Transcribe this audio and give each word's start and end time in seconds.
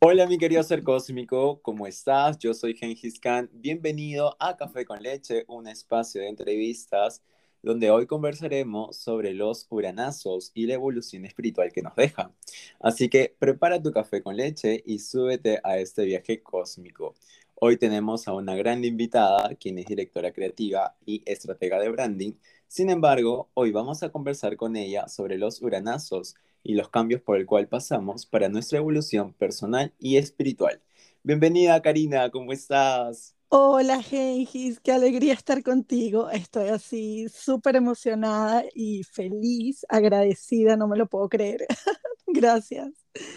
Hola 0.00 0.28
mi 0.28 0.38
querido 0.38 0.62
ser 0.62 0.84
cósmico, 0.84 1.60
¿cómo 1.60 1.84
estás? 1.84 2.38
Yo 2.38 2.54
soy 2.54 2.74
Gengis 2.74 3.18
Khan. 3.18 3.50
Bienvenido 3.52 4.36
a 4.38 4.56
Café 4.56 4.84
con 4.84 5.02
Leche, 5.02 5.44
un 5.48 5.66
espacio 5.66 6.20
de 6.20 6.28
entrevistas 6.28 7.20
donde 7.64 7.90
hoy 7.90 8.06
conversaremos 8.06 8.96
sobre 8.96 9.34
los 9.34 9.66
uranazos 9.70 10.52
y 10.54 10.66
la 10.66 10.74
evolución 10.74 11.24
espiritual 11.24 11.72
que 11.72 11.82
nos 11.82 11.96
deja. 11.96 12.30
Así 12.78 13.08
que 13.08 13.34
prepara 13.40 13.82
tu 13.82 13.90
café 13.90 14.22
con 14.22 14.36
leche 14.36 14.84
y 14.86 15.00
súbete 15.00 15.58
a 15.64 15.78
este 15.78 16.04
viaje 16.04 16.44
cósmico. 16.44 17.16
Hoy 17.56 17.76
tenemos 17.76 18.28
a 18.28 18.34
una 18.34 18.54
gran 18.54 18.84
invitada, 18.84 19.56
quien 19.56 19.78
es 19.78 19.86
directora 19.86 20.30
creativa 20.30 20.94
y 21.06 21.24
estratega 21.26 21.80
de 21.80 21.88
branding. 21.88 22.34
Sin 22.68 22.88
embargo, 22.90 23.48
hoy 23.54 23.72
vamos 23.72 24.04
a 24.04 24.10
conversar 24.10 24.56
con 24.56 24.76
ella 24.76 25.08
sobre 25.08 25.38
los 25.38 25.60
uranazos 25.60 26.36
y 26.62 26.74
los 26.74 26.88
cambios 26.88 27.20
por 27.22 27.36
el 27.38 27.46
cual 27.46 27.68
pasamos 27.68 28.26
para 28.26 28.48
nuestra 28.48 28.78
evolución 28.78 29.32
personal 29.32 29.92
y 29.98 30.16
espiritual. 30.16 30.80
Bienvenida, 31.22 31.80
Karina, 31.82 32.30
¿cómo 32.30 32.52
estás? 32.52 33.34
Hola, 33.50 34.02
Gengis, 34.02 34.78
qué 34.80 34.92
alegría 34.92 35.32
estar 35.32 35.62
contigo. 35.62 36.28
Estoy 36.30 36.68
así 36.68 37.28
súper 37.30 37.76
emocionada 37.76 38.64
y 38.74 39.04
feliz, 39.04 39.86
agradecida, 39.88 40.76
no 40.76 40.86
me 40.86 40.98
lo 40.98 41.06
puedo 41.06 41.28
creer. 41.28 41.66
Gracias. 42.26 42.90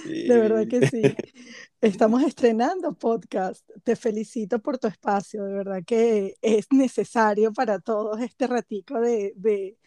De 0.05 0.37
verdad 0.37 0.67
que 0.67 0.87
sí. 0.87 1.01
Estamos 1.81 2.23
estrenando 2.23 2.93
podcast. 2.93 3.67
Te 3.83 3.95
felicito 3.95 4.59
por 4.59 4.77
tu 4.77 4.87
espacio. 4.87 5.45
De 5.45 5.53
verdad 5.53 5.81
que 5.85 6.35
es 6.41 6.67
necesario 6.71 7.53
para 7.53 7.79
todos 7.79 8.19
este 8.19 8.47
ratico 8.47 8.99
de, 8.99 9.33
de, 9.37 9.77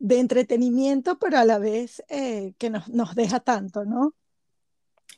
entretenimiento, 0.00 1.18
pero 1.18 1.38
a 1.38 1.44
la 1.44 1.58
vez 1.58 2.02
eh, 2.08 2.54
que 2.58 2.70
nos, 2.70 2.88
nos 2.88 3.14
deja 3.14 3.40
tanto, 3.40 3.84
¿no? 3.84 4.14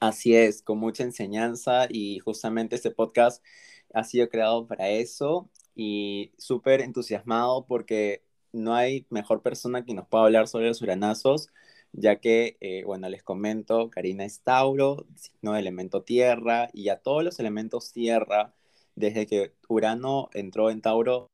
Así 0.01 0.34
es, 0.34 0.62
con 0.62 0.79
mucha 0.79 1.03
enseñanza 1.03 1.87
y 1.89 2.19
justamente 2.20 2.77
este 2.77 2.91
podcast 2.91 3.45
ha 3.92 4.05
sido 4.05 4.28
creado 4.28 4.67
para 4.67 4.89
eso 4.89 5.51
y 5.75 6.33
súper 6.39 6.81
entusiasmado 6.81 7.67
porque 7.67 8.25
no 8.53 8.75
hay 8.75 9.06
mejor 9.11 9.42
persona 9.42 9.84
que 9.84 9.95
nos 9.95 10.08
pueda 10.08 10.25
hablar 10.25 10.48
sobre 10.48 10.69
los 10.69 10.81
uranazos 10.81 11.51
ya 11.92 12.20
que, 12.20 12.56
eh, 12.61 12.84
bueno, 12.84 13.08
les 13.08 13.23
comento, 13.23 13.91
Karina 13.91 14.25
es 14.25 14.42
Tauro, 14.42 15.06
signo 15.17 15.53
de 15.55 15.61
elemento 15.61 16.03
tierra, 16.03 16.70
y 16.73 16.89
a 16.89 16.98
todos 17.01 17.25
los 17.25 17.39
elementos 17.41 17.92
tierra, 17.92 18.55
desde 18.95 19.27
que 19.27 19.55
Urano 19.69 20.31
entró 20.34 20.70
en 20.70 20.83
Tauro, 20.83 21.28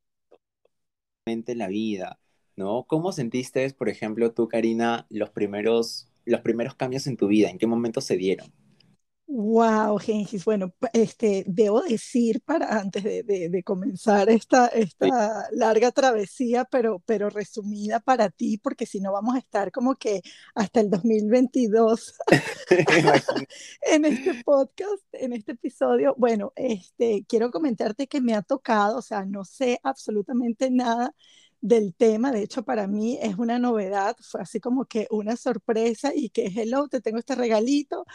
la 1.26 1.68
vida, 1.68 2.20
¿no? 2.56 2.84
¿Cómo 2.86 3.12
sentiste, 3.12 3.70
por 3.74 3.88
ejemplo, 3.88 4.32
tú, 4.32 4.48
Karina, 4.48 5.06
los 5.10 5.30
primeros, 5.30 6.08
los 6.24 6.40
primeros 6.40 6.74
cambios 6.74 7.06
en 7.06 7.16
tu 7.16 7.28
vida? 7.28 7.50
¿En 7.50 7.58
qué 7.58 7.66
momento 7.66 8.00
se 8.00 8.16
dieron? 8.16 8.52
Wow, 9.28 9.98
Gengis. 9.98 10.44
Bueno, 10.44 10.72
este, 10.92 11.44
debo 11.48 11.82
decir 11.82 12.40
para 12.42 12.78
antes 12.78 13.02
de, 13.02 13.62
comenzar 13.64 14.30
esta, 14.30 14.68
esta 14.68 15.48
larga 15.50 15.90
travesía, 15.90 16.64
pero, 16.64 17.02
pero 17.04 17.28
resumida 17.28 17.98
para 17.98 18.30
ti, 18.30 18.56
porque 18.58 18.86
si 18.86 19.00
no 19.00 19.12
vamos 19.12 19.34
a 19.34 19.38
estar 19.38 19.72
como 19.72 19.96
que 19.96 20.22
hasta 20.54 20.80
el 20.80 20.90
2022 20.90 22.14
en 23.82 24.04
este 24.04 24.44
podcast, 24.44 25.02
en 25.12 25.32
este 25.32 25.52
episodio. 25.52 26.14
Bueno, 26.16 26.52
este, 26.54 27.24
quiero 27.28 27.50
comentarte 27.50 28.06
que 28.06 28.20
me 28.20 28.34
ha 28.34 28.42
tocado, 28.42 28.98
o 28.98 29.02
sea, 29.02 29.24
no 29.24 29.44
sé 29.44 29.80
absolutamente 29.82 30.70
nada 30.70 31.12
del 31.66 31.94
tema. 31.94 32.32
De 32.32 32.42
hecho, 32.42 32.64
para 32.64 32.86
mí 32.86 33.18
es 33.20 33.36
una 33.38 33.58
novedad, 33.58 34.16
fue 34.20 34.40
así 34.42 34.60
como 34.60 34.84
que 34.86 35.06
una 35.10 35.36
sorpresa 35.36 36.12
y 36.14 36.30
que, 36.30 36.46
hello, 36.46 36.88
te 36.88 37.00
tengo 37.00 37.18
este 37.18 37.34
regalito. 37.34 38.06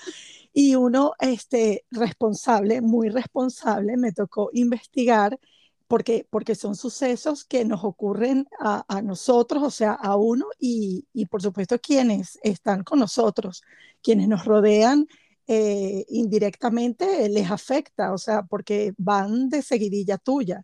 Y 0.54 0.76
uno, 0.76 1.14
este, 1.20 1.86
responsable, 1.92 2.82
muy 2.82 3.10
responsable, 3.10 3.98
me 3.98 4.12
tocó 4.14 4.50
investigar 4.54 5.40
porque, 5.88 6.26
porque 6.30 6.56
son 6.56 6.76
sucesos 6.76 7.44
que 7.44 7.66
nos 7.66 7.84
ocurren 7.84 8.48
a, 8.60 8.86
a 8.88 9.02
nosotros, 9.02 9.62
o 9.64 9.72
sea, 9.72 9.92
a 9.94 10.16
uno 10.16 10.46
y, 10.58 11.06
y, 11.14 11.26
por 11.26 11.42
supuesto 11.42 11.80
quienes 11.80 12.40
están 12.44 12.84
con 12.84 13.00
nosotros, 13.00 13.64
quienes 14.02 14.28
nos 14.28 14.46
rodean. 14.46 15.08
Eh, 15.48 16.06
indirectamente 16.08 17.28
les 17.28 17.52
afecta, 17.52 18.14
o 18.14 18.18
sea, 18.18 18.44
porque 18.44 18.94
van 18.98 19.50
de 19.50 19.62
seguidilla 19.62 20.18
tuya. 20.18 20.64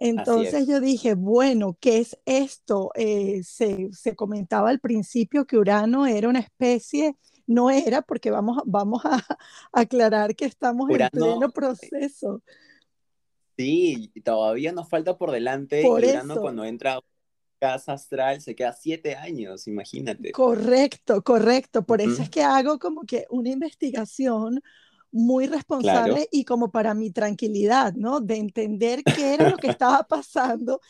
Entonces 0.00 0.66
yo 0.66 0.80
dije, 0.80 1.14
bueno, 1.14 1.76
¿qué 1.78 1.98
es 1.98 2.18
esto? 2.24 2.90
Eh, 2.94 3.42
se, 3.44 3.92
se, 3.92 4.16
comentaba 4.16 4.70
al 4.70 4.80
principio 4.80 5.46
que 5.46 5.58
Urano 5.58 6.06
era 6.06 6.26
una 6.26 6.38
especie, 6.38 7.16
no 7.46 7.70
era, 7.70 8.00
porque 8.00 8.30
vamos, 8.30 8.62
vamos 8.64 9.02
a, 9.04 9.22
aclarar 9.72 10.34
que 10.34 10.46
estamos 10.46 10.88
en 10.88 11.06
pleno 11.10 11.46
eh, 11.46 11.52
proceso. 11.54 12.42
Sí, 13.58 14.10
todavía 14.24 14.72
nos 14.72 14.88
falta 14.88 15.18
por 15.18 15.30
delante. 15.32 15.82
Por 15.82 16.02
Urano 16.02 16.40
cuando 16.40 16.64
entra 16.64 16.94
a 16.94 17.00
casa 17.58 17.92
astral 17.92 18.40
se 18.40 18.54
queda 18.54 18.72
siete 18.72 19.16
años, 19.16 19.68
imagínate. 19.68 20.32
Correcto, 20.32 21.22
correcto. 21.22 21.82
Por 21.82 22.00
eso 22.00 22.22
es 22.22 22.30
que 22.30 22.42
hago 22.42 22.78
como 22.78 23.02
que 23.02 23.26
una 23.28 23.50
investigación 23.50 24.62
muy 25.12 25.46
responsable 25.46 26.28
y 26.30 26.44
como 26.44 26.70
para 26.70 26.94
mi 26.94 27.10
tranquilidad, 27.10 27.94
¿no? 27.94 28.20
De 28.20 28.36
entender 28.36 29.02
qué 29.04 29.34
era 29.34 29.50
lo 29.50 29.56
que 29.56 29.68
estaba 29.68 30.04
pasando 30.04 30.80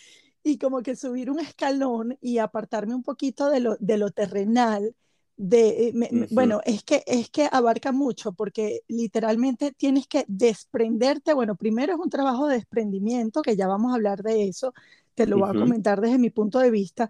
y 0.43 0.59
como 0.59 0.83
que 0.83 0.97
subir 0.97 1.31
un 1.31 1.41
escalón 1.41 2.17
y 2.21 2.39
apartarme 2.39 2.95
un 2.95 3.03
poquito 3.03 3.51
de 3.51 3.61
lo, 3.61 3.77
de 3.79 3.99
lo 3.99 4.11
terrenal. 4.11 4.95
De, 5.37 5.89
eh, 5.89 6.27
Bueno, 6.31 6.61
es 6.65 6.83
que, 6.83 7.03
es 7.07 7.31
que 7.31 7.49
abarca 7.51 7.93
mucho 7.93 8.33
porque 8.33 8.83
literalmente 8.89 9.73
tienes 9.73 10.07
que 10.07 10.25
desprenderte. 10.29 11.33
Bueno, 11.33 11.57
primero 11.57 11.95
es 11.95 11.99
un 11.99 12.11
trabajo 12.11 12.47
de 12.47 12.57
desprendimiento, 12.57 13.41
que 13.43 13.57
ya 13.57 13.67
vamos 13.67 13.93
a 13.93 13.95
hablar 13.95 14.23
de 14.23 14.49
eso, 14.49 14.75
te 15.15 15.27
lo 15.27 15.39
voy 15.39 15.51
a 15.51 15.59
comentar 15.59 16.01
desde 16.01 16.19
mi 16.19 16.31
punto 16.31 16.59
de 16.59 16.71
vista, 16.71 17.09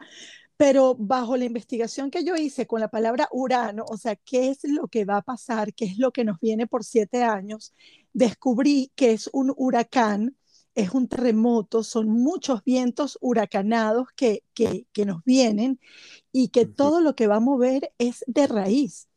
pero 0.60 0.94
bajo 0.94 1.38
la 1.38 1.46
investigación 1.46 2.10
que 2.10 2.22
yo 2.22 2.36
hice 2.36 2.66
con 2.66 2.80
la 2.80 2.88
palabra 2.88 3.30
Urano, 3.32 3.86
o 3.88 3.96
sea, 3.96 4.14
qué 4.14 4.50
es 4.50 4.62
lo 4.64 4.88
que 4.88 5.06
va 5.06 5.16
a 5.16 5.22
pasar, 5.22 5.72
qué 5.72 5.86
es 5.86 5.96
lo 5.96 6.12
que 6.12 6.22
nos 6.22 6.38
viene 6.38 6.66
por 6.66 6.84
siete 6.84 7.22
años, 7.22 7.72
descubrí 8.12 8.92
que 8.94 9.12
es 9.12 9.30
un 9.32 9.54
huracán, 9.56 10.36
es 10.74 10.90
un 10.90 11.08
terremoto, 11.08 11.82
son 11.82 12.10
muchos 12.10 12.62
vientos 12.62 13.16
huracanados 13.22 14.08
que, 14.14 14.44
que, 14.52 14.86
que 14.92 15.06
nos 15.06 15.24
vienen 15.24 15.80
y 16.30 16.48
que 16.48 16.66
todo 16.66 17.00
lo 17.00 17.16
que 17.16 17.26
va 17.26 17.36
a 17.36 17.40
mover 17.40 17.94
es 17.96 18.22
de 18.26 18.46
raíz. 18.46 19.08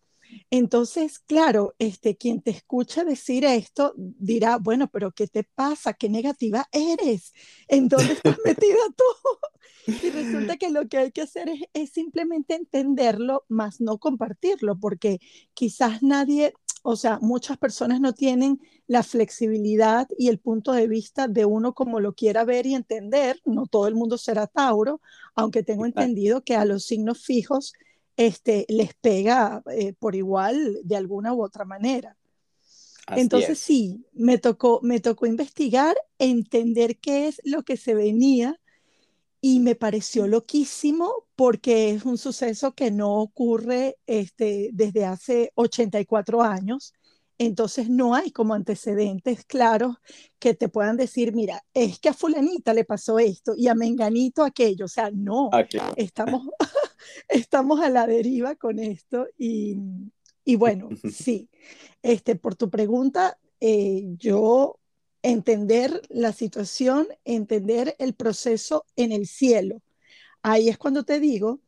Entonces, 0.49 1.19
claro, 1.19 1.75
este, 1.77 2.15
quien 2.15 2.41
te 2.41 2.51
escucha 2.51 3.03
decir 3.03 3.43
esto 3.43 3.93
dirá, 3.97 4.57
bueno, 4.57 4.89
pero 4.89 5.11
¿qué 5.11 5.27
te 5.27 5.43
pasa? 5.43 5.93
¿Qué 5.93 6.07
negativa 6.07 6.67
eres? 6.71 7.33
¿En 7.67 7.89
dónde 7.89 8.13
estás 8.13 8.37
metida 8.45 8.79
tú? 8.95 9.03
Y 9.85 10.09
resulta 10.09 10.57
que 10.57 10.69
lo 10.69 10.87
que 10.87 10.97
hay 10.97 11.11
que 11.11 11.21
hacer 11.21 11.49
es, 11.49 11.61
es 11.73 11.89
simplemente 11.91 12.55
entenderlo, 12.55 13.45
más 13.49 13.81
no 13.81 13.97
compartirlo, 13.97 14.79
porque 14.79 15.19
quizás 15.53 16.01
nadie, 16.01 16.53
o 16.83 16.95
sea, 16.95 17.19
muchas 17.21 17.57
personas 17.57 17.99
no 17.99 18.13
tienen 18.13 18.61
la 18.87 19.03
flexibilidad 19.03 20.07
y 20.17 20.29
el 20.29 20.39
punto 20.39 20.71
de 20.71 20.87
vista 20.87 21.27
de 21.27 21.45
uno 21.45 21.73
como 21.73 21.99
lo 21.99 22.13
quiera 22.13 22.43
ver 22.45 22.65
y 22.65 22.75
entender. 22.75 23.41
No 23.45 23.65
todo 23.65 23.87
el 23.87 23.95
mundo 23.95 24.17
será 24.17 24.47
Tauro, 24.47 25.01
aunque 25.35 25.63
tengo 25.63 25.85
entendido 25.85 26.43
que 26.43 26.55
a 26.55 26.65
los 26.65 26.85
signos 26.85 27.23
fijos 27.23 27.73
este, 28.17 28.65
les 28.69 28.93
pega 28.93 29.63
eh, 29.71 29.93
por 29.93 30.15
igual 30.15 30.79
de 30.83 30.95
alguna 30.95 31.33
u 31.33 31.43
otra 31.43 31.65
manera. 31.65 32.17
Entonces 33.07 33.59
sí, 33.59 34.05
me 34.13 34.37
tocó, 34.37 34.79
me 34.81 35.01
tocó 35.01 35.25
investigar, 35.25 35.95
entender 36.19 36.97
qué 36.99 37.27
es 37.27 37.41
lo 37.43 37.63
que 37.63 37.75
se 37.75 37.93
venía 37.95 38.59
y 39.45 39.59
me 39.59 39.75
pareció 39.75 40.25
loquísimo 40.25 41.27
porque 41.35 41.89
es 41.89 42.05
un 42.05 42.17
suceso 42.17 42.71
que 42.75 42.91
no 42.91 43.19
ocurre 43.19 43.97
este, 44.07 44.69
desde 44.71 45.03
hace 45.03 45.51
84 45.55 46.41
años. 46.41 46.93
Entonces 47.37 47.89
no 47.89 48.15
hay 48.15 48.31
como 48.31 48.53
antecedentes 48.53 49.43
claros 49.43 49.97
que 50.39 50.53
te 50.53 50.69
puedan 50.69 50.95
decir, 50.95 51.33
mira, 51.33 51.61
es 51.73 51.99
que 51.99 52.07
a 52.07 52.13
fulanita 52.13 52.73
le 52.73 52.85
pasó 52.85 53.19
esto 53.19 53.53
y 53.57 53.67
a 53.67 53.75
menganito 53.75 54.45
aquello. 54.45 54.85
O 54.85 54.87
sea, 54.87 55.11
no, 55.13 55.49
ah, 55.51 55.65
estamos, 55.97 56.47
estamos 57.27 57.81
a 57.81 57.89
la 57.89 58.07
deriva 58.07 58.55
con 58.55 58.79
esto 58.79 59.27
y, 59.37 59.75
y 60.45 60.55
bueno, 60.55 60.87
sí, 61.13 61.49
este, 62.01 62.37
por 62.37 62.55
tu 62.55 62.69
pregunta, 62.69 63.37
eh, 63.59 64.05
yo 64.15 64.79
entender 65.23 66.01
la 66.09 66.33
situación, 66.33 67.07
entender 67.25 67.95
el 67.97 68.13
proceso 68.13 68.85
en 68.95 69.11
el 69.11 69.25
cielo. 69.25 69.81
Ahí 70.43 70.69
es 70.69 70.77
cuando 70.77 71.03
te 71.03 71.19
digo 71.19 71.61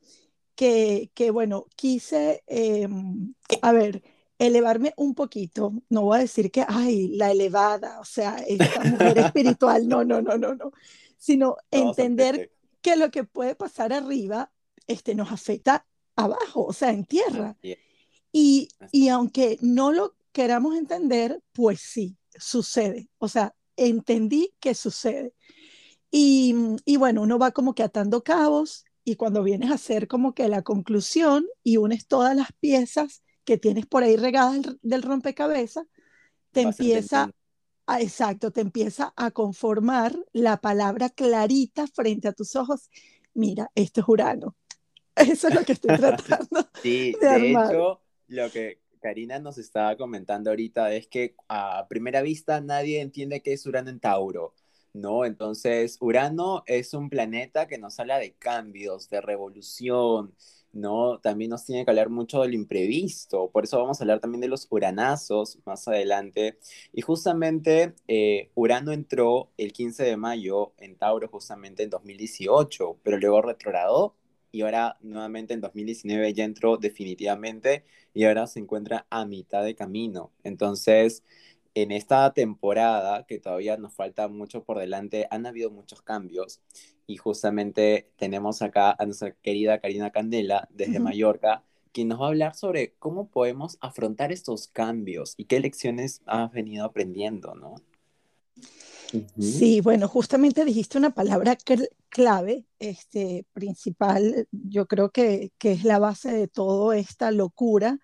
que, 0.55 1.09
que 1.13 1.31
bueno, 1.31 1.65
quise, 1.75 2.43
em, 2.47 3.33
a 3.61 3.71
ver, 3.71 4.03
elevarme 4.37 4.93
un 4.97 5.15
poquito, 5.15 5.73
no 5.89 6.03
voy 6.03 6.17
a 6.17 6.21
decir 6.21 6.51
que, 6.51 6.65
ay, 6.67 7.07
la 7.07 7.31
elevada, 7.31 7.99
o 8.01 8.05
sea, 8.05 8.35
esta 8.47 8.83
mujer 8.83 9.17
espiritual, 9.33 9.87
no, 9.87 10.03
no, 10.03 10.21
no, 10.21 10.37
no, 10.37 10.53
no, 10.55 10.71
sino 11.17 11.55
entender 11.71 12.51
que 12.81 12.97
lo 12.97 13.09
que 13.09 13.23
puede 13.23 13.55
pasar 13.55 13.93
arriba 13.93 14.51
este, 14.87 15.15
nos 15.15 15.31
afecta 15.31 15.85
abajo, 16.17 16.65
o 16.65 16.73
sea, 16.73 16.89
en 16.89 17.05
tierra. 17.05 17.57
Y, 18.31 18.67
y 18.91 19.07
aunque 19.07 19.57
no 19.61 19.93
lo 19.93 20.15
queramos 20.33 20.75
entender, 20.75 21.41
pues 21.53 21.79
sí, 21.79 22.17
sucede. 22.37 23.09
O 23.17 23.27
sea, 23.27 23.55
entendí 23.77 24.53
que 24.59 24.73
sucede. 24.73 25.33
Y, 26.11 26.55
y, 26.85 26.97
bueno, 26.97 27.21
uno 27.21 27.37
va 27.37 27.51
como 27.51 27.75
que 27.75 27.83
atando 27.83 28.23
cabos 28.23 28.85
y 29.03 29.15
cuando 29.15 29.43
vienes 29.43 29.71
a 29.71 29.75
hacer 29.75 30.07
como 30.07 30.33
que 30.33 30.49
la 30.49 30.63
conclusión 30.63 31.45
y 31.63 31.77
unes 31.77 32.07
todas 32.07 32.35
las 32.35 32.51
piezas 32.59 33.23
que 33.43 33.57
tienes 33.57 33.85
por 33.85 34.03
ahí 34.03 34.17
regadas 34.17 34.61
del, 34.81 35.03
rompecabezas, 35.03 35.85
te 36.51 36.61
empieza 36.61 37.31
a, 37.85 38.01
exacto, 38.01 38.51
te 38.51 38.61
empieza 38.61 39.13
a 39.15 39.31
conformar 39.31 40.17
la 40.33 40.57
palabra 40.57 41.09
clarita 41.09 41.85
frente 41.87 42.27
a 42.27 42.33
tus 42.33 42.55
ojos. 42.55 42.89
Mira, 43.33 43.69
esto 43.75 44.01
es 44.01 44.07
Urano. 44.07 44.55
Eso 45.15 45.47
es 45.47 45.55
lo 45.55 45.63
que 45.63 45.73
estoy 45.73 45.95
tratando. 45.97 46.67
sí, 46.81 47.15
de, 47.21 47.51
hecho, 47.51 48.01
lo 48.27 48.51
que 48.51 48.79
Karina 49.05 49.37
nos 49.37 49.59
estaba 49.59 49.95
comentando 49.97 50.49
ahorita 50.49 50.91
es 50.91 51.05
que 51.05 51.35
a 51.47 51.85
primera 51.87 52.23
vista 52.23 52.59
nadie 52.59 53.01
entiende 53.01 53.43
qué 53.43 53.53
es 53.53 53.63
Urano 53.67 53.91
en 53.91 53.99
Tauro. 53.99 54.55
¿no? 54.93 55.25
Entonces, 55.25 55.97
Urano 56.01 56.63
es 56.65 56.91
un 56.95 57.11
planeta 57.11 57.67
que 57.67 57.77
nos 57.77 57.99
habla 57.99 58.17
de 58.17 58.33
cambios, 58.33 59.07
de 59.11 59.21
revolución, 59.21 60.33
¿no? 60.73 61.19
También 61.19 61.51
nos 61.51 61.65
tiene 61.65 61.85
que 61.85 61.91
hablar 61.91 62.09
mucho 62.09 62.41
del 62.41 62.55
imprevisto, 62.55 63.51
por 63.51 63.65
eso 63.65 63.77
vamos 63.77 63.99
a 63.99 64.03
hablar 64.03 64.19
también 64.21 64.41
de 64.41 64.47
los 64.47 64.65
uranazos 64.71 65.59
más 65.65 65.87
adelante. 65.87 66.57
Y 66.91 67.01
justamente 67.01 67.93
eh, 68.07 68.49
Urano 68.55 68.91
entró 68.91 69.51
el 69.57 69.71
15 69.71 70.03
de 70.03 70.17
mayo 70.17 70.73
en 70.77 70.95
Tauro 70.97 71.27
justamente 71.27 71.83
en 71.83 71.91
2018, 71.91 72.97
pero 73.03 73.19
luego 73.19 73.43
retrogradó 73.43 74.15
y 74.55 74.61
ahora 74.61 74.95
nuevamente 75.01 75.53
en 75.53 75.59
2019 75.59 76.33
ya 76.33 76.45
entró 76.45 76.77
definitivamente 76.77 77.83
y 78.13 78.23
ahora 78.23 78.47
se 78.47 78.61
encuentra 78.61 79.05
a 79.09 79.25
mitad 79.25 79.65
de 79.65 79.75
camino. 79.75 80.31
Entonces, 80.45 81.23
en 81.73 81.91
esta 81.91 82.31
temporada, 82.31 83.25
que 83.25 83.37
todavía 83.37 83.75
nos 83.75 83.93
falta 83.93 84.29
mucho 84.29 84.63
por 84.63 84.79
delante, 84.79 85.27
han 85.29 85.45
habido 85.45 85.71
muchos 85.71 86.01
cambios 86.01 86.61
y 87.05 87.17
justamente 87.17 88.07
tenemos 88.15 88.61
acá 88.61 88.95
a 88.97 89.05
nuestra 89.05 89.33
querida 89.33 89.81
Karina 89.81 90.11
Candela 90.11 90.69
desde 90.71 91.01
Mallorca, 91.01 91.65
quien 91.91 92.07
nos 92.07 92.21
va 92.21 92.27
a 92.27 92.29
hablar 92.29 92.55
sobre 92.55 92.93
cómo 92.97 93.27
podemos 93.27 93.77
afrontar 93.81 94.31
estos 94.31 94.69
cambios 94.69 95.33
y 95.35 95.45
qué 95.45 95.59
lecciones 95.59 96.21
has 96.27 96.49
venido 96.53 96.85
aprendiendo, 96.85 97.55
¿no? 97.55 97.75
Sí, 99.39 99.81
bueno, 99.81 100.07
justamente 100.07 100.65
dijiste 100.65 100.97
una 100.97 101.13
palabra 101.13 101.57
clave, 102.09 102.65
este, 102.79 103.45
principal, 103.53 104.47
yo 104.51 104.87
creo 104.87 105.11
que, 105.11 105.51
que 105.57 105.73
es 105.73 105.83
la 105.83 105.99
base 105.99 106.31
de 106.31 106.47
toda 106.47 106.97
esta 106.97 107.31
locura 107.31 107.99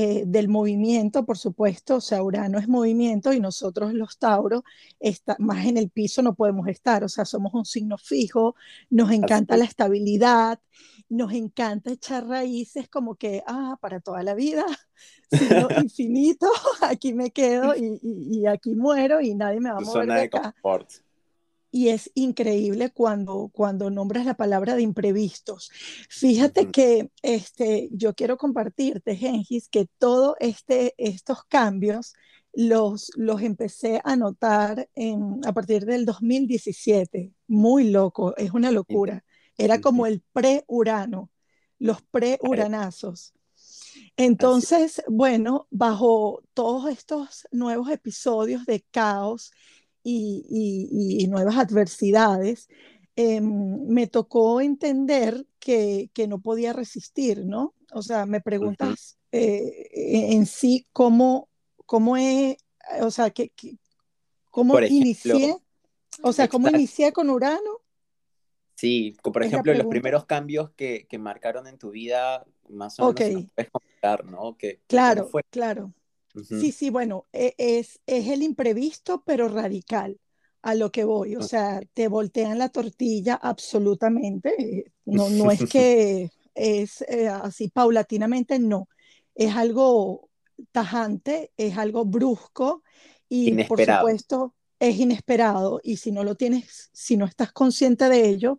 eh, 0.00 0.22
del 0.24 0.46
movimiento, 0.46 1.26
por 1.26 1.38
supuesto, 1.38 1.96
o 1.96 2.00
sea, 2.00 2.22
Urano 2.22 2.60
es 2.60 2.68
movimiento 2.68 3.32
y 3.32 3.40
nosotros 3.40 3.92
los 3.94 4.16
Tauros, 4.16 4.62
está, 5.00 5.34
más 5.40 5.66
en 5.66 5.76
el 5.76 5.90
piso 5.90 6.22
no 6.22 6.36
podemos 6.36 6.68
estar, 6.68 7.02
o 7.02 7.08
sea, 7.08 7.24
somos 7.24 7.52
un 7.52 7.64
signo 7.64 7.98
fijo, 7.98 8.54
nos 8.90 9.10
encanta 9.10 9.56
la 9.56 9.64
estabilidad, 9.64 10.60
nos 11.08 11.32
encanta 11.32 11.90
echar 11.90 12.28
raíces 12.28 12.88
como 12.88 13.16
que, 13.16 13.42
ah, 13.44 13.76
para 13.80 13.98
toda 13.98 14.22
la 14.22 14.34
vida, 14.34 14.64
signo 15.32 15.66
infinito, 15.82 16.46
aquí 16.80 17.12
me 17.12 17.32
quedo 17.32 17.74
y, 17.74 17.98
y, 18.00 18.46
aquí 18.46 18.76
muero 18.76 19.20
y 19.20 19.34
nadie 19.34 19.58
me 19.58 19.72
va 19.72 19.78
a 19.78 19.80
mover 19.80 20.06
de 20.06 20.20
acá 20.20 20.54
y 21.70 21.88
es 21.88 22.10
increíble 22.14 22.90
cuando, 22.90 23.50
cuando 23.52 23.90
nombras 23.90 24.24
la 24.24 24.36
palabra 24.36 24.74
de 24.74 24.82
imprevistos. 24.82 25.70
Fíjate 26.08 26.70
que 26.70 27.10
este, 27.22 27.88
yo 27.92 28.14
quiero 28.14 28.36
compartirte, 28.38 29.16
Gengis, 29.16 29.68
que 29.68 29.86
todos 29.98 30.34
este, 30.40 30.94
estos 30.96 31.44
cambios 31.44 32.14
los, 32.54 33.10
los 33.16 33.42
empecé 33.42 34.00
a 34.04 34.16
notar 34.16 34.88
en, 34.94 35.40
a 35.44 35.52
partir 35.52 35.84
del 35.84 36.04
2017. 36.04 37.32
Muy 37.46 37.90
loco, 37.90 38.36
es 38.36 38.52
una 38.52 38.70
locura. 38.70 39.24
Era 39.56 39.80
como 39.80 40.06
el 40.06 40.22
pre-urano, 40.32 41.30
los 41.78 42.00
pre-uranazos. 42.02 43.34
Entonces, 44.16 45.02
bueno, 45.08 45.66
bajo 45.70 46.42
todos 46.54 46.90
estos 46.90 47.46
nuevos 47.52 47.90
episodios 47.90 48.64
de 48.66 48.84
caos, 48.90 49.52
y, 50.02 51.26
nuevas 51.28 51.56
adversidades, 51.56 52.68
em, 53.16 53.86
me 53.86 54.06
tocó 54.06 54.60
entender 54.60 55.46
que, 55.58 56.10
no 56.28 56.40
podía 56.40 56.72
resistir, 56.72 57.44
¿no? 57.44 57.74
O 57.92 58.02
sea, 58.02 58.26
me 58.26 58.40
preguntas 58.40 59.18
eh, 59.32 59.88
en 60.32 60.46
sí 60.46 60.86
cómo, 60.92 61.48
cómo 61.84 62.16
es, 62.16 62.56
o 63.00 63.10
sea, 63.10 63.30
que, 63.30 63.52
cómo 64.50 64.78
inicié, 64.80 65.56
o 66.22 66.32
sea, 66.32 66.48
cómo 66.48 66.68
inicié 66.68 67.12
con 67.12 67.30
Urano. 67.30 67.80
Sí, 68.74 69.16
por 69.22 69.42
ejemplo, 69.42 69.74
los 69.74 69.86
primeros 69.86 70.24
cambios 70.24 70.70
que, 70.70 71.06
marcaron 71.18 71.66
en 71.66 71.78
tu 71.78 71.90
vida, 71.90 72.46
más 72.68 72.98
o 73.00 73.12
menos, 73.12 73.46
puedes 73.54 73.70
comentar, 73.70 74.24
¿no? 74.24 74.56
Que, 74.56 74.80
claro, 74.86 75.28
claro. 75.50 75.92
Sí, 76.34 76.72
sí, 76.72 76.90
bueno, 76.90 77.26
e, 77.32 77.54
es, 77.58 78.00
es 78.06 78.28
el 78.28 78.42
imprevisto, 78.42 79.22
pero 79.24 79.48
radical 79.48 80.18
a 80.62 80.74
lo 80.74 80.90
que 80.90 81.04
voy. 81.04 81.36
O 81.36 81.42
sea, 81.42 81.80
te 81.94 82.08
voltean 82.08 82.58
la 82.58 82.68
tortilla 82.68 83.34
absolutamente. 83.34 84.92
No, 85.10 85.30
no 85.30 85.50
es 85.50 85.64
que 85.70 86.30
es 86.54 87.00
eh, 87.08 87.28
así 87.28 87.68
paulatinamente, 87.68 88.58
no. 88.58 88.90
Es 89.34 89.56
algo 89.56 90.28
tajante, 90.70 91.50
es 91.56 91.78
algo 91.78 92.04
brusco 92.04 92.82
y 93.26 93.64
por 93.64 93.82
supuesto 93.82 94.54
es 94.78 94.98
inesperado. 94.98 95.80
Y 95.82 95.96
si 95.96 96.12
no 96.12 96.24
lo 96.24 96.34
tienes, 96.34 96.90
si 96.92 97.16
no 97.16 97.24
estás 97.24 97.52
consciente 97.52 98.10
de 98.10 98.28
ello, 98.28 98.58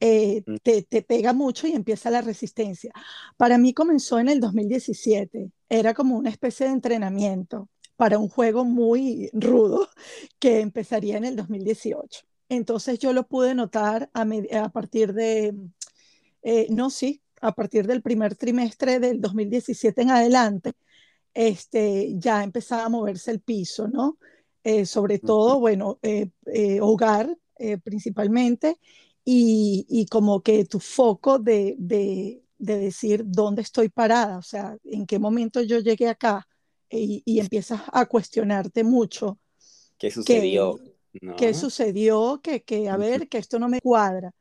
eh, 0.00 0.42
mm. 0.46 0.56
te, 0.62 0.82
te, 0.82 1.02
pega 1.02 1.32
mucho 1.32 1.66
y 1.66 1.72
empieza 1.72 2.10
la 2.10 2.20
resistencia. 2.20 2.92
Para 3.36 3.58
mí 3.58 3.74
comenzó 3.74 4.18
en 4.18 4.28
el 4.28 4.40
2017, 4.40 5.50
era 5.68 5.94
como 5.94 6.16
una 6.16 6.30
especie 6.30 6.66
de 6.66 6.72
entrenamiento 6.72 7.68
para 7.96 8.18
un 8.18 8.28
juego 8.28 8.64
muy 8.64 9.28
rudo 9.32 9.88
que 10.38 10.60
empezaría 10.60 11.16
en 11.16 11.24
el 11.24 11.36
2018. 11.36 12.26
Entonces 12.48 12.98
yo 12.98 13.12
lo 13.12 13.26
pude 13.26 13.54
notar 13.54 14.08
a, 14.14 14.22
a 14.62 14.68
partir 14.70 15.12
de, 15.12 15.54
eh, 16.42 16.66
no, 16.70 16.90
sí, 16.90 17.22
a 17.40 17.52
partir 17.52 17.86
del 17.86 18.02
primer 18.02 18.36
trimestre 18.36 19.00
del 19.00 19.20
2017 19.20 20.02
en 20.02 20.10
adelante, 20.10 20.72
este, 21.34 22.14
ya 22.18 22.42
empezaba 22.42 22.84
a 22.86 22.88
moverse 22.88 23.30
el 23.30 23.40
piso, 23.40 23.88
¿no? 23.88 24.18
Eh, 24.64 24.86
sobre 24.86 25.18
todo, 25.18 25.60
bueno, 25.60 25.98
hogar 26.80 27.36
principalmente, 27.82 28.78
y, 29.30 30.06
como 30.06 30.42
que 30.42 30.64
tu 30.64 30.80
foco 30.80 31.38
de, 31.38 31.74
de, 31.78 32.42
decir 32.56 33.24
dónde 33.26 33.60
estoy 33.60 33.90
parada, 33.90 34.38
o 34.38 34.42
sea, 34.42 34.78
en 34.84 35.06
qué 35.06 35.18
momento 35.18 35.60
yo 35.60 35.80
llegué 35.80 36.08
acá 36.08 36.48
y, 36.88 37.22
y 37.26 37.38
empiezas 37.38 37.82
a 37.92 38.06
cuestionarte 38.06 38.84
mucho. 38.84 39.38
¿Qué 39.98 40.10
sucedió? 40.10 40.80
¿Qué 41.36 41.52
sucedió? 41.52 42.40
Que, 42.42 42.62
que, 42.62 42.88
a 42.88 42.96
ver, 42.96 43.28
que 43.28 43.36
esto 43.36 43.58
no 43.58 43.68
me 43.68 43.80
cuadra. 43.82 44.32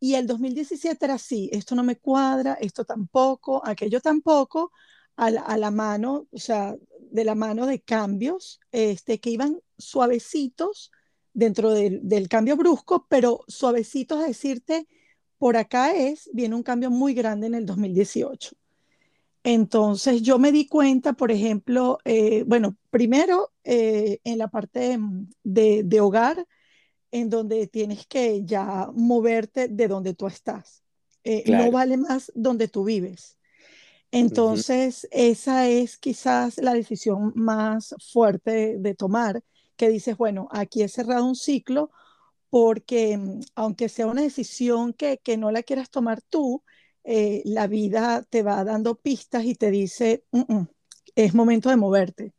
Y 0.00 0.14
el 0.14 0.26
2017 0.26 1.04
era 1.04 1.14
así, 1.14 1.50
esto 1.52 1.74
no 1.74 1.82
me 1.82 1.96
cuadra, 1.96 2.54
esto 2.54 2.86
tampoco, 2.86 3.60
aquello 3.64 4.00
tampoco, 4.00 4.72
a 5.16 5.30
la, 5.30 5.42
a 5.42 5.58
la 5.58 5.70
mano, 5.70 6.26
o 6.30 6.38
sea, 6.38 6.74
de 6.98 7.24
la 7.24 7.34
mano 7.34 7.66
de 7.66 7.82
cambios 7.82 8.60
este, 8.72 9.20
que 9.20 9.28
iban 9.28 9.60
suavecitos, 9.76 10.90
dentro 11.34 11.70
del, 11.70 12.28
cambio 12.28 12.56
brusco, 12.56 13.06
pero 13.08 13.44
suavecito 13.48 14.16
a 14.16 14.26
decirte, 14.26 14.86
por 15.38 15.56
acá 15.56 15.94
es, 15.94 16.30
viene 16.32 16.54
un 16.54 16.62
cambio 16.62 16.90
muy 16.90 17.14
grande 17.14 17.46
en 17.46 17.54
el 17.54 17.66
2018. 17.66 18.56
Entonces 19.44 20.22
yo 20.22 20.38
me 20.38 20.52
di 20.52 20.68
cuenta, 20.68 21.14
por 21.14 21.32
ejemplo, 21.32 21.98
eh, 22.04 22.44
bueno, 22.46 22.76
primero 22.90 23.52
eh, 23.64 24.20
en 24.22 24.38
la 24.38 24.48
parte 24.48 24.98
de, 25.42 26.00
hogar, 26.00 26.46
en 27.10 27.28
donde 27.28 27.66
tienes 27.66 28.06
que 28.06 28.44
ya 28.44 28.88
moverte 28.94 29.68
de 29.68 29.88
donde 29.88 30.14
tú 30.14 30.26
estás. 30.26 30.82
Eh, 31.24 31.44
no 31.46 31.70
vale 31.70 31.96
más 31.96 32.30
donde 32.34 32.68
tú 32.68 32.84
vives. 32.84 33.36
Entonces, 34.12 35.08
esa 35.10 35.68
es 35.68 35.96
quizás 35.96 36.58
la 36.58 36.74
decisión 36.74 37.32
más 37.34 37.94
fuerte 38.12 38.76
de 38.78 38.94
tomar 38.94 39.42
que 39.76 39.88
dices, 39.88 40.16
bueno, 40.16 40.48
aquí 40.52 40.82
he 40.82 40.88
cerrado 40.88 41.24
un 41.26 41.36
ciclo 41.36 41.90
porque 42.50 43.16
mm, 43.16 43.40
aunque 43.54 43.88
sea 43.88 44.06
una 44.06 44.22
decisión 44.22 44.92
que, 44.92 45.18
que 45.18 45.36
no 45.38 45.50
la 45.52 45.62
quieras 45.62 45.90
tomar 45.90 46.22
tú, 46.22 46.62
eh, 47.04 47.42
la 47.44 47.66
vida 47.66 48.22
te 48.30 48.42
va 48.42 48.62
dando 48.64 48.94
pistas 48.96 49.44
y 49.44 49.54
te 49.54 49.70
dice, 49.70 50.24
mm, 50.32 50.54
mm, 50.54 50.68
es 51.16 51.34
momento 51.34 51.70
de 51.70 51.76
moverte. 51.76 52.34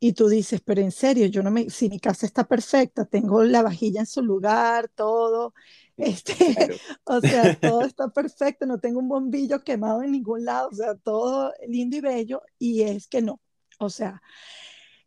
Y 0.00 0.12
tú 0.12 0.28
dices, 0.28 0.60
pero 0.64 0.82
en 0.82 0.92
serio, 0.92 1.26
yo 1.26 1.42
no 1.42 1.50
me, 1.50 1.70
si 1.70 1.88
mi 1.88 1.98
casa 2.00 2.26
está 2.26 2.44
perfecta, 2.46 3.06
tengo 3.06 3.42
la 3.44 3.62
vajilla 3.62 4.00
en 4.00 4.06
su 4.06 4.22
lugar, 4.22 4.90
todo, 4.94 5.54
este, 5.96 6.34
o 7.04 7.20
sea, 7.20 7.58
todo 7.60 7.82
está 7.86 8.08
perfecto, 8.08 8.66
no 8.66 8.80
tengo 8.80 9.00
un 9.00 9.08
bombillo 9.08 9.62
quemado 9.64 10.02
en 10.02 10.12
ningún 10.12 10.44
lado, 10.44 10.68
o 10.70 10.74
sea, 10.74 10.94
todo 10.96 11.52
lindo 11.68 11.96
y 11.96 12.00
bello, 12.00 12.42
y 12.58 12.82
es 12.82 13.08
que 13.08 13.22
no, 13.22 13.40
O 13.78 13.90
sea, 13.90 14.20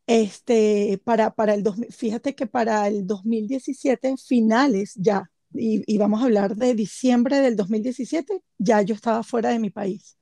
este, 0.08 1.02
para, 1.04 1.36
para 1.36 1.54
el, 1.54 1.66
fíjate 1.92 2.34
que 2.34 2.48
para 2.48 2.88
el 2.88 3.06
2017, 3.06 4.16
finales 4.18 4.94
ya, 4.96 5.30
y, 5.54 5.98
vamos 5.98 6.22
a 6.22 6.26
hablar 6.26 6.56
de 6.56 6.74
diciembre 6.74 7.42
del 7.42 7.58
2017, 7.58 8.42
ya 8.58 8.82
yo 8.82 8.96
estaba 8.96 9.22
fuera 9.22 9.50
de 9.50 9.60
mi 9.60 9.70
país. 9.70 10.18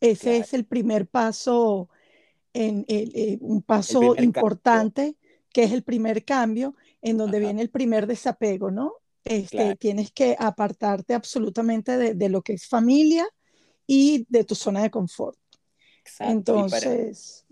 Ese 0.00 0.38
es 0.38 0.54
el 0.54 0.64
primer 0.64 1.06
paso, 1.06 1.88
en, 2.52 2.84
eh, 2.88 3.38
un 3.40 3.62
paso 3.62 4.16
importante, 4.16 5.16
que 5.52 5.62
es 5.64 5.72
el 5.72 5.84
primer 5.84 6.24
cambio, 6.24 6.74
en 7.00 7.16
donde 7.16 7.38
viene 7.38 7.62
el 7.62 7.70
primer 7.70 8.08
desapego, 8.08 8.72
¿no? 8.72 8.92
Este, 9.24 9.76
Tienes 9.76 10.10
que 10.10 10.36
apartarte 10.38 11.14
absolutamente 11.14 12.14
de, 12.14 12.28
lo 12.28 12.42
que 12.42 12.54
es 12.54 12.66
familia 12.66 13.26
y 13.86 14.26
de 14.28 14.42
tu 14.42 14.54
zona 14.54 14.82
de 14.82 14.90
confort. 14.90 15.38
Entonces, 16.20 17.46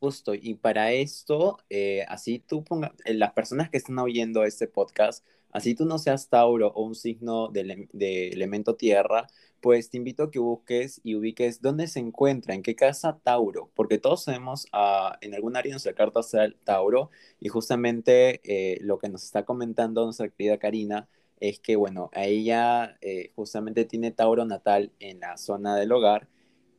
justo, 0.00 0.34
y 0.34 0.54
para 0.54 0.92
esto, 0.92 1.58
eh, 1.68 2.04
así 2.08 2.38
tú 2.40 2.64
pongas, 2.64 2.92
eh, 3.04 3.14
las 3.14 3.32
personas 3.32 3.70
que 3.70 3.76
están 3.76 3.98
oyendo 3.98 4.44
este 4.44 4.66
podcast, 4.66 5.24
así 5.52 5.74
tú 5.74 5.84
no 5.84 5.98
seas 5.98 6.28
Tauro 6.28 6.68
o 6.74 6.84
un 6.84 6.94
signo 6.94 7.48
de, 7.48 7.88
de, 7.92 8.28
elemento 8.28 8.76
tierra, 8.76 9.26
pues 9.60 9.90
te 9.90 9.98
invito 9.98 10.24
a 10.24 10.30
que 10.30 10.38
busques 10.38 11.00
y 11.04 11.14
ubiques 11.16 11.60
dónde 11.60 11.86
se 11.86 12.00
encuentra, 12.00 12.54
en 12.54 12.62
qué 12.62 12.74
casa 12.74 13.20
Tauro, 13.22 13.70
porque 13.74 13.98
todos 13.98 14.24
sabemos 14.24 14.66
uh, 14.72 15.14
en 15.20 15.34
algún 15.34 15.56
área 15.56 15.70
de 15.70 15.74
nuestra 15.74 15.94
carta 15.94 16.22
sea 16.22 16.50
Tauro, 16.64 17.10
y 17.38 17.48
justamente 17.48 18.40
eh, 18.44 18.78
lo 18.82 18.98
que 18.98 19.08
nos 19.10 19.24
está 19.24 19.44
comentando 19.44 20.04
nuestra 20.04 20.30
querida 20.30 20.58
Karina 20.58 21.08
es 21.40 21.60
que, 21.60 21.76
bueno, 21.76 22.10
a 22.14 22.24
ella 22.26 22.98
justamente 23.34 23.84
tiene 23.86 24.10
Tauro 24.10 24.44
natal 24.44 24.92
en 25.00 25.20
la 25.20 25.36
zona 25.38 25.76
del 25.76 25.92
hogar, 25.92 26.28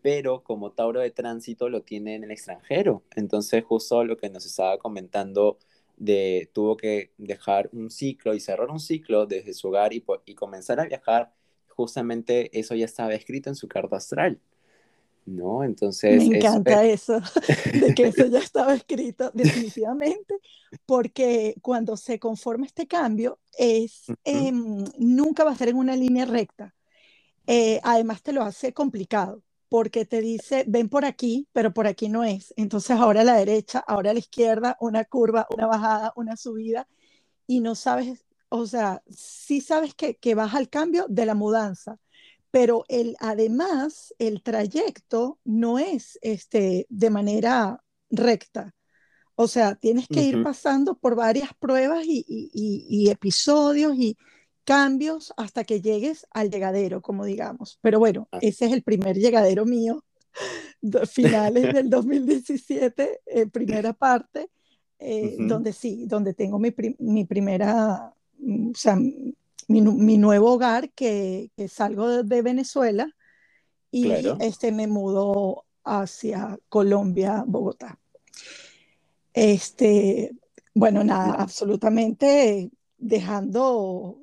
pero 0.02 0.44
como 0.44 0.72
Tauro 0.72 1.00
de 1.00 1.12
tránsito 1.12 1.70
lo 1.70 1.82
tiene 1.82 2.16
en 2.16 2.24
el 2.24 2.32
extranjero. 2.32 3.04
Entonces, 3.16 3.64
justo 3.64 4.04
lo 4.04 4.18
que 4.18 4.30
nos 4.30 4.46
estaba 4.46 4.78
comentando 4.78 5.58
de 5.98 6.50
tuvo 6.54 6.78
que 6.78 7.12
dejar 7.18 7.70
un 7.74 7.92
ciclo 7.92 8.34
y 8.34 8.40
cerrar 8.40 8.70
un 8.70 8.80
ciclo 8.80 9.26
desde 9.28 9.54
su 9.54 9.68
hogar 9.68 9.94
y, 9.94 10.04
y 10.26 10.36
comenzar 10.36 10.80
a 10.80 10.86
viajar, 10.86 11.34
justamente 11.68 12.58
eso 12.60 12.76
ya 12.76 12.86
estaba 12.86 13.14
escrito 13.14 13.50
en 13.50 13.56
su 13.56 13.68
carta 13.68 13.98
astral. 13.98 14.40
¿no? 15.26 15.64
Entonces... 15.64 16.28
Me 16.28 16.38
encanta 16.38 16.84
eso, 16.84 17.20
de 17.74 17.94
que 17.94 18.08
eso 18.08 18.26
ya 18.28 18.40
estaba 18.40 18.74
escrito 18.74 19.32
definitivamente, 19.34 20.36
porque 20.86 21.56
cuando 21.62 21.98
se 21.98 22.20
conforma 22.20 22.66
este 22.66 22.88
cambio, 22.88 23.40
es, 23.58 24.06
em, 24.24 24.84
nunca 24.98 25.44
va 25.44 25.52
a 25.52 25.56
ser 25.56 25.70
en 25.70 25.78
una 25.78 25.96
línea 25.96 26.26
recta. 26.26 26.76
Eh, 27.48 27.80
además, 27.84 28.22
te 28.22 28.34
lo 28.34 28.44
hace 28.44 28.74
complicado, 28.74 29.44
porque 29.72 30.04
te 30.04 30.20
dice, 30.20 30.66
ven 30.68 30.90
por 30.90 31.06
aquí, 31.06 31.48
pero 31.54 31.74
por 31.74 31.88
aquí 31.88 32.10
no 32.10 32.26
es. 32.26 32.54
Entonces 32.58 32.92
ahora 32.98 33.22
a 33.22 33.24
la 33.24 33.36
derecha, 33.36 33.80
ahora 33.88 34.12
a 34.12 34.14
la 34.14 34.20
izquierda, 34.20 34.76
una 34.82 35.06
curva, 35.06 35.48
una 35.50 35.66
bajada, 35.66 36.12
una 36.18 36.36
subida, 36.36 36.90
y 37.48 37.62
no 37.62 37.76
sabes, 37.76 38.26
o 38.50 38.68
sea, 38.68 39.02
sí 39.10 39.62
sabes 39.62 39.96
que, 39.96 40.18
que 40.18 40.36
vas 40.36 40.56
al 40.56 40.68
cambio 40.68 41.06
de 41.08 41.26
la 41.26 41.36
mudanza, 41.36 42.00
pero 42.52 42.84
el, 42.90 43.16
además 43.22 44.14
el 44.20 44.44
trayecto 44.44 45.40
no 45.46 45.80
es 45.80 46.20
este, 46.22 46.86
de 46.90 47.10
manera 47.10 47.82
recta. 48.10 48.76
O 49.36 49.48
sea, 49.48 49.76
tienes 49.76 50.10
que 50.10 50.22
ir 50.22 50.44
pasando 50.44 50.98
por 50.98 51.16
varias 51.16 51.54
pruebas 51.58 52.04
y, 52.06 52.26
y, 52.28 52.88
y 52.90 53.10
episodios 53.10 53.96
y, 53.96 54.18
cambios 54.64 55.34
hasta 55.38 55.64
que 55.64 55.82
llegues 55.82 56.28
al 56.32 56.50
llegadero, 56.50 57.02
como 57.02 57.26
digamos. 57.26 57.80
Pero 57.82 58.00
bueno, 58.00 58.28
ah. 58.32 58.40
ese 58.42 58.66
es 58.66 58.74
el 58.74 58.84
primer 58.84 59.18
llegadero 59.18 59.66
mío, 59.66 60.04
finales 61.10 61.74
del 61.74 61.90
2017, 61.90 63.22
eh, 63.26 63.46
primera 63.48 63.94
parte, 63.94 64.50
eh, 65.00 65.36
donde 65.40 65.74
sí, 65.74 66.06
donde 66.06 66.34
tengo 66.34 66.60
mi, 66.60 66.74
mi 67.00 67.26
primera, 67.26 68.14
mm, 68.38 68.72
o 68.72 68.76
sea, 68.76 68.96
mi, 68.96 69.36
mi 69.68 70.18
nuevo 70.18 70.54
hogar, 70.54 70.92
que, 70.92 71.52
que 71.56 71.68
salgo 71.68 72.24
de, 72.24 72.42
Venezuela 72.42 73.14
y 73.90 74.12
este, 74.40 74.72
me 74.72 74.88
mudo 74.88 75.66
hacia 75.84 76.58
Colombia, 76.70 77.44
Bogotá. 77.48 78.00
Este, 79.34 80.32
bueno, 80.74 81.04
nada, 81.04 81.34
absolutamente 81.34 82.70
dejando 82.98 84.21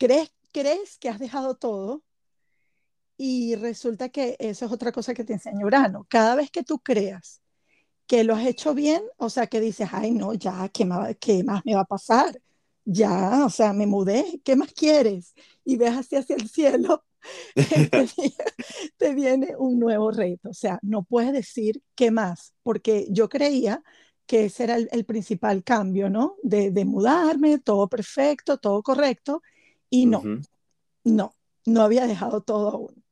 crees, 0.00 0.32
crees 0.52 0.98
que 0.98 1.10
has 1.10 1.18
dejado 1.18 1.56
todo 1.56 2.02
y 3.18 3.54
resulta 3.56 4.08
que 4.08 4.34
eso 4.38 4.64
es 4.64 4.72
otra 4.72 4.92
cosa 4.92 5.12
que 5.12 5.24
te 5.24 5.34
enseña 5.34 5.66
Urano. 5.66 6.06
Cada 6.08 6.34
vez 6.34 6.50
que 6.50 6.62
tú 6.64 6.78
creas 6.78 7.42
que 8.06 8.24
lo 8.24 8.34
has 8.34 8.46
hecho 8.46 8.74
bien, 8.74 9.02
o 9.18 9.28
sea, 9.28 9.46
que 9.46 9.60
dices, 9.60 9.90
ay, 9.92 10.12
no, 10.12 10.32
ya, 10.34 10.70
¿qué 10.70 10.86
más, 10.86 11.14
qué 11.20 11.44
más 11.44 11.62
me 11.66 11.74
va 11.74 11.82
a 11.82 11.84
pasar? 11.84 12.40
Ya, 12.84 13.44
o 13.44 13.50
sea, 13.50 13.74
me 13.74 13.86
mudé, 13.86 14.40
¿qué 14.42 14.56
más 14.56 14.72
quieres? 14.72 15.34
Y 15.64 15.76
ves 15.76 15.92
hacia, 15.92 16.20
hacia 16.20 16.36
el 16.36 16.48
cielo, 16.48 17.04
te, 18.96 19.14
viene 19.14 19.54
un 19.58 19.78
nuevo 19.78 20.10
reto. 20.10 20.48
O 20.48 20.54
sea, 20.54 20.78
no 20.82 21.02
puedes 21.02 21.32
decir 21.32 21.82
qué 21.94 22.10
más, 22.10 22.54
porque 22.62 23.06
yo 23.10 23.28
creía 23.28 23.82
que 24.26 24.46
ese 24.46 24.64
era 24.64 24.76
el, 24.76 25.04
principal 25.04 25.62
cambio, 25.62 26.08
¿no? 26.08 26.36
De, 26.42 26.70
de, 26.70 26.84
mudarme, 26.86 27.58
todo 27.58 27.88
perfecto, 27.88 28.58
todo 28.58 28.82
correcto, 28.82 29.42
y 29.90 30.06
no, 30.06 30.22
no, 31.04 31.34
no 31.66 31.82
había 31.82 32.06
dejado 32.06 32.40
todo 32.40 32.70
aún. 32.70 33.04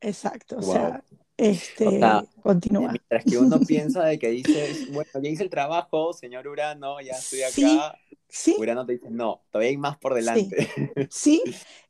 Exacto, 0.00 0.58
o 0.58 0.62
sea, 0.62 1.02
este, 1.36 2.00
continúa. 2.42 2.92
Mientras 2.92 3.24
que 3.24 3.38
uno 3.38 3.58
piensa 3.66 4.04
de 4.04 4.18
que 4.18 4.28
dice, 4.28 4.88
bueno, 4.92 5.10
ya 5.22 5.28
hice 5.30 5.44
el 5.44 5.50
trabajo, 5.50 6.12
señor 6.12 6.46
Urano, 6.46 7.00
ya 7.00 7.12
estoy 7.12 7.42
acá. 7.42 7.98
Sí, 8.28 8.56
Urano 8.58 8.84
te 8.84 8.94
dice, 8.94 9.10
no, 9.10 9.42
todavía 9.50 9.70
hay 9.70 9.76
más 9.76 9.96
por 9.96 10.12
delante. 10.14 10.68
Sí, 11.08 11.42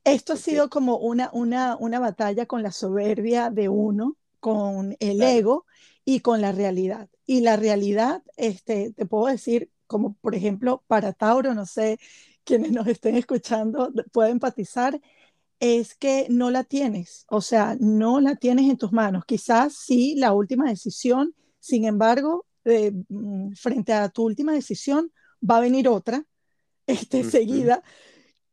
esto 0.05 0.35
ha 0.35 0.37
sido 0.37 0.69
como 0.69 0.99
una, 0.99 1.31
una, 1.33 1.77
una 1.77 1.99
batalla 1.99 2.47
con 2.47 2.63
la 2.63 2.71
soberbia 2.71 3.51
de 3.51 3.69
uno, 3.69 4.17
con 4.41 4.97
el 5.01 5.23
ego 5.23 5.67
y 6.05 6.21
con 6.21 6.41
la 6.41 6.53
realidad. 6.53 7.09
Y 7.27 7.41
la 7.41 7.57
realidad, 7.57 8.23
este, 8.37 8.93
te 8.93 9.07
puedo 9.07 9.27
decir, 9.27 9.71
como 9.87 10.15
por 10.15 10.35
ejemplo, 10.35 10.83
para 10.87 11.13
Tauro, 11.13 11.55
no 11.55 11.67
sé, 11.67 11.99
quienes 12.45 12.73
nos 12.73 12.87
estén 12.87 13.17
escuchando 13.17 13.93
pueden 14.13 14.33
empatizar, 14.33 15.01
es 15.61 15.95
que 15.95 16.27
no 16.31 16.51
la 16.51 16.65
tienes, 16.65 17.27
o 17.31 17.41
sea, 17.41 17.77
no 17.81 18.21
la 18.21 18.37
tienes 18.37 18.71
en 18.71 18.77
tus 18.77 18.93
manos. 18.93 19.25
Quizás 19.25 19.75
sí 19.75 20.15
la 20.17 20.33
última 20.33 20.69
decisión, 20.69 21.35
sin 21.59 21.85
embargo, 21.85 22.47
eh, 22.65 22.93
mm, 23.09 23.53
frente 23.55 23.93
a 23.93 24.09
tu 24.09 24.25
última 24.25 24.53
decisión 24.53 25.13
va 25.49 25.59
a 25.59 25.61
venir 25.61 25.89
otra, 25.89 26.25
este, 26.87 27.25
seguida, 27.25 27.83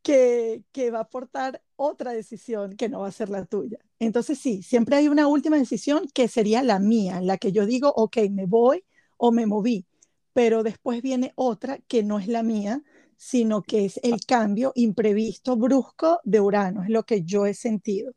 que, 0.01 0.63
que 0.71 0.91
va 0.91 0.99
a 0.99 1.01
aportar 1.03 1.61
otra 1.75 2.11
decisión 2.13 2.75
que 2.75 2.89
no 2.89 3.01
va 3.01 3.07
a 3.07 3.11
ser 3.11 3.29
la 3.29 3.45
tuya. 3.45 3.79
Entonces 3.99 4.39
sí, 4.39 4.63
siempre 4.63 4.95
hay 4.95 5.07
una 5.07 5.27
última 5.27 5.57
decisión 5.57 6.07
que 6.13 6.27
sería 6.27 6.63
la 6.63 6.79
mía, 6.79 7.17
en 7.17 7.27
la 7.27 7.37
que 7.37 7.51
yo 7.51 7.65
digo, 7.65 7.93
ok, 7.95 8.17
me 8.31 8.45
voy 8.45 8.83
o 9.17 9.31
me 9.31 9.45
moví, 9.45 9.85
pero 10.33 10.63
después 10.63 11.01
viene 11.01 11.33
otra 11.35 11.79
que 11.87 12.03
no 12.03 12.19
es 12.19 12.27
la 12.27 12.43
mía, 12.43 12.83
sino 13.21 13.61
que 13.61 13.85
es 13.85 13.99
el 14.01 14.25
cambio 14.25 14.71
imprevisto, 14.73 15.55
brusco 15.55 16.19
de 16.23 16.41
Urano, 16.41 16.81
es 16.81 16.89
lo 16.89 17.03
que 17.03 17.21
yo 17.21 17.45
he 17.45 17.53
sentido. 17.53 18.13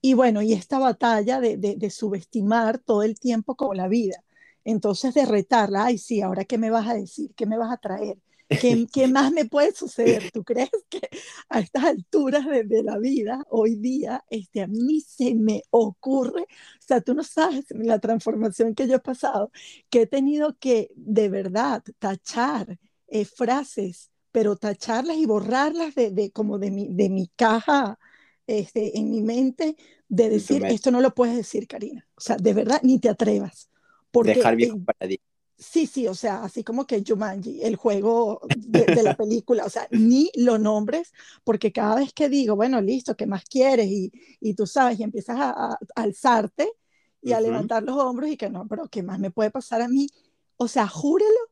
Y 0.00 0.14
bueno, 0.14 0.42
y 0.42 0.52
esta 0.52 0.80
batalla 0.80 1.40
de, 1.40 1.56
de, 1.56 1.90
subestimar 1.90 2.78
todo 2.80 3.04
el 3.04 3.20
tiempo 3.20 3.54
como 3.54 3.74
la 3.74 3.86
vida. 3.86 4.24
Entonces 4.64 5.14
de 5.14 5.26
retarla, 5.26 5.84
ay, 5.86 5.98
sí, 5.98 6.22
ahora 6.22 6.44
qué 6.44 6.58
me 6.58 6.70
vas 6.70 6.88
a 6.88 6.94
decir, 6.94 7.32
qué 7.36 7.46
me 7.46 7.56
vas 7.56 7.72
a 7.72 7.76
traer, 7.76 8.18
¿Qué, 8.48 8.86
¿Qué, 8.92 9.06
más 9.08 9.30
me 9.32 9.44
puede 9.44 9.72
suceder? 9.72 10.28
¿Tú 10.32 10.42
crees 10.42 10.70
que 10.90 11.08
a 11.48 11.60
estas 11.60 11.84
alturas 11.84 12.44
de, 12.44 12.64
de, 12.64 12.82
la 12.82 12.98
vida, 12.98 13.44
hoy 13.50 13.76
día, 13.76 14.24
este, 14.28 14.62
a 14.62 14.66
mí 14.66 15.00
se 15.02 15.36
me 15.36 15.62
ocurre, 15.70 16.42
o 16.42 16.84
sea, 16.84 17.00
tú 17.00 17.14
no 17.14 17.22
sabes 17.22 17.66
la 17.70 18.00
transformación 18.00 18.74
que 18.74 18.88
yo 18.88 18.96
he 18.96 19.00
pasado, 19.00 19.52
que 19.88 20.02
he 20.02 20.06
tenido 20.08 20.56
que 20.58 20.90
de 20.96 21.28
verdad 21.28 21.84
tachar 22.00 22.76
eh, 23.06 23.24
frases 23.24 24.10
pero 24.32 24.56
tacharlas 24.56 25.16
y 25.16 25.26
borrarlas 25.26 25.94
de, 25.94 26.10
de 26.10 26.30
como 26.30 26.58
de 26.58 26.70
mi, 26.70 26.88
de 26.88 27.08
mi 27.08 27.28
caja 27.36 27.98
este, 28.46 28.98
en 28.98 29.10
mi 29.10 29.22
mente, 29.22 29.76
de 30.08 30.30
decir, 30.30 30.64
esto 30.64 30.90
no 30.90 31.00
lo 31.00 31.14
puedes 31.14 31.36
decir, 31.36 31.68
Karina. 31.68 32.08
O 32.16 32.20
sea, 32.20 32.36
de 32.36 32.54
verdad, 32.54 32.80
ni 32.82 32.98
te 32.98 33.08
atrevas. 33.10 33.70
Porque, 34.10 34.34
Dejar 34.34 34.56
viejo 34.56 34.78
paradigma. 34.82 35.24
Sí, 35.58 35.86
sí, 35.86 36.06
o 36.06 36.14
sea, 36.14 36.44
así 36.44 36.62
como 36.62 36.86
que 36.86 37.02
Jumanji, 37.04 37.62
el 37.62 37.74
juego 37.74 38.40
de, 38.56 39.02
la 39.02 39.16
película, 39.16 39.64
o 39.64 39.68
sea, 39.68 39.88
ni 39.90 40.30
lo 40.36 40.56
nombres, 40.56 41.12
porque 41.42 41.72
cada 41.72 41.96
vez 41.96 42.12
que 42.12 42.28
digo, 42.28 42.54
bueno, 42.54 42.80
listo, 42.80 43.16
¿qué 43.16 43.26
más 43.26 43.44
quieres? 43.44 43.88
Y, 43.88 44.12
y 44.40 44.54
tú 44.54 44.68
sabes, 44.68 45.00
y 45.00 45.02
empiezas 45.02 45.36
a, 45.40 45.76
alzarte 45.96 46.70
y 47.20 47.32
a 47.32 47.40
levantar 47.40 47.82
los 47.82 47.96
hombros 47.96 48.30
y 48.30 48.36
que 48.36 48.48
no, 48.48 48.68
pero 48.68 48.86
¿qué 48.88 49.02
más 49.02 49.18
me 49.18 49.32
puede 49.32 49.50
pasar 49.50 49.82
a 49.82 49.88
mí? 49.88 50.06
O 50.56 50.68
sea, 50.68 50.86
júrelo 50.86 51.47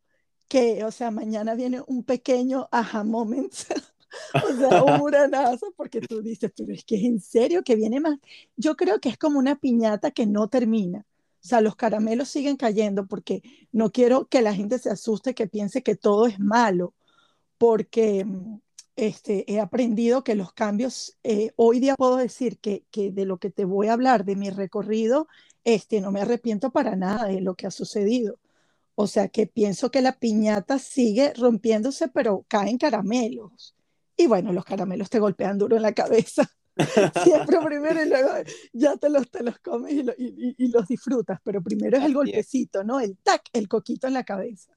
que, 0.49 0.85
o 0.85 0.91
sea, 0.91 1.11
mañana 1.11 1.55
viene 1.55 1.83
un 1.87 2.05
pequeño 2.05 2.69
aha 2.71 3.05
moment, 3.05 3.53
o 4.35 4.57
sea, 4.57 4.83
un 4.85 5.00
uranazo, 5.00 5.73
porque 5.76 6.00
tú 6.00 6.23
dices, 6.23 6.53
pero 6.57 6.73
es 6.73 6.85
que 6.85 6.97
es 6.97 7.05
en 7.05 7.21
serio 7.21 7.62
que 7.62 7.76
viene 7.76 8.00
más. 8.00 8.19
Yo 8.57 8.76
creo 8.76 9.00
que 9.00 9.09
es 9.09 9.19
como 9.19 9.38
una 9.38 9.57
piñata 9.57 10.11
que 10.11 10.26
no 10.26 10.49
termina. 10.49 11.07
O 11.45 11.49
sea, 11.49 11.61
los 11.61 11.76
caramelos 11.76 12.29
siguen 12.29 12.57
cayendo 12.57 13.07
porque 13.07 13.43
no 13.73 13.93
quiero 13.93 14.26
que 14.26 14.43
la 14.43 14.55
gente 14.55 14.79
se 14.79 14.91
asuste, 14.91 15.35
que 15.35 15.47
piense 15.47 15.83
que 15.83 15.97
todo 15.97 16.26
es 16.26 16.41
malo, 16.41 16.95
porque 17.59 18.25
mm, 18.25 18.61
este, 18.97 19.50
he 19.53 19.61
aprendido 19.61 20.25
que 20.25 20.35
los 20.35 20.53
cambios, 20.53 21.17
eh, 21.23 21.53
hoy 21.57 21.81
día 21.81 21.95
puedo 21.97 22.17
decir 22.17 22.59
que, 22.59 22.85
que, 22.91 23.12
de 23.12 23.26
lo 23.26 23.38
que 23.38 23.50
te 23.50 23.65
voy 23.65 23.88
a 23.88 23.93
hablar, 23.93 24.25
de 24.25 24.37
mi 24.37 24.50
recorrido, 24.50 25.29
este, 25.65 26.00
no 26.00 26.12
me 26.12 26.23
arrepiento 26.23 26.71
para 26.71 26.97
nada 26.97 27.26
de 27.26 27.41
lo 27.41 27.55
que 27.55 27.67
ha 27.67 27.71
sucedido. 27.71 28.38
O 28.99 29.07
sea 29.07 29.29
que 29.29 29.47
pienso 29.47 29.91
que 29.91 30.00
la 30.00 30.19
piñata 30.19 30.79
sigue 30.79 31.35
rompiéndose, 31.35 32.09
pero 32.09 32.47
caen 32.49 32.79
caramelos. 32.79 33.76
Y 34.17 34.26
bueno, 34.26 34.55
los 34.55 34.65
caramelos 34.65 35.11
te 35.11 35.21
golpean 35.21 35.59
duro 35.59 35.76
en 35.76 35.83
la 35.83 35.93
cabeza. 35.93 36.50
Siempre 37.23 37.59
primero 37.65 38.03
y 38.03 38.09
luego 38.09 38.31
ya 38.73 38.97
te 38.97 39.11
los, 39.11 39.31
te 39.31 39.43
los 39.43 39.59
comes 39.59 39.93
y, 39.93 40.69
los 40.69 40.88
disfrutas, 40.88 41.41
pero 41.45 41.62
primero 41.62 41.99
es 41.99 42.05
el 42.05 42.15
golpecito, 42.15 42.85
¿no? 42.85 42.99
El 42.99 43.19
tac, 43.19 43.43
el 43.53 43.69
coquito 43.69 44.07
en 44.07 44.15
la 44.15 44.25
cabeza. 44.25 44.73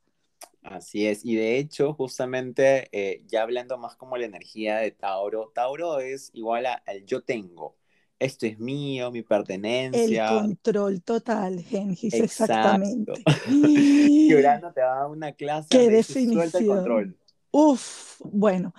Así 0.63 1.07
es, 1.07 1.25
y 1.25 1.35
de 1.35 1.57
hecho, 1.57 1.93
justamente 1.93 2.89
eh, 2.91 3.23
ya 3.27 3.43
hablando 3.43 3.77
más 3.77 3.95
como 3.95 4.17
la 4.17 4.25
energía 4.25 4.77
de 4.77 4.91
Tauro, 4.91 5.51
Tauro 5.55 5.99
es 5.99 6.29
igual 6.33 6.65
al 6.65 7.05
yo 7.05 7.21
tengo. 7.21 7.78
Esto 8.19 8.45
es 8.45 8.59
mío, 8.59 9.11
mi 9.11 9.21
pertenencia. 9.21 10.29
El 10.29 10.41
control 10.41 11.01
total, 11.03 11.61
Gengis, 11.61 12.13
exactamente. 12.13 13.13
y 13.49 14.33
Urano 14.35 14.73
te 14.73 14.81
da 14.81 15.07
una 15.07 15.31
clase 15.31 15.69
¿Qué 15.69 15.89
definición? 15.89 16.51
el 16.53 16.67
control. 16.67 17.17
Uf, 17.51 18.21
bueno, 18.25 18.73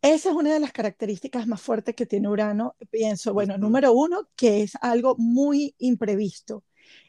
esa 0.00 0.30
es 0.30 0.36
una 0.36 0.54
de 0.54 0.60
las 0.60 0.72
características 0.72 1.46
más 1.48 1.60
fuertes 1.60 1.94
que 1.96 2.06
tiene 2.06 2.28
Urano. 2.28 2.76
Pienso, 2.90 3.34
bueno, 3.34 3.58
número 3.58 3.92
uno, 3.92 4.28
que 4.36 4.62
es 4.62 4.76
algo 4.80 5.16
muy 5.18 5.74
imprevisto. 5.78 6.62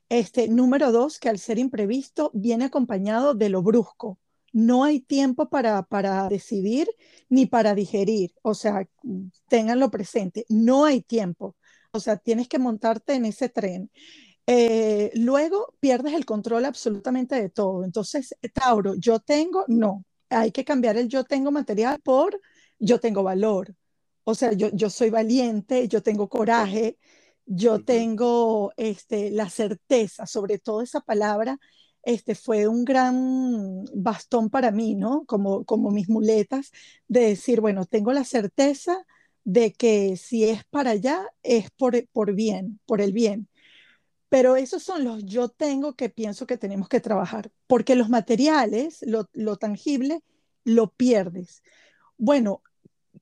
Este, 0.10 0.48
número 0.48 0.92
dos, 0.92 1.20
que 1.20 1.30
al 1.30 1.38
ser 1.38 1.60
imprevisto 1.60 2.32
viene 2.34 2.66
acompañado 2.66 3.34
de 3.34 3.50
lo 3.50 3.62
brusco. 3.62 4.18
No 4.54 4.84
hay 4.84 5.02
tiempo 5.02 5.50
para, 5.50 5.84
para 5.84 6.30
decidir 6.30 6.88
ni 7.30 7.46
para 7.46 7.76
digerir. 7.76 8.34
O 8.42 8.54
sea, 8.54 8.88
ténganlo 9.50 9.92
presente, 9.92 10.46
no 10.50 10.86
hay 10.86 11.02
tiempo. 11.02 11.56
O 11.96 12.00
sea, 12.00 12.18
tienes 12.18 12.48
que 12.48 12.60
montarte 12.60 13.14
en 13.16 13.26
ese 13.26 13.50
tren. 13.50 13.90
Eh, 14.48 15.12
luego 15.16 15.74
pierdes 15.80 16.14
el 16.14 16.26
control 16.26 16.66
absolutamente 16.66 17.36
de 17.36 17.50
todo. 17.50 17.84
Entonces, 17.84 18.36
Tauro, 18.54 18.96
yo 18.96 19.20
tengo, 19.20 19.66
no, 19.68 20.06
hay 20.30 20.52
que 20.52 20.66
cambiar 20.66 20.98
el 20.98 21.08
yo 21.08 21.24
tengo 21.24 21.52
material 21.52 22.00
por 22.02 22.40
yo 22.80 23.00
tengo 23.00 23.24
valor. 23.24 23.76
O 24.24 24.36
sea, 24.36 24.54
yo, 24.54 24.70
yo 24.74 24.90
soy 24.90 25.10
valiente, 25.10 25.88
yo 25.88 26.04
tengo 26.04 26.30
coraje, 26.30 26.98
yo 27.46 27.84
tengo 27.84 28.74
este, 28.78 29.32
la 29.32 29.50
certeza, 29.50 30.26
sobre 30.26 30.60
todo 30.60 30.82
esa 30.82 31.02
palabra, 31.02 31.60
este, 32.04 32.36
fue 32.36 32.68
un 32.68 32.86
gran 32.86 33.86
bastón 33.94 34.50
para 34.50 34.72
mí, 34.72 34.96
¿no? 34.96 35.26
Como, 35.26 35.64
como 35.66 35.92
mis 35.92 36.10
muletas, 36.10 36.72
de 37.08 37.22
decir, 37.22 37.62
bueno, 37.62 37.86
tengo 37.86 38.14
la 38.14 38.24
certeza 38.26 39.06
de 39.46 39.72
que 39.74 40.18
si 40.18 40.44
es 40.44 40.66
para 40.66 40.92
allá, 40.92 41.26
es 41.44 41.70
por, 41.72 42.06
por 42.10 42.34
bien, 42.34 42.82
por 42.86 43.00
el 43.00 43.14
bien. 43.14 43.48
Pero 44.28 44.58
esos 44.58 44.84
son 44.84 45.06
los 45.06 45.24
yo 45.26 45.50
tengo 45.50 45.94
que 45.96 46.10
pienso 46.10 46.48
que 46.48 46.58
tenemos 46.58 46.90
que 46.90 47.00
trabajar, 47.00 47.52
porque 47.68 47.96
los 47.96 48.10
materiales, 48.10 49.00
lo, 49.04 49.30
lo 49.34 49.56
tangible, 49.56 50.22
lo 50.66 50.92
pierdes. 50.92 51.64
Bueno, 52.18 52.64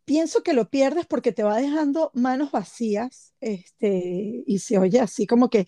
pienso 0.06 0.44
que 0.44 0.54
lo 0.54 0.70
pierdes 0.70 1.06
porque 1.06 1.34
te 1.34 1.44
va 1.44 1.58
dejando 1.58 2.10
manos 2.14 2.52
vacías, 2.52 3.34
este, 3.42 4.44
y 4.48 4.60
se 4.60 4.78
oye 4.78 5.02
así 5.02 5.28
como 5.28 5.50
que, 5.50 5.66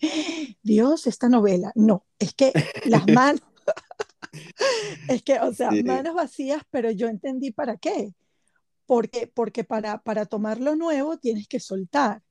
Dios, 0.62 1.06
esta 1.06 1.28
novela. 1.28 1.70
No, 1.74 2.06
es 2.18 2.34
que 2.34 2.52
las 2.86 3.06
manos, 3.08 3.42
es 5.08 5.22
que, 5.22 5.38
o 5.40 5.52
sea, 5.52 5.70
manos 5.84 6.14
vacías, 6.14 6.62
pero 6.70 6.90
yo 6.90 7.08
entendí 7.08 7.52
para 7.52 7.76
qué. 7.76 8.14
Porque, 8.86 9.26
porque 9.26 9.64
para, 9.64 10.02
para 10.02 10.26
tomar 10.26 10.60
lo 10.60 10.76
nuevo 10.76 11.18
tienes 11.18 11.48
que 11.48 11.60
soltar. 11.60 12.22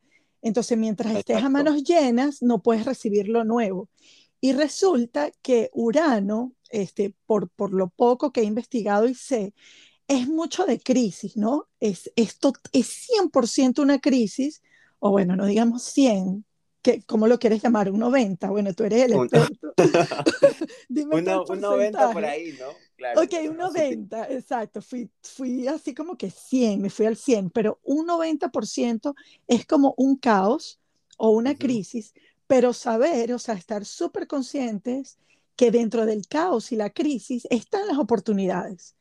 Entonces, 0.42 0.78
mientras 0.78 1.16
estés 1.16 1.44
a 1.44 1.50
manos 1.50 1.84
llenas, 1.84 2.42
no 2.42 2.62
puedes 2.62 2.86
recibir 2.86 3.28
lo 3.28 3.44
nuevo. 3.44 3.90
Y 4.40 4.54
resulta 4.54 5.32
que 5.42 5.70
Urano, 5.74 6.54
este, 6.70 7.16
por, 7.26 7.50
por 7.50 7.74
lo 7.74 7.90
poco 7.90 8.32
que 8.32 8.42
he 8.42 8.44
investigado 8.44 9.08
y 9.08 9.16
sé, 9.16 9.54
es 10.08 10.28
mucho 10.28 10.66
de 10.66 10.80
crisis, 10.80 11.36
¿no? 11.36 11.68
Es, 11.80 12.12
esto 12.16 12.54
es 12.72 13.10
100% 13.10 13.82
una 13.82 14.00
crisis, 14.00 14.62
o 15.00 15.12
bueno, 15.12 15.36
no 15.36 15.46
digamos 15.46 15.84
100, 15.84 16.46
que, 16.86 17.02
¿cómo 17.02 17.28
lo 17.28 17.40
quieres 17.40 17.64
llamar? 17.64 17.90
Un 17.90 18.00
90, 18.00 18.48
bueno, 18.52 18.72
tú 18.76 18.84
eres 18.84 19.06
el 19.06 19.14
experto. 19.24 19.74
Dime 20.88 21.16
un 21.16 21.60
90 21.60 22.12
por 22.12 22.24
ahí, 22.24 22.56
¿no? 22.60 22.68
Claro, 22.96 23.24
ok, 23.24 23.34
un 23.50 23.58
90, 23.58 24.32
exacto. 24.32 24.84
Fui, 24.84 25.10
fui 25.20 25.68
así 25.68 25.96
como 25.96 26.16
que 26.16 26.30
100, 26.30 26.80
me 26.80 26.92
fui 26.92 27.08
al 27.08 27.18
100, 27.18 27.50
pero 27.50 27.80
un 27.84 28.08
90% 28.08 29.16
es 29.48 29.66
como 29.66 29.96
un 29.98 30.16
caos 30.16 30.80
o 31.18 31.32
una 31.32 31.56
crisis, 31.56 32.14
pero 32.46 32.72
saber, 32.72 33.34
o 33.34 33.40
sea, 33.40 33.56
estar 33.56 33.84
súper 33.84 34.28
conscientes 34.28 35.18
que 35.56 35.72
dentro 35.72 36.06
del 36.06 36.28
caos 36.28 36.72
y 36.72 36.76
la 36.76 36.92
crisis 36.92 37.48
están 37.50 37.88
las 37.88 37.98
oportunidades. 37.98 38.96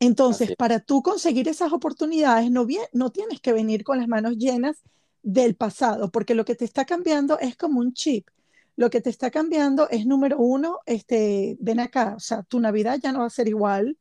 Entonces, 0.00 0.56
para 0.56 0.80
tú 0.80 1.02
conseguir 1.02 1.48
esas 1.48 1.72
oportunidades, 1.72 2.50
no, 2.50 2.66
bien, 2.66 2.84
no 2.92 3.10
tienes 3.10 3.40
que 3.40 3.52
venir 3.52 3.84
con 3.84 3.98
las 3.98 4.08
manos 4.08 4.36
llenas 4.36 4.82
del 5.22 5.56
pasado, 5.56 6.10
porque 6.10 6.34
lo 6.34 6.44
que 6.44 6.54
te 6.54 6.64
está 6.64 6.84
cambiando 6.84 7.38
es 7.38 7.56
como 7.56 7.80
un 7.80 7.92
chip. 7.92 8.28
Lo 8.76 8.90
que 8.90 9.00
te 9.00 9.10
está 9.10 9.30
cambiando 9.30 9.88
es, 9.90 10.06
número 10.06 10.38
uno, 10.38 10.80
este, 10.86 11.56
ven 11.60 11.80
acá, 11.80 12.14
o 12.16 12.20
sea, 12.20 12.44
tu 12.44 12.60
Navidad 12.60 12.98
ya 13.02 13.12
no 13.12 13.20
va 13.20 13.26
a 13.26 13.30
ser 13.30 13.48
igual. 13.48 13.98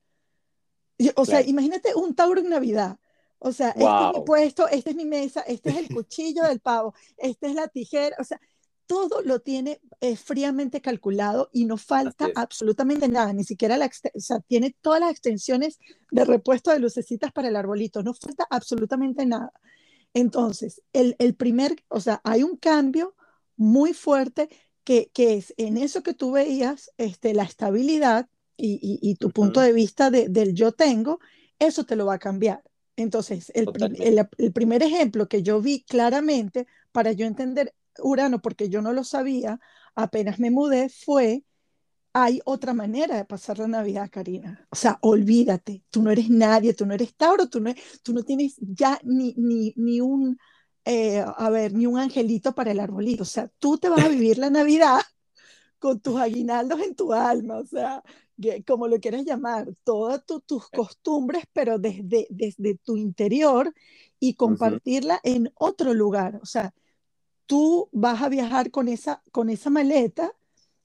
O 1.15 1.25
sea, 1.25 1.41
imagínate 1.41 1.95
un 1.95 2.15
Tauro 2.15 2.41
en 2.41 2.49
Navidad. 2.49 2.97
O 3.39 3.51
sea, 3.51 3.69
este 3.69 3.84
es 3.84 4.17
mi 4.17 4.25
puesto, 4.25 4.67
esta 4.67 4.89
es 4.89 4.95
mi 4.95 5.06
mesa, 5.06 5.41
este 5.41 5.69
es 5.69 5.77
el 5.77 5.89
cuchillo 5.95 6.43
del 6.43 6.60
pavo, 6.60 6.93
esta 7.17 7.47
es 7.47 7.56
la 7.56 7.67
tijera. 7.67 8.15
O 8.19 8.23
sea, 8.23 8.39
todo 8.88 9.21
lo 9.21 9.39
tiene 9.39 9.80
eh, 10.01 10.15
fríamente 10.15 10.82
calculado 10.82 11.49
y 11.51 11.65
no 11.65 11.77
falta 11.77 12.30
absolutamente 12.36 13.08
nada, 13.08 13.34
ni 13.34 13.43
siquiera 13.43 13.77
la, 13.77 13.88
o 13.88 14.19
sea, 14.19 14.39
tiene 14.39 14.75
todas 14.82 15.01
las 15.01 15.12
extensiones 15.12 15.80
de 16.10 16.25
repuesto 16.25 16.71
de 16.71 16.80
lucecitas 16.80 17.32
para 17.32 17.49
el 17.49 17.56
arbolito, 17.56 18.01
no 18.01 18.13
falta 18.13 18.47
absolutamente 18.49 19.25
nada. 19.25 19.51
Entonces, 20.13 20.82
el, 20.93 21.15
el 21.20 21.36
primer, 21.36 21.76
o 21.89 22.00
sea, 22.00 22.22
hay 22.24 22.43
un 22.43 22.58
cambio 22.58 23.15
muy 23.56 23.93
fuerte 23.93 24.50
que, 24.84 25.12
que, 25.13 25.36
es 25.36 25.54
en 25.58 25.78
eso 25.78 26.04
que 26.04 26.13
tú 26.13 26.32
veías, 26.32 26.91
este, 26.98 27.34
la 27.34 27.43
estabilidad 27.43 28.30
y, 28.56 29.00
y, 29.02 29.15
tu 29.15 29.32
punto 29.32 29.60
de 29.62 29.74
vista 29.74 30.10
de, 30.10 30.30
del 30.30 30.56
yo 30.56 30.72
tengo, 30.72 31.20
eso 31.60 31.84
te 31.84 31.96
lo 31.96 32.06
va 32.06 32.15
a 32.15 32.20
cambiar. 32.20 32.63
Entonces, 32.96 33.52
el, 33.54 33.70
el, 34.00 34.28
el, 34.38 34.52
primer 34.54 34.82
ejemplo 34.82 35.28
que 35.28 35.43
yo 35.43 35.62
vi 35.62 35.84
claramente 35.84 36.65
para 36.91 37.12
yo 37.12 37.28
entender 37.28 37.76
Urano, 38.00 38.41
porque 38.41 38.70
yo 38.70 38.82
no 38.82 38.93
lo 38.93 39.04
sabía, 39.04 39.60
apenas 39.93 40.39
me 40.39 40.50
mudé, 40.50 40.89
fue, 40.89 41.43
hay 42.23 42.41
otra 42.45 42.73
manera 42.73 43.15
de 43.15 43.25
pasar 43.25 43.60
la 43.60 43.67
Navidad, 43.67 44.10
Karina. 44.12 44.65
O 44.71 44.75
sea, 44.75 44.97
olvídate, 45.01 45.84
tú 45.91 46.01
no 46.01 46.10
eres 46.10 46.30
nadie, 46.32 46.73
tú 46.73 46.86
no 46.86 46.95
eres 46.95 47.15
Tauro, 47.15 47.47
tú 47.47 47.60
no, 47.60 47.71
tú 48.01 48.12
no 48.13 48.23
tienes 48.23 48.56
ya 48.60 48.99
ni, 49.03 49.36
ni, 49.38 49.73
ni 49.75 50.01
un, 50.01 50.38
eh, 50.84 51.23
a 51.23 51.49
ver, 51.51 51.73
ni 51.73 51.86
un 51.86 51.99
angelito 51.99 52.56
para 52.56 52.71
el 52.71 52.80
arbolito. 52.80 53.21
O 53.21 53.25
sea, 53.25 53.51
tú 53.60 53.77
te 53.77 53.89
vas 53.89 54.03
a 54.03 54.08
vivir 54.08 54.39
la 54.39 54.49
Navidad 54.49 54.99
con 55.80 55.99
tus 55.99 56.19
aguinaldos 56.19 56.82
en 56.82 56.95
tu 56.95 57.13
alma, 57.13 57.60
o 57.60 57.65
sea, 57.65 58.03
como 58.65 58.88
lo 58.88 58.99
quieras 58.99 59.23
llamar, 59.23 59.67
todas 59.84 60.23
tus 60.25 60.69
costumbres, 60.69 61.43
pero 61.53 61.77
desde, 61.77 62.25
desde 62.32 62.77
tu 62.77 62.97
interior 62.97 63.71
y 64.19 64.34
compartirla 64.34 65.19
en 65.23 65.51
otro 65.56 65.93
lugar. 65.93 66.39
O 66.41 66.45
sea, 66.47 66.73
tú 67.45 67.89
vas 67.91 68.23
a 68.23 68.30
viajar 68.30 68.71
con 68.71 68.88
esa, 68.88 69.21
con 69.32 69.49
esa 69.51 69.69
maleta 69.69 70.34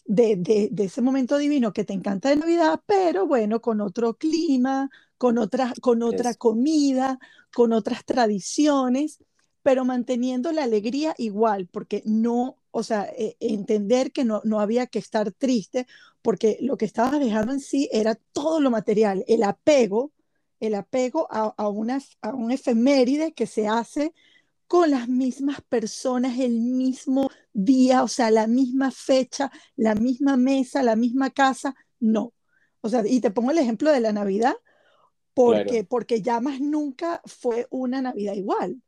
de, 0.04 0.36
de, 0.36 0.84
ese 0.84 1.00
momento 1.00 1.38
divino 1.38 1.72
que 1.72 1.84
te 1.84 1.92
encanta 1.92 2.28
de 2.28 2.36
Navidad, 2.36 2.80
pero 2.86 3.26
bueno, 3.26 3.60
con 3.60 3.80
otro 3.80 4.14
clima, 4.14 4.90
con 5.18 5.38
otra, 5.38 5.72
con 5.80 6.02
otra 6.02 6.34
comida, 6.34 7.18
con 7.54 7.72
otras 7.72 8.04
tradiciones, 8.04 9.22
pero 9.62 9.84
manteniendo 9.84 10.50
la 10.52 10.64
alegría 10.64 11.14
igual, 11.18 11.68
porque 11.68 12.02
no, 12.04 12.58
o 12.70 12.82
sea, 12.82 13.04
e, 13.16 13.36
entender 13.40 14.12
que 14.12 14.24
no, 14.24 14.40
no 14.44 14.60
había 14.60 14.86
que 14.86 14.98
estar 14.98 15.30
triste, 15.32 15.86
porque 16.20 16.58
lo 16.60 16.76
que 16.76 16.84
estabas 16.84 17.20
dejando 17.20 17.52
en 17.52 17.60
sí 17.60 17.88
era 17.92 18.16
todo 18.32 18.60
lo 18.60 18.70
material, 18.70 19.24
el 19.28 19.44
apego, 19.44 20.12
el 20.60 20.74
apego 20.74 21.28
a, 21.30 21.54
a, 21.56 21.68
una, 21.68 22.00
a 22.20 22.30
un 22.34 22.50
efeméride 22.50 23.32
que 23.32 23.46
se 23.46 23.68
hace 23.68 24.12
con 24.66 24.90
las 24.90 25.08
mismas 25.08 25.60
personas 25.60 26.38
el 26.38 26.60
mismo 26.60 27.28
día, 27.52 28.02
o 28.02 28.08
sea, 28.08 28.30
la 28.30 28.46
misma 28.46 28.90
fecha, 28.90 29.50
la 29.76 29.94
misma 29.94 30.36
mesa, 30.36 30.82
la 30.82 30.96
misma 30.96 31.30
casa, 31.30 31.74
no. 32.00 32.32
O 32.80 32.88
sea, 32.88 33.02
y 33.06 33.20
te 33.20 33.30
pongo 33.30 33.50
el 33.50 33.58
ejemplo 33.58 33.90
de 33.92 34.00
la 34.00 34.12
Navidad, 34.12 34.54
porque, 35.34 35.84
porque 35.84 36.22
ya 36.22 36.40
más 36.40 36.60
nunca 36.60 37.22
fue 37.24 37.66
una 37.70 38.02
Navidad 38.02 38.34
igual. 38.34 38.82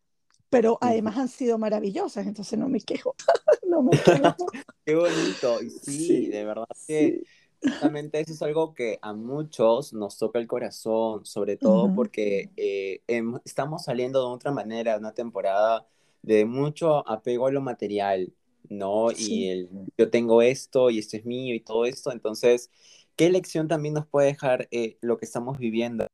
pero 0.51 0.79
además 0.81 1.17
han 1.17 1.29
sido 1.29 1.59
maravillosas, 1.59 2.27
entonces 2.27 2.59
no 2.59 2.69
me 2.69 2.81
quejo, 2.81 3.15
no 3.69 3.83
me 3.83 3.99
quejo. 3.99 4.37
Qué 4.87 4.95
bonito, 4.95 5.63
y 5.63 5.71
sí, 5.71 6.27
de 6.27 6.45
verdad 6.45 6.67
que 6.87 7.25
justamente 7.65 8.21
eso 8.21 8.33
es 8.33 8.43
algo 8.43 8.75
que 8.75 8.99
a 9.01 9.13
muchos 9.15 9.93
nos 9.95 10.19
toca 10.19 10.39
el 10.39 10.47
corazón, 10.47 11.25
sobre 11.25 11.57
todo 11.57 11.93
porque 11.95 12.51
eh, 12.57 13.01
em, 13.07 13.39
estamos 13.45 13.85
saliendo 13.85 14.21
de 14.21 14.35
otra 14.35 14.53
manera, 14.53 14.93
de 14.93 14.99
una 14.99 15.15
temporada 15.15 15.87
de 16.23 16.45
mucho 16.45 17.09
apego 17.09 17.47
a 17.47 17.53
lo 17.53 17.61
material, 17.61 18.33
¿no? 18.69 19.11
Y 19.13 19.49
el, 19.49 19.69
yo 19.99 20.11
tengo 20.11 20.43
esto 20.43 20.91
y 20.91 20.99
esto 20.99 21.17
es 21.17 21.25
mío 21.25 21.55
y 21.55 21.61
todo 21.61 21.85
esto, 21.85 22.13
entonces, 22.13 22.71
¿qué 23.17 23.31
lección 23.31 23.69
también 23.69 23.95
nos 23.95 24.07
puede 24.07 24.29
dejar 24.29 24.69
eh, 24.71 24.99
lo 25.01 25.19
que 25.19 25.27
estamos 25.27 25.59
viviendo? 25.59 26.07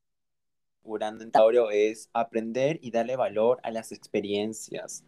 en 0.85 1.31
Tauro 1.31 1.71
es 1.71 2.11
aprender 2.13 2.79
y 2.83 2.91
darle 2.91 3.17
valor 3.17 3.61
a 3.63 3.71
las 3.71 3.93
experiencias, 3.93 5.05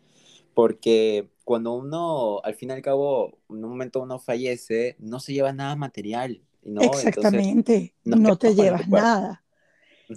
porque 0.55 1.31
cuando 1.45 1.73
uno, 1.73 2.41
al 2.45 2.55
fin 2.55 2.71
y 2.71 2.73
al 2.73 2.83
cabo, 2.83 3.39
en 3.49 3.65
un 3.65 3.71
momento 3.71 4.01
uno 4.01 4.19
fallece, 4.19 4.97
no 4.99 5.19
se 5.19 5.33
lleva 5.33 5.53
nada 5.53 5.75
material. 5.77 6.43
¿no? 6.63 6.83
Exactamente, 6.83 7.95
no, 8.05 8.37
te 8.37 8.55
llevas 8.55 8.89
nada. 8.89 9.42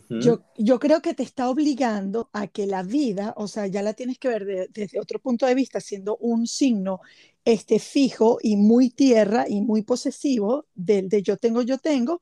Yo, 0.09 0.43
yo 0.57 0.79
creo 0.79 1.01
que 1.01 1.13
te 1.13 1.23
está 1.23 1.49
obligando 1.49 2.29
a 2.33 2.47
que 2.47 2.67
la 2.67 2.83
vida, 2.83 3.33
o 3.37 3.47
sea, 3.47 3.67
ya 3.67 3.81
la 3.81 3.93
tienes 3.93 4.19
que 4.19 4.27
ver 4.27 4.69
desde 4.71 4.99
otro 4.99 5.19
punto 5.19 5.45
de 5.45 5.55
vista, 5.55 5.79
siendo 5.79 6.17
un 6.17 6.47
signo 6.47 7.01
este, 7.45 7.79
fijo 7.79 8.39
y 8.41 8.57
muy 8.57 8.89
tierra 8.89 9.45
y 9.47 9.61
muy 9.61 9.83
posesivo 9.83 10.65
del 10.73 11.09
de 11.09 11.21
yo 11.21 11.37
tengo, 11.37 11.61
yo 11.61 11.77
tengo, 11.77 12.21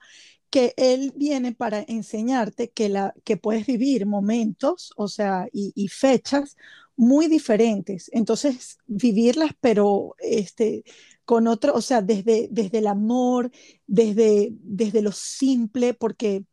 que 0.54 0.76
él 0.78 1.14
viene 1.16 1.54
para 1.54 1.84
enseñarte 1.88 2.70
que, 2.70 2.88
la, 2.88 3.16
que 3.24 3.38
puedes 3.38 3.66
vivir 3.66 4.06
momentos, 4.06 4.94
o 4.98 5.08
sea, 5.08 5.48
y, 5.52 5.88
fechas 5.88 6.58
muy 6.96 7.28
diferentes. 7.28 8.08
Entonces, 8.14 8.78
vivirlas, 8.86 9.54
pero 9.62 10.16
este, 10.20 10.84
con 11.26 11.48
otro, 11.48 11.74
o 11.74 11.82
sea, 11.82 12.04
desde, 12.04 12.50
desde 12.52 12.78
el 12.80 12.88
amor, 12.88 13.50
desde, 13.88 14.50
desde 14.62 15.02
lo 15.02 15.12
simple, 15.12 15.96
porque 15.96 16.46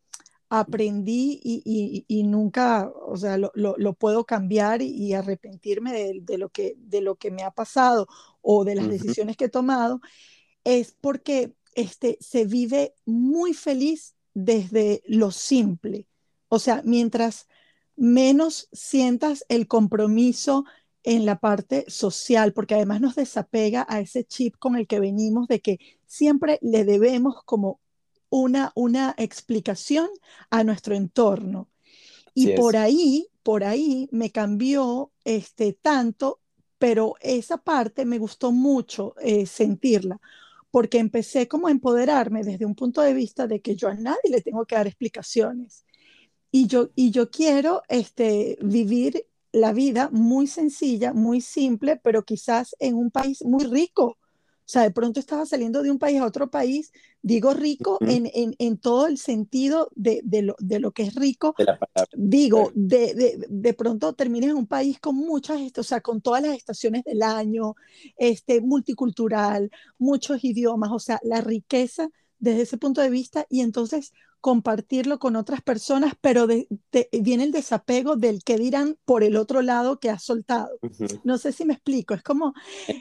aprendí 0.50 1.40
y, 1.42 2.22
nunca, 2.24 2.92
o 3.06 3.16
sea, 3.16 3.38
lo, 3.38 3.94
puedo 3.94 4.24
cambiar 4.26 4.82
y, 4.82 5.14
arrepentirme 5.14 6.12
de, 6.20 6.38
lo 6.38 6.50
que, 6.50 6.74
de 6.76 7.00
lo 7.00 7.14
que 7.14 7.30
me 7.30 7.44
ha 7.44 7.52
pasado 7.52 8.08
o 8.42 8.64
de 8.64 8.74
las 8.74 8.88
decisiones 8.88 9.36
que 9.36 9.44
he 9.46 9.48
tomado, 9.48 10.00
es 10.64 10.96
porque 11.00 11.54
este, 11.76 12.18
se 12.20 12.44
vive 12.46 12.94
muy 13.06 13.54
feliz 13.54 14.16
desde 14.34 15.02
lo 15.06 15.30
simple. 15.30 16.08
O 16.48 16.58
sea, 16.58 16.82
mientras 16.84 17.46
menos 17.94 18.68
sientas 18.72 19.44
el 19.48 19.68
compromiso 19.68 20.64
en 21.04 21.26
la 21.26 21.38
parte 21.38 21.84
social, 21.88 22.52
porque 22.52 22.74
además 22.74 23.00
nos 23.00 23.14
desapega 23.14 23.86
a 23.88 24.00
ese 24.00 24.24
chip 24.24 24.56
con 24.58 24.76
el 24.76 24.88
que 24.88 24.98
venimos 24.98 25.46
de 25.46 25.60
que 25.60 25.78
siempre 26.06 26.58
le 26.60 26.84
debemos 26.84 27.36
como 27.44 27.80
una, 28.30 28.72
una 28.74 29.14
explicación 29.18 30.08
a 30.48 30.64
nuestro 30.64 30.94
entorno. 30.94 31.68
Y 32.32 32.54
por 32.54 32.76
ahí, 32.76 33.28
por 33.42 33.64
ahí 33.64 34.08
me 34.12 34.30
cambió 34.30 35.12
este 35.24 35.72
tanto, 35.72 36.40
pero 36.78 37.16
esa 37.20 37.58
parte 37.58 38.04
me 38.06 38.18
gustó 38.18 38.52
mucho 38.52 39.14
eh, 39.20 39.46
sentirla, 39.46 40.20
porque 40.70 40.98
empecé 40.98 41.48
como 41.48 41.66
a 41.66 41.72
empoderarme 41.72 42.44
desde 42.44 42.64
un 42.64 42.74
punto 42.74 43.02
de 43.02 43.12
vista 43.12 43.46
de 43.46 43.60
que 43.60 43.74
yo 43.76 43.88
a 43.88 43.94
nadie 43.94 44.30
le 44.30 44.40
tengo 44.40 44.64
que 44.64 44.76
dar 44.76 44.86
explicaciones. 44.86 45.84
Y 46.52 46.66
yo, 46.66 46.90
y 46.94 47.10
yo 47.10 47.30
quiero 47.30 47.82
este, 47.88 48.58
vivir 48.62 49.26
la 49.52 49.72
vida 49.72 50.08
muy 50.12 50.46
sencilla, 50.46 51.12
muy 51.12 51.40
simple, 51.40 51.96
pero 51.96 52.24
quizás 52.24 52.74
en 52.78 52.94
un 52.94 53.10
país 53.10 53.44
muy 53.44 53.64
rico, 53.64 54.18
sea, 54.70 54.82
de 54.82 54.90
pronto 54.90 55.18
estaba 55.18 55.44
saliendo 55.46 55.82
de 55.82 55.90
un 55.90 55.98
país 55.98 56.20
a 56.20 56.26
otro 56.26 56.50
país, 56.50 56.92
digo 57.22 57.54
rico 57.54 57.98
en, 58.00 58.30
en, 58.32 58.54
en, 58.58 58.78
todo 58.78 59.08
el 59.08 59.18
sentido 59.18 59.90
de, 59.94 60.20
de, 60.22 60.42
lo, 60.42 60.56
de, 60.60 60.78
lo, 60.78 60.92
que 60.92 61.02
es 61.02 61.14
rico. 61.14 61.54
Digo, 62.12 62.70
de, 62.74 63.44
de, 63.48 63.74
pronto 63.74 64.12
termines 64.12 64.50
en 64.50 64.56
un 64.56 64.66
país 64.66 65.00
con 65.00 65.16
muchas, 65.16 65.60
o 65.76 65.82
sea, 65.82 66.00
con 66.00 66.20
todas 66.20 66.42
las 66.42 66.56
estaciones 66.56 67.02
del 67.04 67.22
año, 67.22 67.74
este, 68.16 68.60
multicultural, 68.60 69.70
muchos 69.98 70.44
idiomas, 70.44 70.90
o 70.92 71.00
sea, 71.00 71.18
la 71.24 71.40
riqueza 71.40 72.08
desde 72.38 72.62
ese 72.62 72.78
punto 72.78 73.00
de 73.00 73.10
vista 73.10 73.46
y 73.50 73.60
entonces 73.60 74.12
compartirlo 74.40 75.18
con 75.18 75.36
otras 75.36 75.60
personas, 75.60 76.14
pero 76.20 76.46
viene 76.46 77.44
el 77.44 77.52
desapego 77.52 78.16
del 78.16 78.42
que 78.42 78.56
dirán 78.56 78.96
por 79.04 79.22
el 79.22 79.36
otro 79.36 79.62
lado 79.62 80.00
que 80.00 80.10
has 80.10 80.22
soltado. 80.22 80.70
No 81.24 81.38
sé 81.38 81.52
si 81.52 81.64
me 81.64 81.74
explico, 81.74 82.14
es 82.14 82.22
como, 82.22 82.54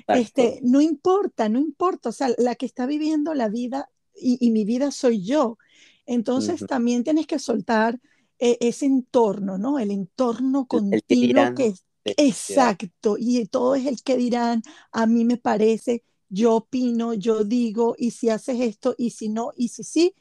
este, 0.07 0.59
no 0.63 0.81
importa, 0.81 1.47
no 1.47 1.59
importa, 1.59 2.09
o 2.09 2.11
sea, 2.11 2.29
la 2.37 2.55
que 2.55 2.65
está 2.65 2.85
viviendo 2.85 3.33
la 3.33 3.47
vida 3.47 3.89
y, 4.13 4.51
mi 4.51 4.65
vida 4.65 4.91
soy 4.91 5.23
yo. 5.23 5.57
Entonces 6.05 6.65
también 6.67 7.03
tienes 7.03 7.27
que 7.27 7.39
soltar 7.39 7.99
eh, 8.39 8.57
ese 8.59 8.85
entorno, 8.85 9.57
¿no? 9.57 9.79
El 9.79 9.91
entorno 9.91 10.65
continuo 10.65 11.55
que, 11.55 11.67
es 11.67 11.85
exacto, 12.03 13.15
y 13.17 13.45
todo 13.45 13.75
es 13.75 13.85
el 13.85 14.01
que 14.01 14.17
dirán, 14.17 14.63
a 14.91 15.05
mí 15.05 15.25
me 15.25 15.37
parece, 15.37 16.03
yo 16.29 16.55
opino, 16.55 17.13
yo 17.13 17.43
digo, 17.43 17.95
y 17.97 18.11
si 18.11 18.29
haces 18.29 18.59
esto, 18.59 18.95
y 18.97 19.11
si 19.11 19.29
no, 19.29 19.51
y 19.55 19.69
si 19.69 19.83
sí, 19.83 20.15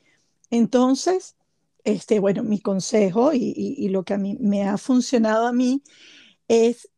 entonces, 0.50 1.36
este, 1.84 2.20
bueno, 2.20 2.42
mi 2.42 2.60
consejo 2.60 3.32
y, 3.32 3.88
lo 3.88 4.04
que 4.04 4.14
a 4.14 4.18
mí 4.18 4.36
me 4.40 4.64
ha 4.64 4.78
funcionado 4.78 5.46
a 5.46 5.52
mí 5.52 5.82
es 6.48 6.90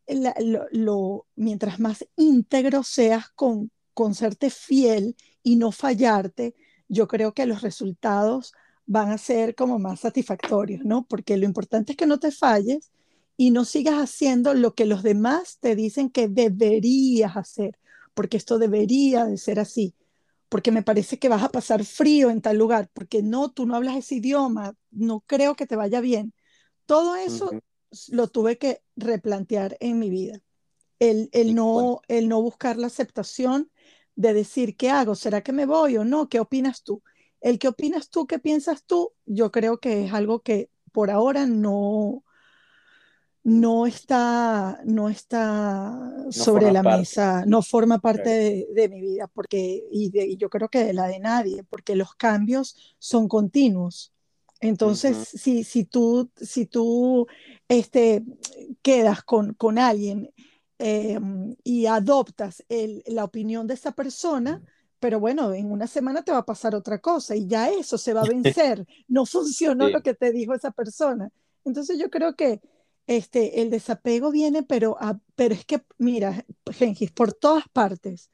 lo, 0.71 1.27
mientras 1.35 1.79
más 1.79 2.05
íntegro 2.15 2.83
seas 2.83 3.29
con, 3.29 3.71
con 3.93 4.15
serte 4.15 4.49
fiel 4.49 5.15
y 5.43 5.55
no 5.55 5.71
fallarte, 5.71 6.55
yo 6.87 7.07
creo 7.07 7.33
que 7.33 7.45
los 7.45 7.61
resultados 7.61 8.53
van 8.85 9.11
a 9.11 9.17
ser 9.17 9.55
como 9.55 9.79
más 9.79 10.01
satisfactorios, 10.01 10.83
¿no? 10.83 11.05
Porque 11.07 11.37
lo 11.37 11.45
importante 11.45 11.93
es 11.93 11.97
que 11.97 12.05
no 12.05 12.19
te 12.19 12.31
falles 12.31 12.91
y 13.37 13.51
no 13.51 13.65
sigas 13.65 13.95
haciendo 13.95 14.53
lo 14.53 14.75
que 14.75 14.85
los 14.85 15.03
demás 15.03 15.57
te 15.59 15.75
dicen 15.75 16.09
que 16.09 16.27
deberías 16.27 17.37
hacer, 17.37 17.79
porque 18.13 18.37
esto 18.37 18.59
debería 18.59 19.25
de 19.25 19.37
ser 19.37 19.59
así 19.59 19.95
porque 20.51 20.73
me 20.73 20.83
parece 20.83 21.17
que 21.17 21.29
vas 21.29 21.43
a 21.43 21.49
pasar 21.49 21.85
frío 21.85 22.29
en 22.29 22.41
tal 22.41 22.57
lugar, 22.57 22.89
porque 22.91 23.23
no, 23.23 23.51
tú 23.53 23.65
no 23.65 23.73
hablas 23.73 23.95
ese 23.95 24.15
idioma, 24.15 24.75
no 24.91 25.21
creo 25.21 25.55
que 25.55 25.65
te 25.65 25.77
vaya 25.77 26.01
bien. 26.01 26.33
Todo 26.85 27.15
eso 27.15 27.53
lo 28.09 28.27
tuve 28.27 28.57
que 28.57 28.83
replantear 28.97 29.77
en 29.79 29.97
mi 29.97 30.09
vida. 30.09 30.41
El, 30.99 31.29
el 31.31 31.55
no, 31.55 32.01
el 32.09 32.27
no 32.27 32.41
buscar 32.41 32.75
la 32.75 32.87
aceptación 32.87 33.71
de 34.15 34.33
decir, 34.33 34.75
¿qué 34.75 34.89
hago? 34.89 35.15
¿Será 35.15 35.41
que 35.41 35.53
me 35.53 35.65
voy 35.65 35.95
o 35.95 36.03
no? 36.03 36.27
¿Qué 36.27 36.41
opinas 36.41 36.83
tú? 36.83 37.01
El 37.39 37.57
que 37.57 37.69
opinas 37.69 38.09
tú, 38.09 38.27
qué 38.27 38.37
piensas 38.37 38.83
tú, 38.83 39.13
yo 39.25 39.53
creo 39.53 39.79
que 39.79 40.05
es 40.05 40.13
algo 40.13 40.41
que 40.41 40.69
por 40.91 41.11
ahora 41.11 41.45
no, 41.45 42.25
no 43.43 43.87
está, 43.87 44.79
no 44.85 45.09
está 45.09 46.13
sobre 46.29 46.71
la 46.71 46.83
mesa, 46.83 47.43
no 47.47 47.61
forma 47.61 47.99
parte 47.99 48.67
de, 48.71 48.89
mi 48.89 49.01
vida, 49.01 49.27
porque, 49.27 49.83
y, 49.91 50.37
yo 50.37 50.49
creo 50.49 50.69
que 50.69 50.83
de 50.83 50.93
la 50.93 51.07
de 51.07 51.19
nadie, 51.19 51.63
porque 51.63 51.95
los 51.95 52.13
cambios 52.15 52.95
son 52.99 53.27
continuos. 53.27 54.13
Entonces, 54.59 55.17
si, 55.17 55.63
si, 55.63 55.85
tú, 55.85 56.29
si 56.35 56.67
tú 56.67 57.25
este, 57.67 58.23
quedas 58.83 59.23
con, 59.23 59.55
con 59.55 59.79
alguien 59.79 60.31
eh, 60.77 61.19
y 61.63 61.87
adoptas 61.87 62.63
la 63.07 63.23
opinión 63.23 63.65
de 63.65 63.73
esa 63.73 63.91
persona, 63.91 64.61
pero 64.99 65.19
bueno, 65.19 65.51
en 65.51 65.71
una 65.71 65.87
semana 65.87 66.21
te 66.21 66.31
va 66.31 66.37
a 66.39 66.45
pasar 66.45 66.75
otra 66.75 66.99
cosa 66.99 67.35
y 67.35 67.47
ya 67.47 67.71
eso 67.71 67.97
se 67.97 68.13
va 68.13 68.21
a 68.21 68.25
vencer. 68.29 68.85
No 69.07 69.25
funcionó 69.25 69.89
lo 69.89 70.03
que 70.03 70.13
te 70.13 70.31
dijo 70.31 70.53
esa 70.53 70.69
persona. 70.69 71.31
Entonces 71.65 71.97
yo 71.97 72.11
creo 72.11 72.35
que 72.35 72.61
este, 73.07 73.61
el 73.61 73.69
desapego 73.69 74.31
viene, 74.31 74.63
pero, 74.63 74.97
pero 75.35 75.53
es 75.53 75.65
que, 75.65 75.83
mira, 75.97 76.45
Gengis, 76.71 77.11
por 77.11 77.33
todas 77.33 77.65
partes, 77.71 78.29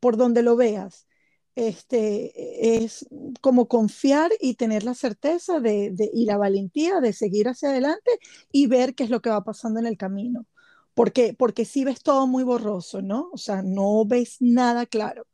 por 0.00 0.16
donde 0.16 0.42
lo 0.42 0.56
veas, 0.56 1.06
este, 1.54 2.84
es 2.84 3.06
como 3.40 3.66
confiar 3.66 4.30
y 4.40 4.54
tener 4.54 4.84
la 4.84 4.94
certeza 4.94 5.58
de, 5.60 5.92
y 6.12 6.24
la 6.24 6.36
valentía 6.36 7.00
de 7.00 7.12
seguir 7.12 7.48
hacia 7.48 7.70
adelante 7.70 8.10
y 8.52 8.68
ver 8.68 8.94
qué 8.94 9.04
es 9.04 9.10
lo 9.10 9.20
que 9.20 9.30
va 9.30 9.42
pasando 9.42 9.80
en 9.80 9.86
el 9.86 9.96
camino. 9.96 10.46
Porque, 10.94 11.34
porque 11.36 11.64
sí 11.64 11.84
ves 11.84 12.02
todo 12.02 12.26
muy 12.26 12.44
borroso, 12.44 13.02
¿no? 13.02 13.28
O 13.32 13.38
sea, 13.38 13.62
no 13.62 14.04
ves 14.04 14.36
nada 14.40 14.86
claro. 14.86 15.26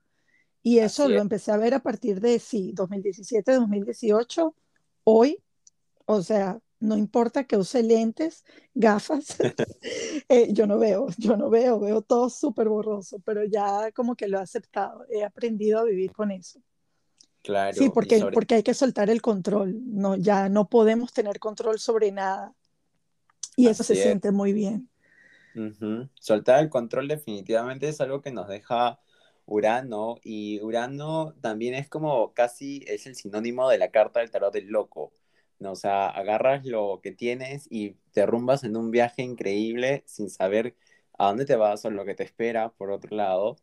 Y 0.63 0.79
eso 0.79 1.09
lo 1.09 1.21
empecé 1.21 1.53
a 1.53 1.59
ver 1.59 1.75
a 1.75 1.83
partir 1.83 2.21
de, 2.21 2.39
sí, 2.39 2.73
2017, 2.75 3.53
2018, 3.53 4.55
hoy, 5.05 5.43
o 6.07 6.23
sea, 6.23 6.59
no 6.81 6.97
importa 6.97 7.45
que 7.45 7.57
use 7.57 7.83
lentes, 7.83 8.45
gafas, 8.75 9.37
eh, 10.29 10.49
yo 10.53 10.67
no 10.67 10.79
veo, 10.79 11.09
yo 11.19 11.37
no 11.37 11.51
veo, 11.51 11.81
veo 11.81 12.03
todo 12.03 12.31
súper 12.31 12.69
borroso, 12.69 13.19
pero 13.25 13.45
ya 13.45 13.91
como 13.93 14.17
que 14.17 14.29
lo 14.29 14.39
he 14.39 14.43
aceptado, 14.43 15.07
he 15.11 15.25
aprendido 15.25 15.81
a 15.81 15.85
vivir 15.85 16.13
con 16.13 16.31
eso. 16.31 16.61
Claro. 17.43 17.77
Sí, 17.77 17.91
porque, 17.91 18.27
porque 18.33 18.55
hay 18.55 18.63
que 18.63 18.73
soltar 18.73 19.11
el 19.11 19.21
control, 19.21 19.79
no, 19.85 20.17
ya 20.17 20.49
no 20.49 20.69
podemos 20.69 21.13
tener 21.13 21.39
control 21.39 21.79
sobre 21.79 22.11
nada. 22.11 22.55
Y 23.57 23.69
eso 23.69 23.85
se 23.85 23.95
siente 23.95 24.33
muy 24.33 24.53
bien. 24.53 24.89
Soltar 26.19 26.61
el 26.61 26.69
control 26.69 27.07
definitivamente 27.07 27.89
es 27.89 28.01
algo 28.01 28.21
que 28.21 28.33
nos 28.33 28.49
deja 28.49 28.99
Urano 29.47 30.17
y 30.23 30.61
Urano 30.61 31.35
también 31.41 31.75
es 31.75 31.89
como 31.89 32.33
casi 32.33 32.83
es 32.89 33.07
el 33.07 33.15
sinónimo 33.15 33.69
de 33.69 33.79
la 33.79 33.91
carta 33.91 34.21
del 34.21 34.31
tarot 34.31 34.53
del 34.53 34.69
loco. 34.69 35.13
O 35.61 35.75
sea, 35.77 36.09
agarras 36.09 36.65
lo 36.67 37.01
que 37.03 37.13
tienes 37.13 37.67
y 37.71 37.97
te 38.13 38.27
rumbas 38.27 38.65
en 38.65 38.77
un 38.77 38.91
viaje 38.91 39.23
increíble 39.23 40.03
sin 40.07 40.31
saber 40.31 40.77
a 41.19 41.29
dónde 41.29 41.47
te 41.47 41.57
vas 41.57 41.85
o 41.85 41.91
lo 41.91 42.05
que 42.05 42.15
te 42.15 42.25
espera 42.25 42.71
por 42.73 42.91
otro 42.91 43.17
lado. 43.17 43.57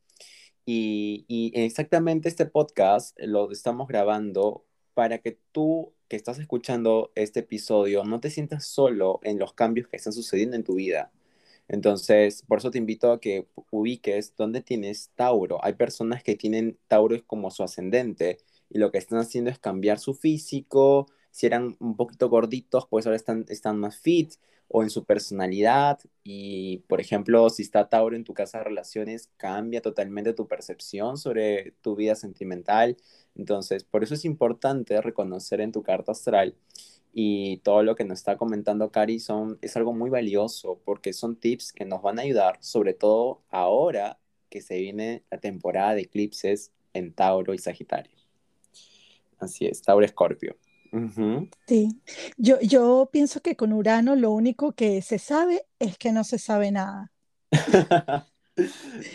Y, 0.66 1.26
y 1.28 1.52
exactamente 1.56 2.30
este 2.30 2.46
podcast 2.46 3.18
lo 3.20 3.52
estamos 3.52 3.88
grabando 3.88 4.66
para 4.94 5.20
que 5.20 5.40
tú 5.52 5.94
que 6.08 6.18
estás 6.18 6.40
escuchando 6.40 7.12
este 7.16 7.40
episodio 7.42 8.04
no 8.04 8.20
te 8.20 8.30
sientas 8.30 8.66
solo 8.68 9.20
en 9.24 9.40
los 9.40 9.54
cambios 9.54 9.88
que 9.88 9.98
están 9.98 10.14
sucediendo 10.14 10.58
en 10.58 10.64
tu 10.64 10.76
vida. 10.76 11.12
Entonces, 11.70 12.44
por 12.48 12.58
eso 12.58 12.70
te 12.70 12.80
invito 12.80 13.14
a 13.14 13.22
que 13.22 13.48
ubiques 13.72 14.36
dónde 14.36 14.62
tienes 14.62 15.10
Tauro. 15.16 15.64
Hay 15.64 15.74
personas 15.74 16.22
que 16.22 16.36
tienen 16.36 16.78
Tauro 16.90 17.16
como 17.26 17.50
su 17.50 17.64
ascendente 17.64 18.40
y 18.70 18.78
lo 18.80 18.92
que 18.92 18.98
están 18.98 19.20
haciendo 19.20 19.50
es 19.50 19.58
cambiar 19.60 20.00
su 20.00 20.14
físico. 20.14 21.08
Si 21.32 21.46
eran 21.46 21.76
un 21.80 21.96
poquito 21.96 22.30
gorditos, 22.30 22.88
pues 22.88 23.06
ahora 23.06 23.16
están, 23.16 23.46
están 23.50 23.80
más 23.80 23.98
fit 23.98 24.34
o 24.68 24.84
en 24.84 24.90
su 24.90 25.06
personalidad. 25.06 26.00
Y, 26.24 26.80
por 26.88 27.02
ejemplo, 27.02 27.50
si 27.50 27.64
está 27.64 27.90
Tauro 27.90 28.16
en 28.16 28.24
tu 28.24 28.34
casa 28.34 28.60
de 28.60 28.66
relaciones, 28.66 29.30
cambia 29.38 29.82
totalmente 29.82 30.34
tu 30.34 30.48
percepción 30.48 31.18
sobre 31.18 31.72
tu 31.82 31.96
vida 31.96 32.16
sentimental. 32.16 32.98
Entonces, 33.36 33.84
por 33.84 34.04
eso 34.04 34.14
es 34.14 34.26
importante 34.26 35.02
reconocer 35.02 35.62
en 35.62 35.72
tu 35.72 35.84
carta 35.84 36.12
astral 36.12 36.56
y 37.14 37.58
todo 37.58 37.84
lo 37.84 37.96
que 37.96 38.06
nos 38.06 38.20
está 38.20 38.38
comentando 38.38 38.92
Cari 38.92 39.20
son, 39.20 39.58
es 39.62 39.76
algo 39.76 39.94
muy 39.94 40.10
valioso 40.10 40.80
porque 40.86 41.14
son 41.14 41.36
tips 41.36 41.74
que 41.74 41.86
nos 41.86 42.02
van 42.02 42.20
a 42.20 42.22
ayudar, 42.24 42.58
sobre 42.62 42.94
todo 42.94 43.42
ahora 43.50 44.20
que 44.50 44.62
se 44.62 44.80
viene 44.80 45.24
la 45.30 45.40
temporada 45.40 45.96
de 45.96 46.02
eclipses 46.02 46.72
en 46.94 47.14
Tauro 47.14 47.54
y 47.54 47.58
Sagitario. 47.58 48.16
Así 49.40 49.66
es, 49.66 49.82
Tauro 49.82 50.06
Escorpio. 50.06 50.58
Sí, 51.68 52.02
yo, 52.38 52.60
yo 52.62 53.10
pienso 53.12 53.42
que 53.42 53.56
con 53.56 53.74
Urano 53.74 54.16
lo 54.16 54.32
único 54.32 54.74
que 54.74 55.02
se 55.02 55.20
sabe 55.20 55.66
es 55.80 55.98
que 55.98 56.12
no 56.12 56.24
se 56.24 56.38
sabe 56.38 56.72
nada. 56.72 57.12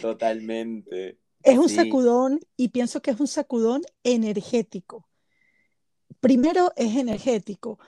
Totalmente. 0.01 1.19
Es 1.43 1.59
un 1.59 1.69
sacudón 1.69 2.41
y 2.57 2.69
pienso 2.69 3.03
que 3.03 3.11
es 3.13 3.21
un 3.21 3.29
sacudón 3.29 3.83
energético 4.03 5.07
primero 6.21 6.73
es 6.77 6.97
energético. 6.97 7.79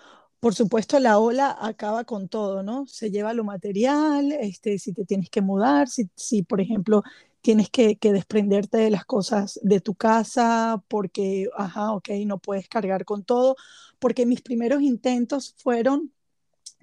Por 0.40 0.55
supuesto, 0.55 1.01
la 1.01 1.18
ola 1.18 1.57
acaba 1.61 2.05
con 2.05 2.29
todo, 2.29 2.62
¿no? 2.62 2.87
Se 2.87 3.11
lleva 3.11 3.35
lo 3.35 3.42
material, 3.44 4.31
este, 4.33 4.79
si 4.79 4.92
te 4.92 5.05
tienes 5.05 5.31
que 5.31 5.40
mudar, 5.42 5.88
si, 5.88 6.09
si 6.14 6.42
por 6.44 6.61
ejemplo, 6.61 7.03
tienes 7.40 7.70
que, 7.70 7.96
que, 7.96 8.12
desprenderte 8.12 8.79
de 8.79 8.90
las 8.90 9.05
cosas 9.05 9.59
de 9.62 9.81
tu 9.81 9.94
casa 9.94 10.83
porque, 10.88 11.48
ajá, 11.57 11.92
ok, 11.92 12.11
no 12.27 12.38
puedes 12.38 12.68
cargar 12.68 13.05
con 13.05 13.24
todo, 13.24 13.57
porque 13.98 14.27
mis 14.27 14.42
primeros 14.42 14.83
intentos 14.83 15.55
fueron 15.59 16.12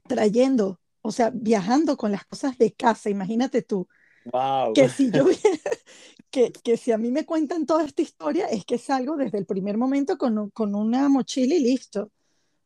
trayendo, 0.07 0.79
o 1.01 1.11
sea, 1.11 1.31
viajando 1.33 1.97
con 1.97 2.11
las 2.11 2.25
cosas 2.25 2.57
de 2.57 2.73
casa, 2.73 3.09
imagínate 3.09 3.61
tú. 3.61 3.87
Wow. 4.31 4.73
Que 4.73 4.89
si 4.89 5.11
yo 5.11 5.25
que, 6.31 6.51
que, 6.51 6.77
si 6.77 6.91
a 6.91 6.97
mí 6.97 7.11
me 7.11 7.25
cuentan 7.25 7.65
toda 7.65 7.85
esta 7.85 8.01
historia, 8.01 8.47
es 8.47 8.65
que 8.65 8.77
salgo 8.77 9.15
desde 9.15 9.37
el 9.37 9.45
primer 9.45 9.77
momento 9.77 10.17
con, 10.17 10.49
con 10.49 10.75
una 10.75 11.09
mochila 11.09 11.55
y 11.55 11.59
listo. 11.59 12.11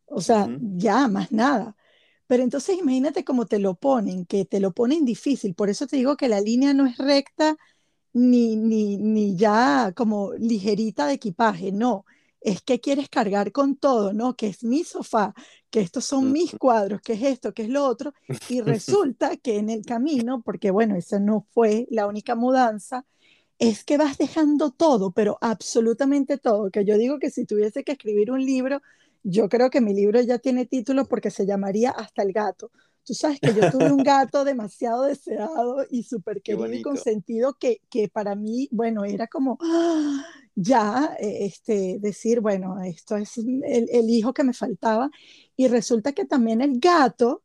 O 0.06 0.22
sea, 0.22 0.48
ya, 0.60 1.08
más 1.08 1.32
nada. 1.32 1.76
Pero 2.26 2.44
entonces 2.44 2.78
imagínate 2.78 3.24
cómo 3.24 3.46
te 3.46 3.60
lo 3.60 3.76
ponen, 3.76 4.26
que 4.26 4.46
te 4.46 4.60
lo 4.60 4.72
ponen 4.72 5.06
difícil. 5.06 5.54
Por 5.54 5.70
eso 5.70 5.88
te 5.88 5.98
digo 5.98 6.18
que 6.18 6.28
la 6.28 6.42
línea 6.42 6.74
no 6.74 6.86
es 6.86 6.98
recta 6.98 7.58
ni, 8.20 8.56
ni, 8.56 8.98
ni 8.98 9.36
ya 9.36 9.94
como 9.96 10.34
ligerita 10.34 11.08
de 11.08 11.14
equipaje, 11.14 11.72
no. 11.72 12.06
Es 12.42 12.62
que 12.62 12.80
quieres 12.80 13.10
cargar 13.10 13.52
con 13.52 13.76
todo, 13.78 14.14
¿no? 14.14 14.36
Que 14.36 14.48
es 14.48 14.64
mi 14.64 14.84
sofá, 14.84 15.34
que 15.70 15.82
estos 15.82 16.06
son 16.06 16.32
mis 16.32 16.56
cuadros, 16.56 17.02
que 17.02 17.14
es 17.14 17.24
esto, 17.24 17.54
que 17.54 17.64
es 17.64 17.70
lo 17.70 17.86
otro. 17.86 18.14
Y 18.48 18.62
resulta 18.62 19.38
que 19.38 19.58
en 19.58 19.70
el 19.70 19.86
camino, 19.86 20.42
porque 20.42 20.72
bueno, 20.72 20.96
esa 20.96 21.20
no 21.20 21.46
fue 21.54 21.88
la 21.92 22.08
única 22.08 22.36
mudanza, 22.36 23.06
es 23.60 23.84
que 23.84 23.98
vas 23.98 24.18
dejando 24.18 24.72
todo, 24.72 25.12
pero 25.12 25.38
absolutamente 25.42 26.38
todo, 26.38 26.72
que 26.72 26.86
yo 26.86 26.98
digo 26.98 27.20
que 27.20 27.30
si 27.30 27.46
tuviese 27.46 27.84
que 27.84 27.92
escribir 27.94 28.32
un 28.32 28.44
libro, 28.46 28.82
yo 29.24 29.50
creo 29.50 29.70
que 29.70 29.82
mi 29.82 29.94
libro 29.94 30.22
ya 30.22 30.40
tiene 30.40 30.66
título 30.66 31.06
porque 31.06 31.30
se 31.30 31.46
llamaría 31.46 31.92
Hasta 31.92 32.24
el 32.24 32.32
gato. 32.34 32.72
Tú 33.10 33.16
sabes 33.16 33.40
que 33.40 33.56
yo 33.56 33.72
tuve 33.72 33.92
un 33.92 34.04
gato 34.04 34.44
demasiado 34.44 35.06
deseado 35.06 35.84
y 35.90 36.04
súper 36.04 36.44
querido 36.44 36.72
y 36.72 36.84
consentido 36.84 37.56
que, 37.56 37.82
que 37.90 38.08
para 38.08 38.36
mí, 38.36 38.70
bueno, 38.72 39.04
era 39.04 39.26
como 39.26 39.58
¡ah! 39.62 40.24
ya 40.54 41.18
eh, 41.20 41.46
este, 41.48 41.98
decir, 42.00 42.40
bueno, 42.40 42.80
esto 42.84 43.18
es 43.18 43.36
el, 43.40 43.64
el 43.66 44.10
hijo 44.12 44.32
que 44.32 44.44
me 44.44 44.54
faltaba. 44.54 45.10
Y 45.58 45.68
resulta 45.70 46.14
que 46.14 46.26
también 46.26 46.62
el 46.62 46.80
gato, 46.80 47.42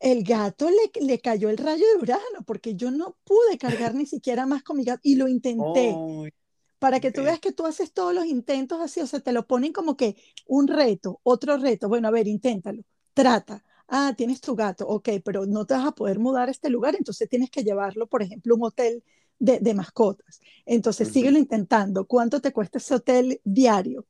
el 0.00 0.24
gato 0.24 0.68
le, 0.68 0.90
le, 1.00 1.20
cayó 1.20 1.48
el 1.48 1.58
rayo 1.58 1.86
de 1.86 2.02
Urano, 2.02 2.42
porque 2.44 2.74
yo 2.74 2.90
no 2.90 3.16
pude 3.22 3.56
cargar 3.56 3.94
ni 3.94 4.04
siquiera 4.04 4.46
más 4.46 4.64
con 4.64 4.78
mi 4.78 4.84
gato 4.84 5.02
y 5.04 5.14
lo 5.14 5.28
intenté. 5.28 5.94
para 6.80 6.98
que 6.98 7.12
tú 7.12 7.22
veas 7.22 7.38
que 7.38 7.52
tú 7.52 7.66
haces 7.66 7.92
todos 7.92 8.12
los 8.12 8.26
intentos 8.26 8.80
así, 8.80 9.00
o 9.00 9.06
sea, 9.06 9.20
te 9.20 9.30
lo 9.30 9.46
ponen 9.46 9.72
como 9.72 9.96
que 9.96 10.16
un 10.48 10.66
reto, 10.66 11.20
otro 11.22 11.56
reto. 11.56 11.88
Bueno, 11.88 12.08
a 12.08 12.10
ver, 12.10 12.26
inténtalo, 12.26 12.82
trata. 13.14 13.62
Ah, 13.88 14.14
tienes 14.16 14.40
tu 14.40 14.54
gato, 14.54 14.86
ok, 14.86 15.08
pero 15.24 15.46
no 15.46 15.66
te 15.66 15.74
vas 15.74 15.86
a 15.86 15.92
poder 15.92 16.18
mudar 16.18 16.48
a 16.48 16.50
este 16.50 16.68
lugar, 16.70 16.94
entonces 16.94 17.28
tienes 17.28 17.50
que 17.50 17.64
llevarlo, 17.64 18.06
por 18.06 18.22
ejemplo, 18.22 18.54
a 18.54 18.56
un 18.58 18.64
hotel 18.64 19.02
de, 19.38 19.60
de 19.60 19.74
mascotas. 19.74 20.40
Entonces, 20.66 21.08
síguelo 21.08 21.38
intentando. 21.38 22.06
¿Cuánto 22.06 22.40
te 22.40 22.52
cuesta 22.52 22.78
ese 22.78 22.94
hotel 22.94 23.40
diario? 23.44 24.06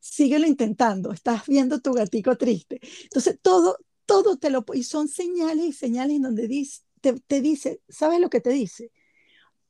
Síguelo 0.00 0.46
intentando. 0.46 1.12
Estás 1.12 1.46
viendo 1.46 1.80
tu 1.80 1.92
gatico 1.92 2.36
triste. 2.36 2.80
Entonces, 3.04 3.38
todo, 3.40 3.78
todo 4.06 4.36
te 4.36 4.50
lo... 4.50 4.64
Y 4.74 4.82
son 4.82 5.08
señales 5.08 5.64
y 5.64 5.72
señales 5.72 6.16
en 6.16 6.22
donde 6.22 6.48
dice, 6.48 6.82
te, 7.00 7.40
dice, 7.40 7.80
¿sabes 7.88 8.20
lo 8.20 8.30
que 8.30 8.40
te 8.40 8.50
dice? 8.50 8.90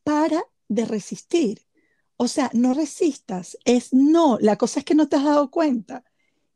Para 0.02 0.42
de 0.68 0.84
resistir. 0.84 1.66
O 2.16 2.28
sea, 2.28 2.50
no 2.54 2.74
resistas, 2.74 3.56
es 3.64 3.92
no. 3.92 4.38
La 4.40 4.56
cosa 4.56 4.80
es 4.80 4.84
que 4.84 4.94
no 4.94 5.08
te 5.08 5.16
has 5.16 5.24
dado 5.24 5.50
cuenta. 5.50 6.04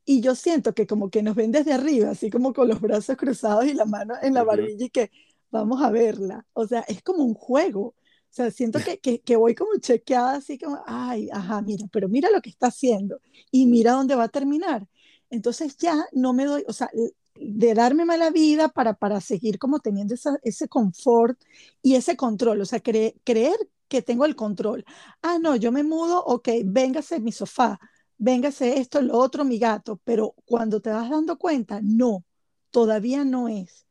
Y 0.06 0.20
yo 0.20 0.34
siento 0.36 0.72
que 0.72 0.86
como 0.86 1.10
que 1.10 1.22
nos 1.22 1.34
ven 1.34 1.52
desde 1.52 1.72
arriba, 1.72 2.10
así 2.10 2.30
como 2.30 2.52
con 2.54 2.68
los 2.68 2.80
brazos 2.80 3.16
cruzados 3.16 3.66
y 3.66 3.74
la 3.74 3.84
mano 3.84 4.14
en 4.22 4.34
la 4.34 4.44
barbilla 4.44 4.86
y 4.86 4.90
que 4.90 5.10
vamos 5.50 5.82
a 5.82 5.90
verla. 5.90 6.46
O 6.52 6.66
sea, 6.66 6.80
es 6.82 7.02
como 7.02 7.24
un 7.24 7.34
juego. 7.34 7.88
O 7.88 7.94
sea, 8.30 8.50
siento 8.50 8.78
que, 8.78 8.98
que, 8.98 9.20
que, 9.20 9.36
voy 9.36 9.54
como 9.54 9.72
chequeada, 9.80 10.36
así 10.36 10.58
como, 10.58 10.80
ay, 10.86 11.28
ajá, 11.32 11.60
mira, 11.62 11.86
pero 11.90 12.08
mira 12.08 12.30
lo 12.30 12.40
que 12.40 12.50
está 12.50 12.68
haciendo 12.68 13.20
y 13.50 13.66
mira 13.66 13.92
dónde 13.92 14.14
va 14.14 14.24
a 14.24 14.28
terminar. 14.28 14.86
Entonces 15.28 15.76
ya 15.76 16.06
no 16.12 16.32
me 16.32 16.44
doy, 16.44 16.64
o 16.68 16.72
sea, 16.72 16.88
de 17.34 17.74
darme 17.74 18.04
mala 18.04 18.30
vida 18.30 18.68
para, 18.68 18.94
para 18.94 19.20
seguir 19.20 19.58
como 19.58 19.80
teniendo 19.80 20.14
ese 20.42 20.68
confort 20.68 21.38
y 21.82 21.96
ese 21.96 22.16
control, 22.16 22.60
o 22.60 22.64
sea, 22.64 22.80
creer 22.80 23.56
que 23.88 24.02
tengo 24.02 24.24
el 24.24 24.36
control. 24.36 24.84
Ah, 25.22 25.38
no, 25.40 25.56
yo 25.56 25.72
me 25.72 25.82
mudo, 25.82 26.22
ok, 26.24 26.48
véngase 26.64 27.20
mi 27.20 27.32
sofá, 27.32 27.78
véngase 28.18 28.78
esto, 28.78 29.00
lo 29.02 29.18
otro, 29.18 29.44
mi 29.44 29.58
gato, 29.58 30.00
pero 30.04 30.34
cuando 30.44 30.80
te 30.80 30.90
vas 30.90 31.10
dando 31.10 31.38
cuenta, 31.38 31.80
no, 31.82 32.24
todavía 32.70 33.24
no 33.24 33.48
es. 33.48 33.86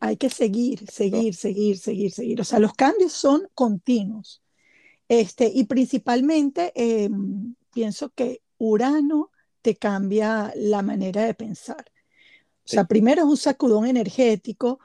Hay 0.00 0.16
que 0.16 0.30
seguir, 0.30 0.90
seguir, 0.90 1.34
seguir, 1.34 1.78
seguir, 1.78 2.12
seguir. 2.12 2.40
O 2.40 2.44
sea, 2.44 2.58
los 2.58 2.74
cambios 2.74 3.12
son 3.12 3.48
continuos. 3.54 4.42
Este, 5.08 5.50
y 5.54 5.64
principalmente 5.64 6.72
em, 6.74 7.54
pienso 7.72 8.10
que 8.10 8.42
Urano 8.58 9.30
te 9.62 9.76
cambia 9.76 10.52
la 10.56 10.82
manera 10.82 11.24
de 11.24 11.34
pensar. 11.34 11.84
O 12.66 12.68
sea, 12.68 12.84
primero 12.84 13.22
es 13.22 13.28
un 13.28 13.36
sacudón 13.36 13.86
energético, 13.86 14.78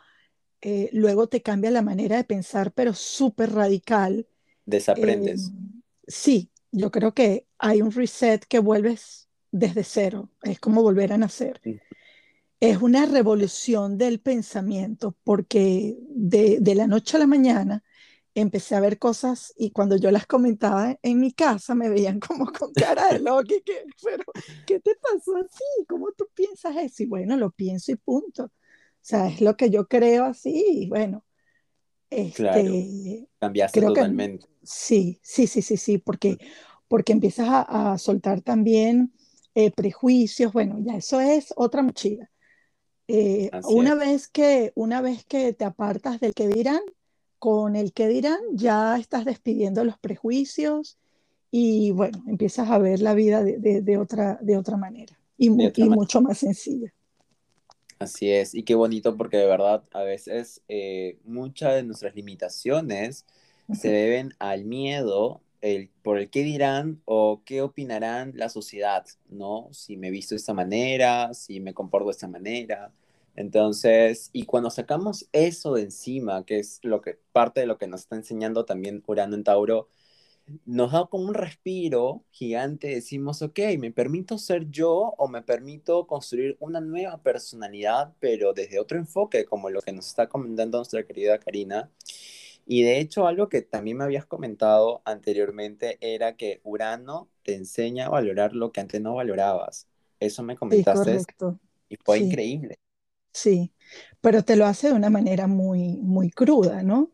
eh, 0.62 0.90
luego 0.92 1.28
te 1.28 1.42
cambia 1.42 1.72
la 1.72 1.82
manera 1.82 2.18
de 2.18 2.26
pensar, 2.26 2.74
pero 2.74 2.94
súper 2.94 3.54
radical. 3.54 4.28
Desaprendes. 4.66 5.48
Eh, 5.48 5.82
sí, 6.08 6.50
yo 6.72 6.92
creo 6.92 7.14
que 7.14 7.49
hay 7.60 7.82
un 7.82 7.92
reset 7.92 8.46
que 8.46 8.60
vuelves 8.60 9.30
desde 9.52 9.84
cero, 9.84 10.30
es 10.42 10.60
como 10.60 10.82
volver 10.82 11.14
a 11.14 11.18
nacer. 11.18 11.62
Es 12.60 12.78
una 12.82 13.06
revolución 13.06 13.98
del 13.98 14.20
pensamiento, 14.20 15.16
porque 15.24 15.98
de, 16.10 16.58
de 16.60 16.76
la 16.76 16.88
noche 16.88 17.18
a 17.18 17.20
la 17.20 17.28
mañana 17.28 17.84
empecé 18.36 18.76
a 18.76 18.80
ver 18.80 19.00
cosas 19.00 19.54
y 19.58 19.72
cuando 19.72 19.98
yo 19.98 20.12
las 20.12 20.26
comentaba 20.26 20.98
en 21.02 21.20
mi 21.20 21.34
casa 21.34 21.76
me 21.76 21.90
veían 21.90 22.20
como 22.28 22.46
con 22.52 22.74
cara 22.74 23.14
de 23.14 23.20
loco, 23.20 23.44
que, 23.44 23.86
pero 24.04 24.24
¿qué 24.66 24.80
te 24.80 24.96
pasó 24.96 25.38
así? 25.38 25.86
¿Cómo 25.88 26.12
tú 26.12 26.28
piensas 26.34 26.76
eso? 26.78 27.04
Y 27.04 27.06
bueno, 27.08 27.38
lo 27.38 27.52
pienso 27.52 27.92
y 27.92 27.96
punto. 27.96 28.46
O 28.46 28.52
sea, 29.02 29.28
es 29.28 29.42
lo 29.42 29.56
que 29.56 29.70
yo 29.70 29.88
creo 29.88 30.26
así 30.26 30.66
y 30.68 30.90
bueno. 30.90 31.26
Este, 32.10 32.34
claro, 32.34 32.64
cambiaste 33.40 33.82
totalmente. 33.82 34.48
sí, 34.64 35.20
sí, 35.22 35.46
sí, 35.46 35.62
sí, 35.62 35.78
sí, 35.78 36.00
porque, 36.00 36.40
porque 36.90 37.14
empiezas 37.14 37.48
a, 37.50 37.98
soltar 37.98 38.42
también 38.42 39.14
eh, 39.56 39.72
prejuicios, 39.72 40.52
bueno, 40.52 40.78
ya 40.82 40.98
eso 40.98 41.22
es 41.22 41.54
otra 41.56 41.82
mochila. 41.82 42.30
Eh, 43.08 43.50
una, 43.70 43.96
vez 43.96 44.28
que, 44.28 44.74
una 44.76 45.02
vez 45.02 45.24
que 45.24 45.54
te 45.54 45.64
apartas 45.66 46.20
del 46.20 46.34
que 46.34 46.48
dirán, 46.48 46.82
con 47.38 47.78
el 47.78 47.94
que 47.94 48.10
dirán 48.10 48.40
ya 48.52 48.98
estás 48.98 49.24
despidiendo 49.24 49.86
los 49.86 49.98
prejuicios 49.98 50.98
y 51.52 51.92
bueno, 51.92 52.22
empiezas 52.28 52.70
a 52.70 52.78
ver 52.78 53.00
la 53.00 53.14
vida 53.14 53.42
de, 53.44 53.98
otra, 53.98 54.38
de 54.42 54.58
otra 54.58 54.76
manera 54.76 55.18
y, 55.38 55.50
mucho 55.50 56.22
más 56.22 56.40
sencilla. 56.40 56.94
Así 57.98 58.30
es, 58.30 58.54
y 58.54 58.64
qué 58.64 58.76
bonito 58.76 59.16
porque 59.16 59.38
de 59.38 59.46
verdad 59.46 59.84
a 59.92 60.04
veces 60.04 60.62
eh, 60.68 61.18
muchas 61.24 61.76
de 61.76 61.84
nuestras 61.84 62.14
limitaciones 62.16 63.26
se 63.74 63.90
deben 63.90 64.34
al 64.40 64.66
miedo 64.66 65.42
el, 65.62 65.90
por 66.04 66.18
el 66.20 66.30
qué 66.30 66.44
dirán 66.44 67.02
o 67.06 67.42
qué 67.46 67.62
opinarán 67.62 68.34
la 68.36 68.50
sociedad, 68.50 69.06
¿no? 69.30 69.70
Si 69.72 69.98
me 69.98 70.12
visto 70.12 70.36
de 70.36 70.38
esta 70.40 70.54
manera, 70.54 71.34
si 71.34 71.60
me 71.60 71.74
comporto 71.74 72.08
de 72.08 72.12
esta 72.14 72.28
manera. 72.28 72.94
Entonces, 73.36 74.30
y 74.34 74.46
cuando 74.46 74.70
sacamos 74.70 75.28
eso 75.32 75.74
de 75.74 75.84
encima, 75.84 76.46
que 76.46 76.60
es 76.60 76.80
lo 76.84 77.02
que 77.02 77.20
parte 77.32 77.62
de 77.62 77.68
lo 77.68 77.78
que 77.78 77.88
nos 77.88 78.02
está 78.02 78.16
enseñando 78.16 78.66
también 78.66 79.04
Urano 79.08 79.36
en 79.36 79.44
Tauro, 79.44 79.90
nos 80.66 80.92
da 80.92 81.06
como 81.06 81.26
un 81.26 81.34
respiro 81.34 82.24
gigante, 82.32 82.88
decimos, 82.88 83.42
ok, 83.42 83.60
me 83.78 83.92
permito 83.92 84.38
ser 84.38 84.70
yo 84.70 85.14
o 85.18 85.28
me 85.28 85.42
permito 85.42 86.08
construir 86.08 86.58
una 86.60 86.82
nueva 86.82 87.22
personalidad, 87.22 88.14
pero 88.20 88.54
desde 88.54 88.80
otro 88.80 88.98
enfoque, 88.98 89.46
como 89.46 89.70
lo 89.70 89.82
que 89.82 89.94
nos 89.94 90.08
está 90.08 90.28
comentando 90.28 90.78
nuestra 90.80 91.04
querida 91.04 91.40
Karina. 91.40 91.90
Y 92.72 92.84
de 92.84 93.00
hecho, 93.00 93.26
algo 93.26 93.50
que 93.50 93.64
también 93.64 93.98
me 93.98 94.04
habías 94.04 94.28
comentado 94.28 95.02
anteriormente 95.04 95.98
era 96.02 96.36
que 96.38 96.62
Urano 96.64 97.28
te 97.42 97.56
enseña 97.56 98.06
a 98.06 98.10
valorar 98.10 98.54
lo 98.54 98.72
que 98.72 98.80
antes 98.80 99.02
no 99.02 99.16
valorabas. 99.16 99.88
Eso 100.20 100.44
me 100.44 100.56
comentaste. 100.56 101.20
y 101.90 101.98
fue 102.06 102.20
increíble. 102.20 102.76
Sí, 103.34 103.74
pero 104.22 104.44
te 104.44 104.56
lo 104.56 104.68
hace 104.68 104.90
de 104.90 104.94
una 104.94 105.10
manera 105.10 105.48
muy, 105.48 105.98
muy 105.98 106.30
cruda, 106.30 106.84
¿no? 106.84 107.12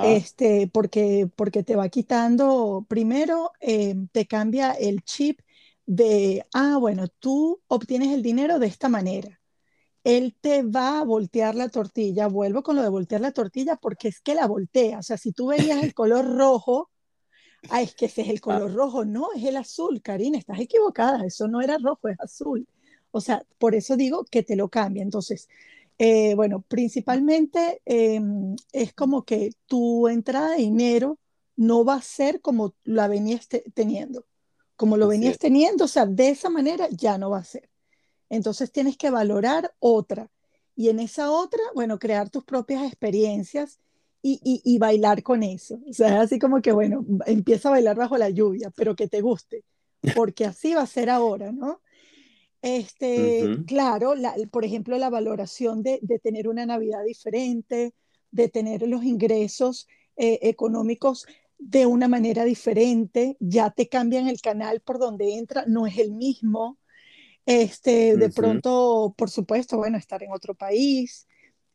Este, 0.00 0.66
porque, 0.72 1.28
porque 1.36 1.62
te 1.62 1.76
va 1.76 1.90
quitando, 1.90 2.86
primero 2.88 3.52
eh, 3.60 3.94
te 4.12 4.26
cambia 4.26 4.72
el 4.72 5.02
chip 5.04 5.40
de, 5.84 6.46
ah, 6.54 6.78
bueno, 6.80 7.08
tú 7.08 7.60
obtienes 7.68 8.12
el 8.12 8.22
dinero 8.22 8.58
de 8.58 8.66
esta 8.66 8.88
manera. 8.88 9.39
Él 10.04 10.34
te 10.40 10.62
va 10.62 11.00
a 11.00 11.04
voltear 11.04 11.54
la 11.54 11.68
tortilla, 11.68 12.26
vuelvo 12.26 12.62
con 12.62 12.76
lo 12.76 12.82
de 12.82 12.88
voltear 12.88 13.20
la 13.20 13.32
tortilla 13.32 13.76
porque 13.76 14.08
es 14.08 14.20
que 14.20 14.34
la 14.34 14.46
voltea, 14.46 14.98
o 14.98 15.02
sea, 15.02 15.18
si 15.18 15.32
tú 15.32 15.48
veías 15.48 15.82
el 15.82 15.94
color 15.94 16.24
rojo, 16.36 16.90
ah, 17.70 17.82
es 17.82 17.94
que 17.94 18.06
ese 18.06 18.22
es 18.22 18.28
el 18.28 18.38
ah. 18.38 18.40
color 18.40 18.72
rojo, 18.74 19.04
no, 19.04 19.28
es 19.34 19.44
el 19.44 19.56
azul, 19.56 20.00
Karina, 20.02 20.38
estás 20.38 20.60
equivocada, 20.60 21.24
eso 21.26 21.48
no 21.48 21.60
era 21.60 21.78
rojo, 21.78 22.08
es 22.08 22.18
azul. 22.20 22.66
O 23.12 23.20
sea, 23.20 23.44
por 23.58 23.74
eso 23.74 23.96
digo 23.96 24.24
que 24.24 24.42
te 24.42 24.56
lo 24.56 24.68
cambia. 24.68 25.02
Entonces, 25.02 25.48
eh, 25.98 26.34
bueno, 26.34 26.62
principalmente 26.62 27.82
em, 27.84 28.56
es 28.72 28.94
como 28.94 29.24
que 29.24 29.50
tu 29.66 30.08
entrada 30.08 30.52
de 30.52 30.62
dinero 30.62 31.18
no 31.56 31.84
va 31.84 31.94
a 31.94 32.02
ser 32.02 32.40
como 32.40 32.74
la 32.84 33.06
venías 33.08 33.48
teniendo, 33.74 34.24
como 34.76 34.96
lo 34.96 35.08
venías 35.08 35.38
teniendo, 35.38 35.84
o 35.84 35.88
sea, 35.88 36.06
de 36.06 36.30
esa 36.30 36.48
manera 36.48 36.88
ya 36.90 37.18
no 37.18 37.30
va 37.30 37.38
a 37.38 37.44
ser. 37.44 37.69
Entonces 38.30 38.72
tienes 38.72 38.96
que 38.96 39.10
valorar 39.10 39.74
otra 39.78 40.30
y 40.74 40.88
en 40.88 41.00
esa 41.00 41.30
otra, 41.30 41.60
bueno, 41.74 41.98
crear 41.98 42.30
tus 42.30 42.44
propias 42.44 42.84
experiencias 42.84 43.78
y, 44.22 44.40
y, 44.64 44.78
bailar 44.78 45.22
con 45.22 45.42
eso. 45.42 45.78
O 45.88 45.92
sea, 45.92 46.22
así 46.22 46.38
como 46.38 46.62
que, 46.62 46.72
bueno, 46.72 47.04
empieza 47.26 47.68
a 47.68 47.72
bailar 47.72 47.96
bajo 47.96 48.16
la 48.18 48.30
lluvia, 48.30 48.70
pero 48.70 48.94
que 48.94 49.08
te 49.08 49.20
guste, 49.20 49.64
porque 50.14 50.44
así 50.44 50.74
va 50.74 50.82
a 50.82 50.86
ser 50.86 51.10
ahora, 51.10 51.52
¿no? 51.52 51.80
Este, 52.62 53.58
claro, 53.66 54.14
por 54.50 54.64
ejemplo, 54.64 54.98
la 54.98 55.08
valoración 55.08 55.82
de, 55.82 56.00
tener 56.22 56.48
una 56.48 56.66
Navidad 56.66 57.02
diferente, 57.04 57.94
de 58.30 58.48
tener 58.48 58.86
los 58.86 59.04
ingresos 59.04 59.88
eh, 60.16 60.38
económicos 60.42 61.26
de 61.58 61.86
una 61.86 62.08
manera 62.08 62.44
diferente, 62.44 63.36
ya 63.40 63.70
te 63.70 63.88
cambian 63.88 64.28
el 64.28 64.40
canal 64.40 64.80
por 64.80 64.98
donde 64.98 65.36
entra, 65.36 65.64
no 65.66 65.86
es 65.86 65.98
el 65.98 66.12
mismo. 66.12 66.78
Este, 67.46 68.16
de 68.16 68.30
pronto, 68.30 69.14
por 69.16 69.30
supuesto, 69.30 69.76
bueno, 69.76 69.98
estar 69.98 70.22
en 70.22 70.32
otro 70.32 70.54
país, 70.54 71.26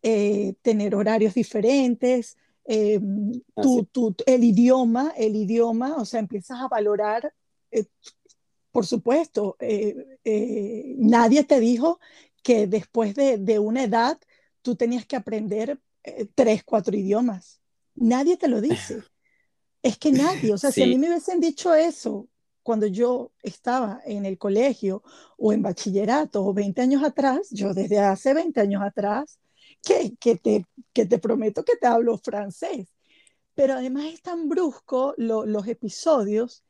eh, 0.02 0.54
tener 0.62 0.96
horarios 0.96 1.34
diferentes, 1.34 2.38
eh, 2.66 3.00
el 4.26 4.44
idioma, 4.44 5.14
el 5.18 5.36
idioma, 5.36 5.96
o 5.98 6.06
sea, 6.06 6.20
empiezas 6.20 6.62
a 6.62 6.68
valorar 6.68 7.34
por 8.76 8.86
supuesto, 8.86 9.56
eh, 9.62 10.20
eh, 10.26 10.96
nadie 10.98 11.46
te 11.46 11.62
dijo 11.62 12.02
que 12.44 12.68
después 12.68 13.16
de, 13.16 13.58
una 13.58 13.84
edad 13.84 14.20
tú 14.62 14.76
tenías 14.76 15.06
que 15.06 15.16
aprender 15.16 15.80
eh, 16.04 16.28
tres, 16.36 16.66
cuatro 16.66 16.94
idiomas. 16.94 17.62
Nadie 17.96 18.36
te 18.36 18.50
lo 18.50 18.60
dice. 18.70 19.02
Es 19.82 19.98
que 19.98 20.12
nadie, 20.12 20.52
o 20.52 20.58
sea, 20.58 20.74
si 20.74 20.84
a 20.84 20.88
mí 20.88 20.98
me 20.98 21.08
hubiesen 21.08 21.40
dicho 21.40 21.74
eso 21.74 22.28
cuando 22.66 22.88
yo 22.88 23.32
estaba 23.44 24.02
en 24.06 24.26
el 24.26 24.40
colegio 24.40 25.04
o 25.38 25.54
en 25.54 25.62
bachillerato 25.62 26.44
o 26.44 26.52
20 26.52 26.82
años 26.82 27.04
atrás, 27.04 27.50
yo 27.52 27.76
desde 27.76 28.00
hace 28.00 28.34
20 28.34 28.60
años 28.60 28.82
atrás, 28.82 29.38
que, 29.84 30.16
que, 30.20 30.36
te, 30.36 30.66
que 30.92 31.06
te 31.06 31.20
prometo 31.20 31.64
que 31.64 31.78
te 31.78 31.86
hablo 31.86 32.18
francés. 32.18 32.88
Pero 33.54 33.76
además 33.76 34.06
es 34.06 34.24
tan 34.24 34.50
brusco 34.50 35.14
los 35.18 35.68
episodios 35.68 36.64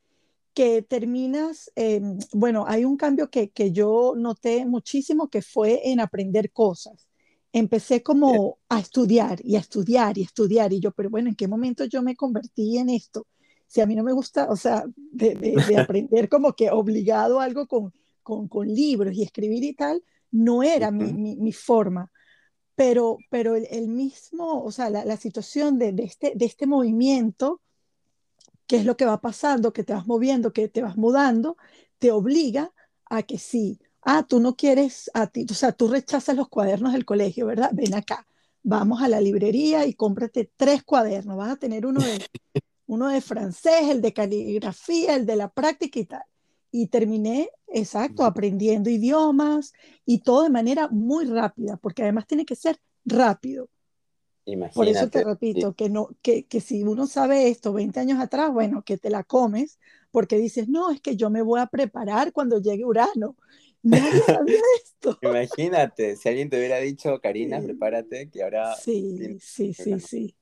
que 0.53 0.81
terminas, 0.81 1.71
em, 1.75 2.19
bueno, 2.34 2.65
hay 2.67 2.84
un 2.84 2.97
cambio 2.97 3.29
que, 3.29 3.51
que, 3.51 3.71
yo 3.71 4.15
noté 4.17 4.65
muchísimo 4.65 5.29
que 5.29 5.41
fue 5.41 5.79
en 5.89 6.01
aprender 6.01 6.51
cosas. 6.51 7.08
Empecé 7.53 8.03
como 8.03 8.58
a 8.67 8.81
estudiar 8.81 9.39
y 9.45 9.55
a 9.55 9.60
estudiar 9.60 10.17
y 10.17 10.23
a 10.23 10.25
estudiar 10.25 10.73
y 10.73 10.81
yo, 10.81 10.91
pero 10.91 11.10
bueno, 11.10 11.29
¿en 11.29 11.36
qué 11.36 11.47
momento 11.47 11.86
yo 11.86 12.01
me 12.01 12.17
convertí 12.17 12.77
en 12.79 12.89
esto? 12.89 13.25
Si 13.67 13.82
a 13.82 13.86
mí 13.86 13.95
no 13.95 14.04
me 14.04 14.13
gusta, 14.13 14.49
o 14.49 14.56
sea, 14.56 14.86
de, 14.95 15.36
de, 15.36 15.56
aprender 15.80 16.30
como 16.30 16.54
que 16.54 16.71
obligado 16.71 17.39
algo 17.39 17.67
con, 17.67 17.93
con, 18.23 18.47
con, 18.47 18.67
libros 18.67 19.13
y 19.15 19.23
escribir 19.23 19.63
y 19.63 19.73
tal, 19.73 20.04
no 20.32 20.63
era 20.63 20.91
mi, 20.91 21.13
mi, 21.13 21.36
mi 21.36 21.51
forma. 21.51 22.12
Pero, 22.75 23.17
pero 23.30 23.56
el, 23.56 23.67
el, 23.71 23.88
mismo, 23.88 24.63
o 24.63 24.71
sea, 24.71 24.89
la, 24.89 25.06
la 25.06 25.17
situación 25.17 25.80
de, 25.80 25.93
de, 25.93 26.04
este, 26.04 26.34
de 26.36 26.45
este 26.45 26.67
movimiento 26.67 27.62
qué 28.67 28.78
es 28.78 28.86
lo 28.86 28.97
que 28.97 29.06
va 29.06 29.21
pasando, 29.21 29.73
que 29.73 29.84
te 29.84 29.93
vas 29.93 30.08
moviendo, 30.08 30.54
que 30.54 30.67
te 30.67 30.82
vas 30.82 30.97
mudando, 30.97 31.58
te 31.99 32.12
obliga 32.12 32.71
a 33.06 33.23
que 33.23 33.38
sí, 33.38 33.80
ah, 34.01 34.25
tú 34.28 34.39
no 34.39 34.56
quieres, 34.56 35.10
a 35.13 35.28
ti, 35.28 35.45
o 35.49 35.54
sea, 35.54 35.71
tú 35.71 35.88
rechazas 35.88 36.36
los 36.36 36.49
cuadernos 36.49 36.93
del 36.93 37.06
colegio, 37.06 37.45
¿verdad? 37.45 37.71
Ven 37.73 37.93
acá, 37.95 38.28
vamos 38.63 39.01
a 39.01 39.08
la 39.08 39.21
librería 39.21 39.86
y 39.86 39.93
cómprate 39.93 40.51
tres 40.56 40.84
cuadernos, 40.84 41.38
vas 41.38 41.51
a 41.51 41.56
tener 41.58 41.86
uno 41.86 42.01
de, 42.01 42.25
uno 42.87 43.09
de 43.09 43.21
francés, 43.21 43.89
el 43.89 44.01
de 44.01 44.13
caligrafía, 44.13 45.15
el 45.15 45.25
de 45.25 45.35
la 45.35 45.49
práctica 45.49 45.99
y 45.99 46.05
tal. 46.05 46.23
Y 46.71 46.87
terminé, 46.87 47.49
exacto, 47.67 48.25
aprendiendo 48.25 48.89
idiomas 48.89 49.73
y 50.05 50.19
todo 50.19 50.43
de 50.43 50.49
manera 50.49 50.89
muy 50.89 51.25
rápida, 51.25 51.77
porque 51.77 52.03
además 52.03 52.27
tiene 52.27 52.45
que 52.45 52.55
ser 52.55 52.77
rápido. 53.05 53.69
Por 54.73 54.87
eso 54.87 55.09
te 55.09 55.23
repito, 55.23 55.73
que, 55.73 55.89
no, 55.89 56.09
que, 56.21 56.45
que, 56.45 56.61
si 56.61 56.83
uno 56.83 57.07
sabe 57.07 57.49
esto 57.49 57.73
20 57.73 57.99
años 57.99 58.19
atrás, 58.19 58.51
bueno, 58.53 58.83
que 58.83 58.97
te 58.97 59.09
la 59.09 59.23
comes, 59.23 59.79
porque 60.11 60.37
dices, 60.37 60.67
no, 60.67 60.91
es 60.91 61.01
que 61.01 61.15
yo 61.15 61.31
me 61.31 61.41
voy 61.41 61.59
a 61.59 61.65
preparar 61.65 62.31
cuando 62.31 62.61
llegue 62.61 62.85
Urano. 62.85 63.35
Nadie 63.81 64.21
sabía 64.21 64.59
esto. 64.83 65.17
Imagínate, 65.21 66.15
si 66.15 66.29
alguien 66.29 66.49
te 66.49 66.57
hubiera 66.57 66.77
dicho, 66.77 67.19
Karina, 67.21 67.59
prepárate, 67.59 68.29
que 68.29 68.43
ahora... 68.43 68.75
Sí, 68.75 69.39
sí, 69.39 69.73
sí, 69.73 69.99
sí. 69.99 70.35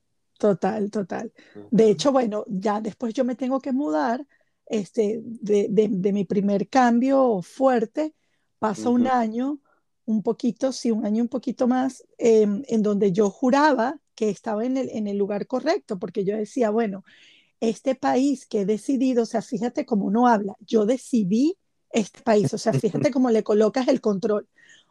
Total, 0.44 0.90
total. 0.90 1.32
De 1.70 1.88
hecho, 1.88 2.12
bueno, 2.12 2.44
ya 2.46 2.78
después 2.82 3.14
yo 3.14 3.24
me 3.24 3.34
tengo 3.34 3.60
que 3.60 3.72
mudar 3.72 4.26
este, 4.66 5.22
de, 5.24 5.68
de, 5.70 5.88
de 5.90 6.12
mi 6.12 6.26
primer 6.26 6.68
cambio 6.68 7.40
fuerte, 7.40 8.14
pasa 8.58 8.90
un 8.90 9.06
año 9.06 9.58
un 10.04 10.22
poquito, 10.22 10.70
sí, 10.70 10.90
un 10.90 11.06
año 11.06 11.22
un 11.22 11.30
poquito 11.30 11.66
más, 11.66 12.04
em, 12.18 12.62
en 12.68 12.82
donde 12.82 13.10
yo 13.10 13.30
juraba 13.30 13.98
que 14.14 14.28
estaba 14.28 14.66
en 14.66 14.76
el, 14.76 14.90
en 14.90 15.06
el 15.06 15.16
lugar 15.16 15.46
correcto, 15.46 15.98
porque 15.98 16.26
yo 16.26 16.36
decía, 16.36 16.68
bueno, 16.68 17.02
este 17.58 17.94
país 17.94 18.44
que 18.44 18.60
he 18.60 18.66
decidido, 18.66 19.22
o 19.22 19.26
sea, 19.26 19.40
fíjate 19.40 19.86
cómo 19.86 20.04
uno 20.04 20.28
habla, 20.28 20.56
yo 20.60 20.84
decidí 20.84 21.56
este 21.88 22.20
país, 22.20 22.52
o 22.52 22.58
sea, 22.58 22.74
fíjate 22.74 23.10
cómo 23.10 23.30
le 23.30 23.42
colocas 23.42 23.88
el 23.88 24.02
control. 24.02 24.46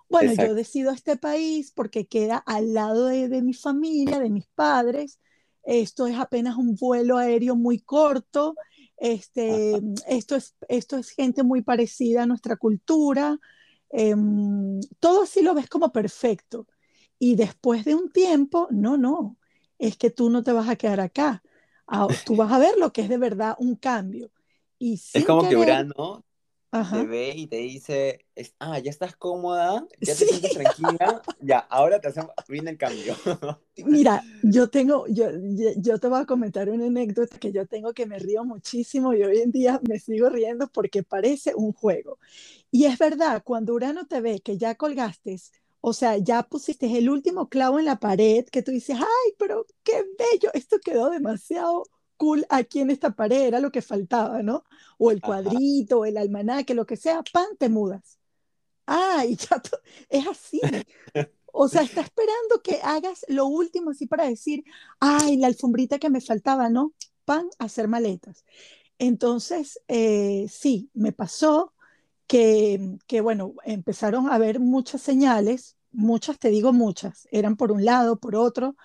Bueno, 0.10 0.34
yo 0.34 0.56
decido 0.56 0.92
este 0.92 1.16
país 1.16 1.72
porque 1.72 2.08
queda 2.08 2.38
al 2.38 2.74
lado 2.74 3.06
de, 3.06 3.30
de, 3.30 3.44
mi 3.44 3.54
familia, 3.54 4.18
de 4.20 4.32
mis 4.32 4.48
padres. 4.56 5.20
Esto 5.64 6.08
es 6.08 6.18
apenas 6.18 6.58
un 6.58 6.76
vuelo 6.76 7.18
aéreo 7.18 7.56
muy 7.56 7.80
corto. 7.80 8.56
Este, 8.98 9.82
esto, 10.08 10.36
es, 10.36 10.56
esto 10.68 10.98
es 10.98 11.10
gente 11.10 11.44
muy 11.44 11.62
parecida 11.62 12.24
a 12.24 12.26
nuestra 12.26 12.58
cultura. 12.58 13.40
Em, 13.90 14.80
todo 15.00 15.24
así 15.24 15.42
lo 15.42 15.54
ves 15.54 15.70
como 15.70 15.92
perfecto. 15.92 16.68
Y 17.20 17.36
después 17.36 17.86
de 17.86 17.96
un 17.96 18.12
tiempo, 18.12 18.68
no, 18.72 18.98
no, 18.98 19.38
es 19.78 19.98
que 19.98 20.10
tú 20.10 20.30
no 20.30 20.44
te 20.44 20.52
vas 20.52 20.68
a 20.68 20.76
quedar 20.76 21.00
acá. 21.00 21.44
Ah, 21.88 22.08
tú 22.26 22.36
vas 22.36 22.52
a 22.52 22.60
ver 22.60 22.78
lo 22.78 22.92
que 22.92 23.02
es 23.02 23.10
de 23.10 23.18
verdad 23.18 23.56
un 23.60 23.76
cambio. 23.76 24.32
Y 24.80 24.94
es 25.14 25.26
como 25.26 25.48
que 25.48 25.56
Urano 25.56 26.26
te 26.92 27.06
ve 27.06 27.34
y 27.36 27.48
te 27.48 27.58
dice, 27.58 28.26
ah, 28.60 28.80
ya 28.80 28.90
estás 28.90 29.16
cómoda, 29.16 29.86
ya 30.02 30.16
te 30.16 30.26
sientes 30.26 30.54
tranquila, 30.54 31.22
ya, 31.40 31.60
ahora 31.60 32.00
te 32.02 32.08
hacemos, 32.08 32.32
viene 32.48 32.72
el 32.72 32.78
cambio. 32.78 33.16
Mira, 33.78 34.24
yo 34.42 34.70
tengo, 34.70 35.06
yo, 35.08 35.28
yo 35.78 36.00
te 36.00 36.08
voy 36.08 36.22
a 36.22 36.26
comentar 36.26 36.70
una 36.70 36.88
anécdota 36.88 37.38
que 37.38 37.52
yo 37.52 37.68
tengo 37.68 37.94
que 37.94 38.06
me 38.06 38.18
río 38.18 38.44
muchísimo 38.44 39.14
y 39.14 39.24
hoy 39.24 39.40
en 39.40 39.52
día 39.52 39.80
me 39.88 40.00
sigo 40.00 40.30
riendo 40.30 40.68
porque 40.68 41.04
parece 41.04 41.54
un 41.56 41.74
juego. 41.74 42.18
Y 42.72 42.86
es 42.86 42.98
verdad, 42.98 43.44
cuando 43.44 43.74
Urano 43.74 44.08
te 44.08 44.22
ve 44.22 44.40
que 44.40 44.58
ya 44.58 44.76
colgaste, 44.76 45.40
o 45.82 45.94
sea, 45.94 46.18
ya 46.18 46.44
pusiste 46.44 46.98
el 46.98 47.10
último 47.10 47.50
clavo 47.50 47.78
en 47.78 47.86
la 47.86 48.00
pared, 48.00 48.46
que 48.46 48.64
tú 48.64 48.72
dices, 48.72 48.98
ay, 48.98 49.34
pero 49.38 49.66
qué 49.84 50.04
bello, 50.18 50.50
esto 50.54 50.78
quedó 50.84 51.10
demasiado 51.10 51.84
cool 52.24 52.46
aquí 52.48 52.80
en 52.80 52.90
esta 52.90 53.12
pared, 53.12 53.48
era 53.48 53.60
lo 53.60 53.70
que 53.70 53.82
faltaba, 53.82 54.42
¿no? 54.42 54.64
O 54.98 55.12
el 55.12 55.20
cuadrito, 55.20 56.00
o 56.00 56.06
el 56.06 56.18
almanaque, 56.18 56.74
lo 56.74 56.86
que 56.86 56.96
sea, 56.96 57.22
pan, 57.34 57.48
te 57.60 57.68
mudas. 57.68 58.18
Ah, 58.88 59.26
y 59.28 59.36
ya 59.36 59.62
es 60.10 60.28
así. 60.28 60.62
O 61.56 61.68
sea, 61.68 61.84
está 61.84 62.02
esperando 62.02 62.64
que 62.64 62.80
hagas 62.82 63.26
lo 63.28 63.46
último 63.46 63.92
así 63.92 64.08
para 64.08 64.26
decir, 64.28 64.64
ay, 65.00 65.38
la 65.38 65.46
alfombrita 65.46 66.00
que 66.00 66.10
me 66.10 66.20
faltaba, 66.20 66.68
¿no? 66.68 66.96
Pan, 67.26 67.48
hacer 67.60 67.88
maletas. 67.88 68.44
Entonces, 68.98 69.80
eh, 69.88 70.48
sí, 70.50 70.90
me 70.96 71.12
pasó 71.12 71.76
que, 72.26 72.98
que, 73.06 73.22
bueno, 73.22 73.54
empezaron 73.66 74.30
a 74.30 74.34
haber 74.34 74.60
muchas 74.60 75.04
señales 75.04 75.78
muchas, 75.94 76.40
te 76.40 76.50
digo 76.50 76.74
muchas, 76.74 77.28
eran 77.32 77.56
por 77.56 77.72
un 77.72 77.86
lado, 77.86 78.18
por 78.18 78.36
otro, 78.36 78.76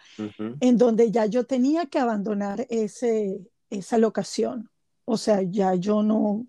en 0.61 0.79
donde 0.79 1.11
ya 1.11 1.27
yo 1.27 1.45
tenía 1.45 1.87
que 1.87 1.99
abandonar 1.99 2.67
ese, 2.71 3.41
esa 3.71 3.99
locación. 3.99 4.71
O 5.05 5.17
sea, 5.17 5.43
ya 5.43 5.75
yo 5.75 6.03
no 6.03 6.47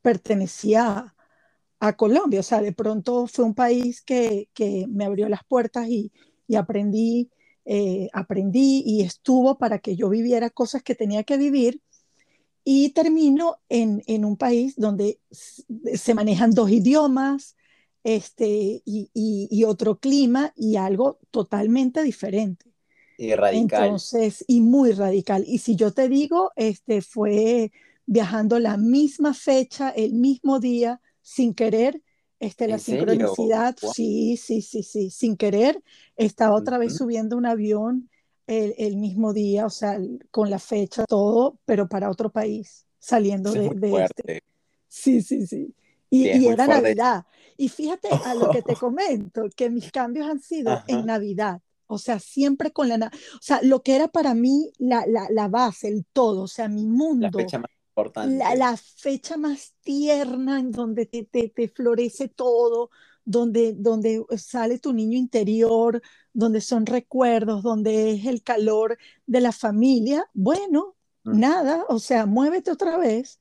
pertenecía 0.00 1.14
a, 1.78 1.92
Colombia. 1.96 2.40
O 2.40 2.42
sea, 2.44 2.62
de 2.62 2.72
pronto 2.72 3.26
fue 3.26 3.44
un 3.44 3.54
país 3.54 4.02
que, 4.02 4.48
me 4.88 5.04
abrió 5.04 5.28
las 5.28 5.44
puertas 5.44 5.88
y, 5.88 6.12
aprendí, 6.56 7.30
eh, 7.64 8.08
aprendí 8.12 8.82
y 8.84 9.02
estuvo 9.02 9.58
para 9.58 9.78
que 9.78 9.96
yo 9.96 10.08
viviera 10.08 10.50
cosas 10.50 10.82
que 10.82 10.94
tenía 10.94 11.24
que 11.24 11.36
vivir. 11.36 11.80
Y 12.64 12.90
termino 12.90 13.56
en, 13.68 14.02
en 14.06 14.24
un 14.24 14.36
país 14.36 14.74
donde 14.76 15.18
se 15.30 16.14
manejan 16.14 16.52
dos 16.52 16.70
idiomas, 16.70 17.56
este, 18.04 18.82
y, 18.84 19.64
otro 19.64 19.98
clima 19.98 20.52
y 20.56 20.76
algo 20.76 21.18
totalmente 21.30 22.02
diferente. 22.02 22.66
Y 23.16 23.34
radical. 23.34 23.84
Entonces, 23.84 24.44
y 24.48 24.60
muy 24.60 24.92
radical. 24.92 25.44
Y 25.46 25.58
si 25.58 25.76
yo 25.76 25.92
te 25.92 26.08
digo, 26.08 26.50
este, 26.56 27.02
fue 27.02 27.70
viajando 28.06 28.58
la 28.58 28.76
misma 28.76 29.34
fecha, 29.34 29.90
el 29.90 30.14
mismo 30.14 30.58
día, 30.58 31.00
sin 31.20 31.54
querer, 31.54 32.02
este, 32.40 32.66
la 32.66 32.78
sincronicidad, 32.78 33.76
sí, 33.94 34.36
sí, 34.36 34.62
sí, 34.62 34.82
sí, 34.82 35.10
sin 35.10 35.36
querer, 35.36 35.80
estaba 36.16 36.56
otra 36.56 36.78
vez 36.78 36.96
subiendo 36.96 37.36
un 37.36 37.46
avión 37.46 38.10
el, 38.48 38.96
mismo 38.96 39.32
día, 39.32 39.64
o 39.64 39.70
sea, 39.70 40.00
con 40.30 40.50
la 40.50 40.58
fecha, 40.58 41.04
todo, 41.06 41.58
pero 41.64 41.88
para 41.88 42.10
otro 42.10 42.30
país, 42.30 42.86
saliendo 42.98 43.52
de, 43.52 43.70
de 43.70 44.04
este. 44.04 44.42
Sí, 44.88 45.22
sí, 45.22 45.46
sí. 45.46 45.72
Y, 46.12 46.46
era 46.46 46.66
Navidad. 46.66 47.24
Y 47.56 47.68
fíjate 47.68 48.08
a 48.10 48.34
lo 48.34 48.50
que 48.50 48.60
te 48.60 48.74
comento, 48.76 49.48
que 49.56 49.70
mis 49.70 49.90
cambios 49.90 50.28
han 50.28 50.40
sido 50.40 50.82
en 50.86 51.06
Navidad. 51.06 51.62
O 51.86 51.98
sea, 51.98 52.18
siempre 52.18 52.70
con 52.70 52.88
la... 52.88 52.96
O 52.96 53.38
sea, 53.40 53.60
lo 53.62 53.82
que 53.82 53.96
era 53.96 54.08
para 54.08 54.34
mí 54.34 54.70
la, 54.78 55.04
la, 55.06 55.26
la 55.30 55.48
base, 55.48 55.88
el 55.88 56.04
todo, 56.12 56.42
o 56.42 56.48
sea, 56.48 56.68
mi 56.68 56.86
mundo. 56.86 57.30
La 57.32 57.44
fecha 57.44 57.58
más 57.58 57.70
importante. 57.88 58.36
La, 58.36 58.54
la 58.54 58.76
fecha 58.76 59.38
más 59.38 59.74
tierna 59.80 60.60
en 60.60 60.70
donde 60.70 61.06
te, 61.06 61.24
te, 61.24 61.48
te, 61.48 61.68
florece 61.68 62.28
todo, 62.28 62.90
donde, 63.24 63.72
donde 63.72 64.22
sale 64.36 64.78
tu 64.78 64.92
niño 64.92 65.16
interior, 65.18 66.02
donde 66.34 66.60
son 66.60 66.84
recuerdos, 66.84 67.62
donde 67.62 68.12
es 68.12 68.26
el 68.26 68.42
calor 68.42 68.98
de 69.26 69.40
la 69.40 69.52
familia. 69.52 70.26
Bueno, 70.34 70.94
mm. 71.24 71.40
nada, 71.40 71.84
o 71.88 71.98
sea, 71.98 72.26
muévete 72.26 72.70
otra 72.70 72.98
vez 72.98 73.38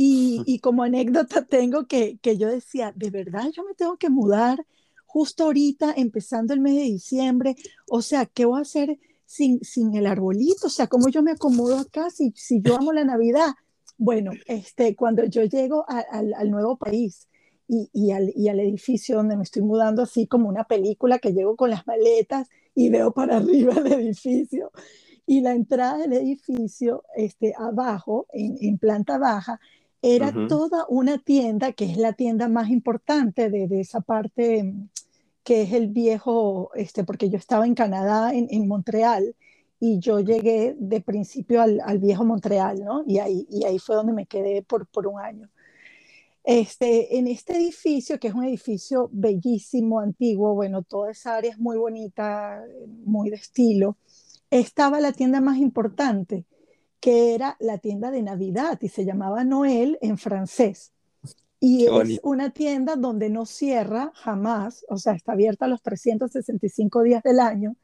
y, 0.46 0.58
como 0.60 0.82
anécdota 0.82 1.44
tengo 1.44 1.86
que, 1.86 2.18
que 2.22 2.38
yo 2.38 2.48
decía, 2.48 2.92
de 2.96 3.10
verdad 3.10 3.50
yo 3.52 3.64
me 3.64 3.74
tengo 3.74 3.98
que 3.98 4.08
mudar 4.08 4.64
justo 5.04 5.44
ahorita, 5.44 5.92
empezando 5.96 6.54
el 6.54 6.60
mes 6.60 6.76
de 6.76 6.82
diciembre, 6.82 7.56
o 7.88 8.00
sea, 8.00 8.26
¿qué 8.26 8.44
voy 8.44 8.60
a 8.60 8.62
hacer 8.62 8.98
sin, 9.26 9.62
sin 9.62 9.94
el 9.94 10.06
arbolito? 10.06 10.68
O 10.68 10.70
sea, 10.70 10.86
¿cómo 10.86 11.08
yo 11.08 11.22
me 11.22 11.32
acomodo 11.32 11.78
acá 11.78 12.10
si, 12.10 12.32
si 12.36 12.62
yo 12.62 12.76
amo 12.76 12.92
la 12.92 13.04
Navidad? 13.04 13.48
Bueno, 13.98 14.30
este, 14.46 14.96
cuando 14.96 15.24
yo 15.24 15.42
llego 15.44 15.84
al, 15.88 16.32
al 16.32 16.50
nuevo 16.50 16.76
país 16.76 17.28
y, 17.68 17.90
y, 17.92 18.12
al, 18.12 18.32
y, 18.34 18.48
al, 18.48 18.60
edificio 18.60 19.16
donde 19.16 19.36
me 19.36 19.42
estoy 19.42 19.62
mudando, 19.62 20.02
así 20.02 20.26
como 20.26 20.48
una 20.48 20.64
película 20.64 21.18
que 21.18 21.32
llego 21.32 21.56
con 21.56 21.70
las 21.70 21.86
maletas 21.86 22.48
y 22.74 22.88
veo 22.88 23.12
para 23.12 23.36
arriba 23.38 23.74
el 23.74 23.92
edificio. 23.92 24.70
Y 25.26 25.42
la 25.42 25.54
entrada 25.54 25.98
del 25.98 26.12
edificio, 26.12 27.04
este, 27.16 27.52
abajo, 27.58 28.26
en, 28.32 28.56
en 28.60 28.78
planta 28.78 29.18
baja, 29.18 29.60
era 30.02 30.32
toda 30.48 30.86
una 30.88 31.18
tienda, 31.18 31.72
que 31.72 31.84
es 31.84 31.96
la 31.96 32.12
tienda 32.14 32.48
más 32.48 32.70
importante 32.70 33.50
de, 33.50 33.68
de, 33.68 33.80
esa 33.80 34.00
parte, 34.00 34.64
mm, 34.64 34.88
que 35.44 35.62
es 35.62 35.72
el 35.72 35.88
viejo, 35.88 36.70
este, 36.74 37.04
porque 37.04 37.28
yo 37.30 37.36
estaba 37.36 37.66
en 37.66 37.74
Canadá, 37.74 38.32
en, 38.34 38.48
en 38.50 38.66
Montreal, 38.68 39.34
y 39.78 39.98
yo 39.98 40.20
llegué 40.20 40.76
de 40.78 41.00
principio 41.00 41.62
al, 41.62 41.80
al, 41.84 41.98
viejo 41.98 42.24
Montreal, 42.24 42.84
¿no? 42.84 43.02
Y 43.06 43.18
ahí, 43.18 43.46
y 43.50 43.64
ahí 43.64 43.78
fue 43.78 43.96
donde 43.96 44.12
me 44.12 44.26
quedé 44.26 44.62
por, 44.62 44.86
por 44.86 45.06
un 45.06 45.20
año. 45.20 45.48
Este, 46.44 47.18
en 47.18 47.26
este 47.26 47.56
edificio, 47.56 48.18
que 48.18 48.28
es 48.28 48.34
un 48.34 48.44
edificio 48.44 49.08
bellísimo, 49.12 50.00
antiguo, 50.00 50.54
bueno, 50.54 50.82
toda 50.82 51.10
esa 51.10 51.36
área 51.36 51.50
es 51.50 51.58
muy 51.58 51.76
bonita, 51.76 52.62
muy 53.04 53.30
de 53.30 53.36
estilo, 53.36 53.96
estaba 54.50 55.00
la 55.00 55.12
tienda 55.12 55.40
más 55.40 55.58
importante, 55.58 56.44
que 57.00 57.34
era 57.34 57.56
la 57.58 57.78
tienda 57.78 58.10
de 58.10 58.22
Navidad 58.22 58.78
y 58.82 58.88
se 58.88 59.04
llamaba 59.04 59.42
Noel 59.44 59.98
en 60.02 60.18
francés. 60.18 60.92
Y 61.58 61.86
es 61.86 62.20
una 62.22 62.50
tienda 62.50 62.96
donde 62.96 63.28
no 63.28 63.44
cierra 63.44 64.12
jamás, 64.14 64.84
o 64.88 64.96
sea, 64.96 65.12
está 65.12 65.32
abierta 65.32 65.66
los 65.66 65.82
365 65.82 67.02
días 67.02 67.22
del 67.22 67.38
año. 67.38 67.76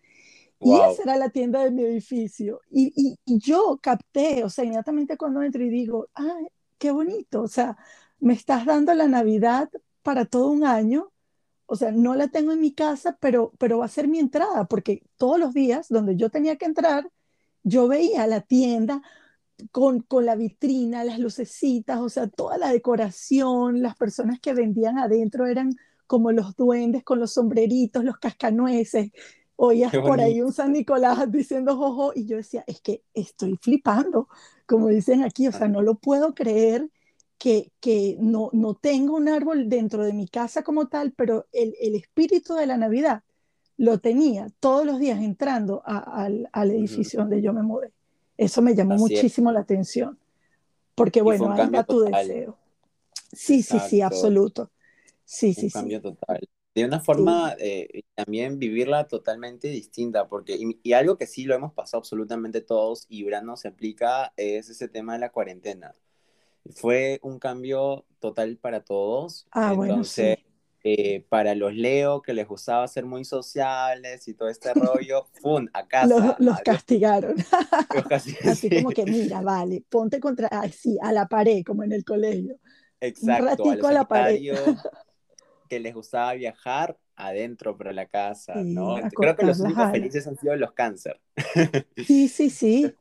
Y 0.60 0.72
esa 0.72 1.02
era 1.02 1.16
la 1.16 1.28
tienda 1.28 1.62
de 1.62 1.70
mi 1.70 1.82
edificio. 1.82 2.62
Y, 2.70 3.18
y, 3.26 3.38
yo 3.38 3.78
capté, 3.82 4.42
o 4.44 4.48
sea, 4.48 4.64
inmediatamente 4.64 5.18
cuando 5.18 5.42
entro 5.42 5.62
y 5.62 5.68
digo, 5.68 6.08
ay, 6.14 6.46
qué 6.78 6.90
bonito, 6.90 7.42
o 7.42 7.48
sea, 7.48 7.76
me 8.18 8.32
estás 8.32 8.64
dando 8.64 8.94
la 8.94 9.08
Navidad 9.08 9.68
para 10.02 10.24
todo 10.24 10.48
un 10.48 10.64
año. 10.64 11.12
O 11.66 11.76
sea, 11.76 11.90
no 11.92 12.14
la 12.14 12.28
tengo 12.28 12.52
en 12.52 12.60
mi 12.60 12.72
casa, 12.72 13.18
pero, 13.20 13.52
pero 13.58 13.78
va 13.78 13.86
a 13.86 13.88
ser 13.88 14.08
mi 14.08 14.18
entrada, 14.20 14.66
porque 14.66 15.02
todos 15.16 15.38
los 15.38 15.52
días 15.52 15.88
donde 15.88 16.16
yo 16.16 16.30
tenía 16.30 16.56
que 16.56 16.64
entrar, 16.64 17.10
yo 17.66 17.88
veía 17.88 18.28
la 18.28 18.42
tienda 18.42 19.02
con, 19.72 20.00
con, 20.00 20.24
la 20.24 20.36
vitrina, 20.36 21.02
las 21.02 21.18
lucecitas, 21.18 21.98
o 21.98 22.08
sea, 22.08 22.28
toda 22.28 22.58
la 22.58 22.70
decoración, 22.70 23.82
las 23.82 23.96
personas 23.96 24.38
que 24.38 24.54
vendían 24.54 24.98
adentro 24.98 25.46
eran 25.46 25.74
como 26.06 26.30
los 26.30 26.54
duendes 26.54 27.02
con 27.02 27.18
los 27.18 27.32
sombreritos, 27.32 28.04
los 28.04 28.18
cascanueces. 28.18 29.10
Oías 29.56 29.90
por 29.90 30.20
ahí 30.20 30.42
un 30.42 30.52
San 30.52 30.72
Nicolás 30.72 31.30
diciendo 31.32 31.76
jojo 31.76 32.12
y 32.14 32.26
yo 32.26 32.36
decía, 32.36 32.62
es 32.68 32.80
que 32.80 33.02
estoy 33.14 33.58
flipando, 33.60 34.28
como 34.66 34.88
dicen 34.88 35.24
aquí, 35.24 35.48
o 35.48 35.52
sea, 35.52 35.66
no 35.66 35.82
lo 35.82 35.96
puedo 35.96 36.34
creer 36.34 36.88
que, 37.36 37.72
que 37.80 38.16
no, 38.20 38.50
no 38.52 38.74
tengo 38.74 39.16
un 39.16 39.28
árbol 39.28 39.68
dentro 39.68 40.04
de 40.04 40.12
mi 40.12 40.28
casa 40.28 40.62
como 40.62 40.86
tal, 40.86 41.14
pero 41.16 41.46
el, 41.52 41.74
el 41.80 41.96
espíritu 41.96 42.54
de 42.54 42.66
la 42.66 42.76
Navidad 42.76 43.24
lo 43.79 43.99
tenía 43.99 44.49
todos 44.61 44.87
los 44.87 44.99
días 44.99 45.20
entrando 45.20 45.83
al, 45.85 46.49
al, 46.53 46.70
edificio 46.70 47.20
donde 47.20 47.43
yo 47.43 47.53
me 47.53 47.62
mudé. 47.62 47.93
Eso 48.37 48.62
me 48.62 48.74
llamó 48.74 48.97
muchísimo 48.97 49.53
la 49.53 49.61
atención, 49.61 50.18
porque 50.95 51.22
bueno, 51.22 51.51
ahí 51.53 51.68
va 51.68 51.85
tu 51.85 52.01
deseo. 52.01 52.57
Sí, 53.33 53.62
sí, 53.62 53.79
sí, 53.81 54.01
absoluto. 54.01 54.70
Sí, 55.24 55.53
sí, 55.55 55.66
un 55.66 55.70
cambio 55.70 56.01
total. 56.01 56.49
De 56.74 56.85
una 56.85 57.01
forma 57.01 57.57
eh, 57.59 58.03
también 58.14 58.59
vivirla 58.59 59.09
totalmente 59.09 59.68
distinta, 59.68 60.29
porque, 60.29 60.59
y, 60.83 60.93
algo 60.93 61.16
que 61.16 61.27
sí 61.27 61.45
lo 61.45 61.55
hemos 61.55 61.72
pasado 61.72 62.01
absolutamente 62.01 62.61
todos, 62.61 63.07
y 63.09 63.24
Urano 63.24 63.57
se 63.57 63.68
aplica, 63.68 64.33
es 64.37 64.68
ese 64.68 64.89
tema 64.89 65.14
de 65.14 65.20
la 65.20 65.31
cuarentena. 65.33 65.95
Fue 66.74 67.18
un 67.22 67.39
cambio 67.39 68.05
total 68.20 68.59
para 68.59 68.83
todos. 68.83 69.47
Ah, 69.53 69.72
bueno, 69.72 70.05
sí 70.05 70.37
eh, 70.89 71.26
para 71.28 71.57
los 71.57 71.74
Leo, 71.74 72.22
que 72.22 72.32
les 72.32 72.47
gustaba 72.47 72.87
ser 72.87 73.05
muy 73.07 73.24
sociales 73.24 74.28
y 74.28 74.34
todo 74.34 74.49
este 74.49 74.72
rollo, 74.72 75.26
¡fum! 75.43 75.66
A 75.72 75.89
casa. 75.89 76.07
Los, 76.07 76.34
los 76.39 76.61
castigaron. 76.61 77.34
Así 78.45 78.70
como 78.70 78.91
que, 78.91 79.05
mira, 79.05 79.41
vale, 79.41 79.82
ponte 79.89 80.20
contra, 80.20 80.47
así, 80.47 80.97
a 81.03 81.11
la 81.11 81.26
pared, 81.26 81.64
como 81.66 81.82
en 81.82 81.91
el 81.91 82.05
colegio. 82.05 82.61
Exacto, 83.01 83.64
Un 83.64 83.84
a, 83.84 83.93
la 83.93 84.07
pared. 84.07 84.41
que 85.68 85.80
les 85.80 85.93
gustaba 85.93 86.34
viajar 86.34 86.97
adentro 87.16 87.76
para 87.76 87.93
la 87.93 88.07
casa, 88.07 88.55
¿no? 88.55 88.95
Creo 89.11 89.34
que 89.34 89.45
los 89.45 89.59
únicos 89.59 89.91
felices 89.91 90.24
han 90.28 90.39
sido 90.39 90.55
los 90.55 90.70
cáncer. 90.70 91.20
Sí, 91.97 92.28
sí, 92.28 92.49
sí. 92.49 92.84
Es 92.84 92.95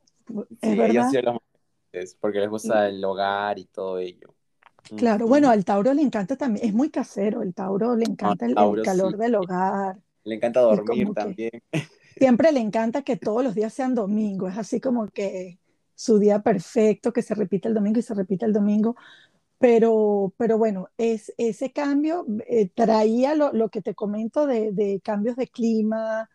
sí, 0.59 0.69
verdad. 0.69 0.89
ellos 0.89 1.09
sido 1.11 1.21
los 1.21 1.33
más 1.35 1.43
felices, 1.91 2.17
porque 2.19 2.39
les 2.39 2.49
gusta 2.49 2.87
el 2.87 3.03
hogar 3.05 3.59
y 3.59 3.65
todo 3.65 3.99
ello. 3.99 4.34
Claro, 4.95 5.27
bueno, 5.27 5.49
al 5.49 5.65
Tauro 5.65 5.93
le 5.93 6.01
encanta 6.01 6.35
también, 6.35 6.67
es 6.67 6.73
muy 6.73 6.89
casero, 6.89 7.41
el 7.41 7.53
Tauro 7.53 7.95
le 7.95 8.05
encanta 8.05 8.45
el, 8.45 8.55
calor 8.83 9.17
del 9.17 9.35
hogar. 9.35 9.97
Le 10.23 10.35
encanta 10.35 10.61
dormir 10.61 11.13
también. 11.13 11.51
Siempre 12.17 12.51
le 12.51 12.59
encanta 12.59 13.01
que 13.01 13.17
todos 13.17 13.43
los 13.43 13.55
días 13.55 13.73
sean 13.73 13.95
domingo, 13.95 14.47
es 14.47 14.57
así 14.57 14.79
como 14.79 15.07
que 15.07 15.59
su 15.95 16.19
día 16.19 16.41
perfecto, 16.41 17.13
que 17.13 17.21
se 17.21 17.35
repite 17.35 17.67
el 17.67 17.73
domingo 17.73 17.99
y 17.99 18.03
se 18.03 18.13
repite 18.13 18.45
el 18.45 18.53
domingo. 18.53 18.95
Pero, 19.57 20.33
pero 20.37 20.57
bueno, 20.57 20.89
es, 20.97 21.33
ese 21.37 21.71
cambio 21.71 22.25
eh, 22.47 22.69
traía 22.73 23.35
lo, 23.35 23.53
lo, 23.53 23.69
que 23.69 23.81
te 23.81 23.95
comento 23.95 24.45
de, 24.45 24.71
de 24.71 25.01
cambios 25.01 25.37
de 25.37 25.47
clima. 25.47 26.29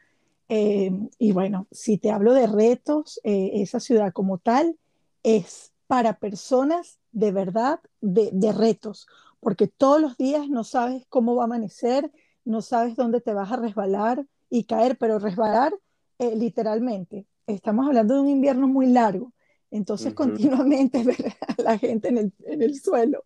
Eh, 0.48 0.90
y 1.18 1.32
bueno, 1.32 1.66
si 1.70 1.98
te 1.98 2.10
hablo 2.10 2.32
de 2.32 2.46
retos, 2.46 3.20
eh, 3.22 3.50
esa 3.54 3.78
ciudad 3.78 4.12
como 4.12 4.38
tal 4.38 4.76
es 5.22 5.72
para 5.86 6.18
personas 6.18 6.99
de 7.12 7.32
verdad 7.32 7.80
de, 8.00 8.30
de, 8.32 8.52
retos, 8.52 9.06
porque 9.40 9.66
todos 9.66 10.00
los 10.00 10.16
días 10.16 10.48
no 10.48 10.64
sabes 10.64 11.04
cómo 11.08 11.34
va 11.34 11.44
a 11.44 11.46
amanecer, 11.46 12.10
no 12.44 12.62
sabes 12.62 12.96
dónde 12.96 13.20
te 13.20 13.34
vas 13.34 13.50
a 13.52 13.56
resbalar 13.56 14.26
y 14.48 14.64
caer, 14.64 14.96
pero 14.98 15.18
resbalar 15.18 15.72
literalmente. 16.18 17.26
Estamos 17.46 17.86
hablando 17.86 18.14
de 18.14 18.20
un 18.20 18.28
invierno 18.28 18.68
muy 18.68 18.86
largo 18.86 19.32
entonces, 19.70 20.14
continuamente 20.14 21.02
ver 21.04 21.34
a 21.46 21.62
la 21.62 21.78
gente 21.78 22.08
en 22.08 22.18
el, 22.18 22.32
en 22.44 22.62
el 22.62 22.80
suelo, 22.80 23.24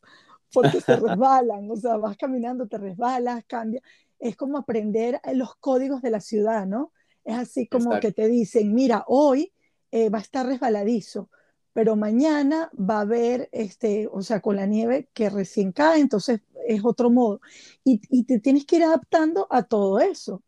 porque 0.53 0.81
se 0.81 0.97
resbalan, 0.97 1.71
o 1.71 1.77
sea, 1.77 1.97
vas 1.97 2.17
caminando, 2.17 2.67
te 2.67 2.79
resbalas, 2.79 3.45
cambia. 3.47 3.81
Es 4.19 4.37
como 4.37 4.59
aprender 4.59 5.21
los 5.35 5.57
códigos 5.57 6.03
de 6.03 6.11
la 6.11 6.21
ciudad, 6.21 6.67
¿no? 6.67 6.93
Es 7.25 7.37
así 7.37 7.67
como 7.67 7.99
que 8.01 8.13
te 8.13 8.29
dicen, 8.29 8.75
mira, 8.75 9.05
hoy 9.09 9.53
eh, 9.91 10.11
va 10.11 10.19
a 10.19 10.23
estar 10.23 10.47
resbaladizo, 10.47 11.31
pero 11.75 11.97
mañana 11.97 12.71
va 12.75 12.99
a 12.99 13.03
haber, 13.03 13.51
este, 13.53 14.09
o 14.11 14.23
sea, 14.23 14.41
con 14.41 14.57
la 14.57 14.65
nieve 14.65 15.09
que 15.13 15.29
recién 15.29 15.73
cae, 15.73 16.01
entonces 16.01 16.41
es 16.67 16.83
otro 16.85 17.11
modo. 17.11 17.41
Y, 17.85 18.01
y 18.09 18.25
te 18.25 18.41
tienes 18.41 18.65
que 18.65 18.77
ir 18.77 18.85
adaptando 18.85 19.47
a 19.51 19.65
todo 19.65 20.01
eso. 20.01 20.43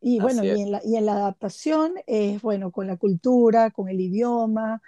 Y 0.00 0.20
bueno, 0.20 0.44
y 0.44 0.50
en, 0.50 0.72
la, 0.72 0.80
y 0.84 0.96
en, 0.96 1.06
la, 1.06 1.14
adaptación 1.14 1.94
es, 2.06 2.42
bueno, 2.42 2.72
con 2.72 2.88
la 2.88 2.96
cultura, 2.96 3.70
con 3.70 3.88
el 3.88 4.00
idioma, 4.00 4.82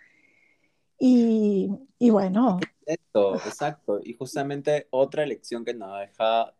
y, 0.99 1.71
y 1.99 2.11
bueno. 2.11 2.59
Exacto, 2.85 3.37
exacto. 3.37 4.01
Y 4.03 4.15
justamente 4.15 4.89
otra 4.91 5.25
lección 5.25 5.65
que 5.65 5.75
nos 5.75 5.99
deja 6.01 6.53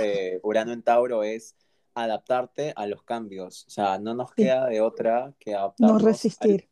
eh, 0.00 0.40
Urano 0.42 0.72
en 0.72 0.82
Tauro 0.82 1.22
es 1.22 1.54
adaptarte 1.94 2.72
a 2.74 2.86
los 2.86 3.02
cambios. 3.04 3.64
O 3.66 3.70
sea, 3.70 3.98
no 3.98 4.14
nos 4.14 4.32
queda 4.32 4.66
de 4.66 4.80
otra 4.80 5.32
que 5.38 5.54
adaptarnos. 5.54 6.02
No 6.02 6.08
resistir. 6.08 6.68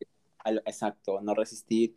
exacto, 0.67 1.21
no 1.21 1.35
resistir. 1.35 1.97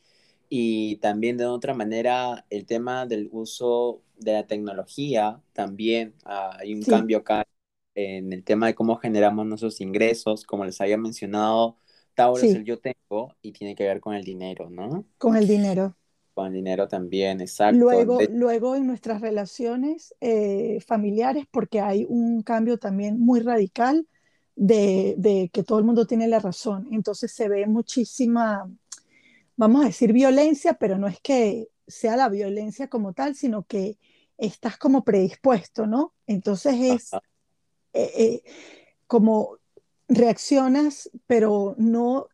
Y 0.54 0.98
también 0.98 1.38
de 1.38 1.46
otra 1.46 1.74
manera, 1.74 2.46
el 2.50 2.66
tema 2.66 3.06
del 3.06 3.30
uso 3.32 4.02
de 4.18 4.34
la 4.34 4.48
tecnología, 4.48 5.42
también 5.54 6.14
ah, 6.26 6.58
hay 6.60 6.74
un 6.74 6.84
cambio 6.84 7.20
acá 7.20 7.48
en 7.96 8.34
el 8.34 8.44
tema 8.44 8.68
de 8.68 8.76
cómo 8.76 8.98
generamos 8.98 9.46
nuestros 9.46 9.80
ingresos, 9.80 10.44
como 10.46 10.66
les 10.66 10.82
había 10.82 10.98
mencionado, 10.98 11.78
Tauro 12.16 12.44
es 12.44 12.54
el 12.54 12.66
yo 12.66 12.80
tengo 12.80 13.34
y 13.42 13.54
tiene 13.54 13.76
que 13.76 13.86
ver 13.86 14.02
con 14.02 14.14
el 14.14 14.26
dinero, 14.26 14.70
¿no? 14.70 15.06
Con 15.18 15.38
el 15.38 15.48
dinero. 15.48 15.96
Con 16.34 16.48
el 16.48 16.54
dinero 16.54 16.86
también, 16.88 17.40
exacto. 17.40 17.80
Luego, 17.80 18.20
luego 18.30 18.76
en 18.76 18.88
nuestras 18.88 19.22
relaciones 19.22 20.14
eh, 20.20 20.80
familiares, 20.86 21.46
porque 21.50 21.80
hay 21.80 22.06
un 22.08 22.42
cambio 22.44 22.78
también 22.78 23.20
muy 23.20 23.40
radical 23.40 24.06
de, 24.56 25.16
de, 25.18 25.50
que 25.52 25.64
todo 25.64 25.80
el 25.80 25.86
mundo 25.86 26.06
tiene 26.06 26.28
la 26.28 26.40
razón. 26.40 26.90
Entonces 26.92 27.32
se 27.32 27.48
ve 27.48 27.66
muchísima, 27.68 28.70
vamos 29.62 29.84
a 29.84 29.88
decir, 29.90 30.12
violencia, 30.12 30.74
pero 30.74 30.98
no 30.98 31.08
es 31.08 31.20
que 31.22 31.70
sea 31.86 32.16
la 32.16 32.30
violencia 32.30 32.88
como 32.88 33.14
tal, 33.14 33.36
sino 33.36 33.62
que 33.68 34.00
estás 34.40 34.76
como 34.80 35.04
predispuesto, 35.04 35.86
¿no? 35.86 36.16
Entonces 36.26 36.74
es 36.80 37.14
eh, 37.94 38.12
eh, 38.18 38.44
como 39.06 39.60
reaccionas, 40.08 41.12
pero 41.28 41.76
no 41.78 42.28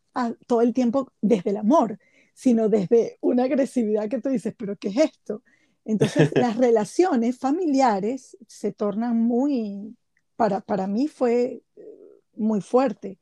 todo 0.46 0.62
el 0.62 0.72
tiempo 0.72 1.12
desde 1.20 1.50
el 1.50 1.58
amor, 1.58 1.98
sino 2.32 2.70
desde 2.70 3.18
una 3.20 3.44
agresividad 3.44 4.08
que 4.08 4.22
tú 4.22 4.30
dices, 4.30 4.54
pero 4.56 4.76
¿qué 4.76 4.88
es 4.88 4.96
esto? 4.96 5.42
Entonces 5.84 6.30
las 6.34 6.56
relaciones 6.56 7.38
familiares 7.38 8.38
se 8.46 8.72
tornan 8.72 9.18
muy, 9.18 9.94
para, 10.34 10.62
para 10.62 10.86
mí 10.86 11.08
fue 11.08 11.62
eh, 11.76 12.20
muy 12.36 12.62
fuerte. 12.62 13.18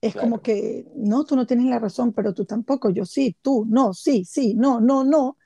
Es 0.00 0.14
como 0.14 0.40
que, 0.40 0.86
no, 0.94 1.24
tú 1.24 1.34
no 1.34 1.46
tienes 1.46 1.66
la 1.66 1.80
razón, 1.80 2.12
pero 2.12 2.32
tú 2.32 2.44
tampoco, 2.44 2.90
yo 2.90 3.04
sí, 3.04 3.36
tú, 3.42 3.66
no, 3.68 3.92
sí, 3.92 4.24
sí, 4.24 4.54
no, 4.54 4.80
no, 4.80 5.02
no. 5.02 5.36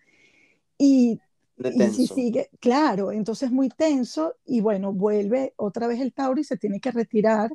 Y, 0.76 1.18
y 1.58 1.82
si 1.88 2.06
sigue, 2.06 2.50
claro, 2.60 3.12
entonces 3.12 3.50
muy 3.50 3.70
tenso 3.70 4.34
y 4.44 4.60
bueno, 4.60 4.92
vuelve 4.92 5.54
otra 5.56 5.86
vez 5.86 6.00
el 6.00 6.12
Tauro 6.12 6.40
y 6.40 6.44
se 6.44 6.58
tiene 6.58 6.80
que 6.80 6.90
retirar 6.90 7.50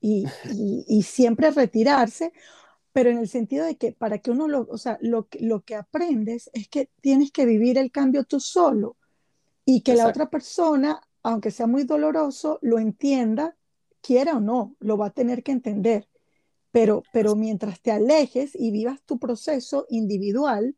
y, 0.00 1.02
siempre 1.02 1.50
retirarse, 1.50 2.32
pero 2.92 3.10
en 3.10 3.18
el 3.18 3.28
sentido 3.28 3.64
de 3.64 3.76
que 3.76 3.92
para 3.92 4.18
que 4.18 4.30
uno 4.30 4.46
lo, 4.46 4.66
o 4.70 4.78
sea, 4.78 4.98
lo, 5.00 5.28
lo 5.40 5.62
que 5.62 5.74
aprendes 5.74 6.50
es 6.52 6.68
que 6.68 6.88
tienes 7.00 7.32
que 7.32 7.44
vivir 7.44 7.76
el 7.78 7.90
cambio 7.90 8.24
tú 8.24 8.38
solo 8.38 8.96
y 9.64 9.80
que 9.80 9.94
la 9.94 10.06
otra 10.06 10.30
persona, 10.30 11.00
aunque 11.22 11.50
sea 11.50 11.66
muy 11.66 11.82
doloroso, 11.82 12.58
lo 12.62 12.78
entienda, 12.78 13.56
quiera 14.00 14.36
o 14.36 14.40
no, 14.40 14.76
lo 14.78 14.96
va 14.96 15.06
a 15.06 15.10
tener 15.10 15.42
que 15.42 15.52
entender. 15.52 16.06
Pero, 16.76 17.02
pero 17.10 17.36
mientras 17.36 17.80
te 17.80 17.90
alejes 17.90 18.54
y 18.54 18.70
vivas 18.70 19.00
tu 19.00 19.18
proceso 19.18 19.86
individual, 19.88 20.76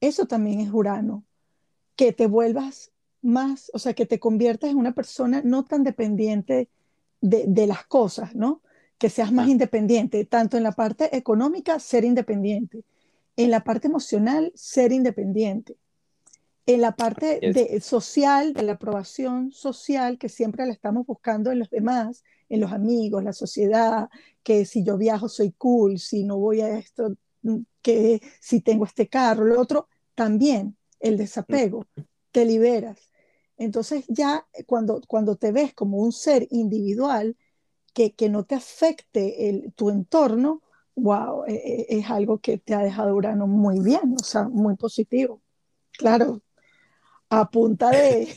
eso 0.00 0.26
también 0.26 0.58
es 0.58 0.72
Urano, 0.72 1.24
que 1.94 2.12
te 2.12 2.26
vuelvas 2.26 2.90
más, 3.22 3.70
o 3.72 3.78
sea, 3.78 3.94
que 3.94 4.06
te 4.06 4.18
conviertas 4.18 4.70
en 4.70 4.76
una 4.76 4.92
persona 4.92 5.42
no 5.44 5.64
tan 5.64 5.84
dependiente 5.84 6.68
de, 7.20 7.44
de 7.46 7.66
las 7.68 7.86
cosas, 7.86 8.34
¿no? 8.34 8.60
que 8.98 9.08
seas 9.08 9.30
más 9.30 9.46
ah. 9.46 9.50
independiente, 9.52 10.24
tanto 10.24 10.56
en 10.56 10.64
la 10.64 10.72
parte 10.72 11.16
económica, 11.16 11.78
ser 11.78 12.04
independiente, 12.04 12.82
en 13.36 13.52
la 13.52 13.62
parte 13.62 13.86
emocional, 13.86 14.50
ser 14.56 14.90
independiente, 14.90 15.76
en 16.66 16.80
la 16.80 16.96
parte 16.96 17.38
de, 17.40 17.80
social, 17.80 18.52
de 18.52 18.64
la 18.64 18.72
aprobación 18.72 19.52
social, 19.52 20.18
que 20.18 20.28
siempre 20.28 20.66
la 20.66 20.72
estamos 20.72 21.06
buscando 21.06 21.52
en 21.52 21.60
los 21.60 21.70
demás, 21.70 22.24
en 22.48 22.60
los 22.60 22.72
amigos, 22.72 23.22
la 23.22 23.32
sociedad, 23.32 24.08
que 24.42 24.64
si 24.64 24.84
yo 24.84 24.98
viajo 24.98 25.28
soy 25.28 25.52
cool, 25.52 26.00
si 26.00 26.24
no 26.24 26.38
voy 26.38 26.60
a 26.60 26.76
esto, 26.76 27.14
mm, 27.42 27.58
que 27.82 28.20
si 28.40 28.60
tengo 28.60 28.84
este 28.84 29.08
carro, 29.08 29.44
lo 29.44 29.60
otro, 29.60 29.88
también 30.16 30.76
el 30.98 31.16
desapego, 31.16 31.86
te 32.32 32.44
liberas. 32.44 33.10
Entonces 33.56 34.04
ya 34.08 34.46
cuando, 34.66 35.00
cuando 35.06 35.36
te 35.36 35.52
ves 35.52 35.72
como 35.72 35.98
un 35.98 36.12
ser 36.12 36.48
individual, 36.50 37.36
que, 37.94 38.28
no 38.28 38.44
te 38.44 38.54
afecte 38.54 39.48
el, 39.48 39.72
tu 39.72 39.88
entorno, 39.88 40.62
wow, 40.96 41.44
e, 41.46 41.54
e, 41.54 41.98
es, 41.98 42.10
algo 42.10 42.38
que 42.38 42.58
te 42.58 42.74
ha 42.74 42.80
dejado 42.80 43.14
Urano 43.14 43.46
muy 43.46 43.80
bien, 43.80 44.16
o 44.20 44.24
sea, 44.24 44.48
muy 44.48 44.76
positivo. 44.76 45.40
Claro, 45.92 46.42
a 47.28 47.50
punta 47.50 47.90
de... 47.90 48.28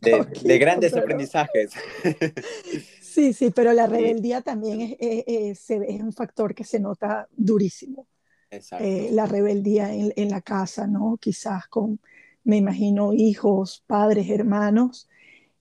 de, 0.00 0.58
grandes 0.58 0.94
aprendizajes. 0.94 1.72
sí, 3.00 3.32
sí, 3.32 3.50
pero 3.50 3.72
la 3.72 3.86
rebeldía 3.88 4.42
también 4.42 4.96
es, 4.98 5.24
es, 5.26 5.70
es, 5.70 6.00
un 6.00 6.12
factor 6.12 6.54
que 6.54 6.64
se 6.64 6.80
nota 6.80 7.28
durísimo. 7.36 8.06
Eh, 8.50 9.10
la 9.12 9.26
rebeldía 9.26 9.92
en, 9.92 10.12
en, 10.16 10.30
la 10.30 10.40
casa, 10.40 10.86
¿no? 10.86 11.18
Quizás 11.20 11.66
con, 11.66 12.00
me 12.44 12.56
imagino, 12.56 13.12
hijos, 13.12 13.82
padres, 13.86 14.30
hermanos, 14.30 15.08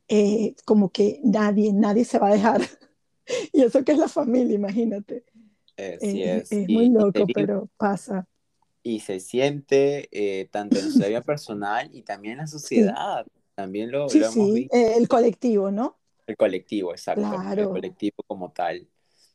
eh, 0.07 0.55
como 0.65 0.89
que 0.89 1.19
nadie, 1.23 1.73
nadie 1.73 2.05
se 2.05 2.19
va 2.19 2.29
a 2.29 2.33
dejar. 2.33 2.61
y 3.51 3.63
eso 3.63 3.83
que 3.83 3.93
es 3.93 3.97
la 3.97 4.07
familia, 4.07 4.55
imagínate. 4.55 5.25
Eh, 5.77 5.97
es. 6.01 6.51
es 6.51 6.69
muy 6.69 6.89
loco, 6.89 7.25
pero 7.33 7.69
pasa. 7.75 8.27
Y 8.87 8.99
se 8.99 9.19
siente 9.19 10.07
eh, 10.11 10.47
tanto 10.51 10.77
en 10.77 10.91
su 10.91 10.99
vida 10.99 11.21
personal 11.21 11.89
y 11.91 12.03
también 12.03 12.33
en 12.33 12.39
la 12.39 12.47
sociedad. 12.47 13.25
También 13.55 13.91
lo, 13.91 14.07
sí, 14.09 14.19
hemos 14.19 14.53
visto. 14.53 14.75
el 14.75 15.07
colectivo, 15.07 15.71
¿no? 15.71 15.97
El 16.27 16.37
colectivo, 16.37 16.91
exacto. 16.91 17.25
El 17.57 17.67
colectivo 17.67 18.17
como 18.27 18.51
tal. 18.51 18.87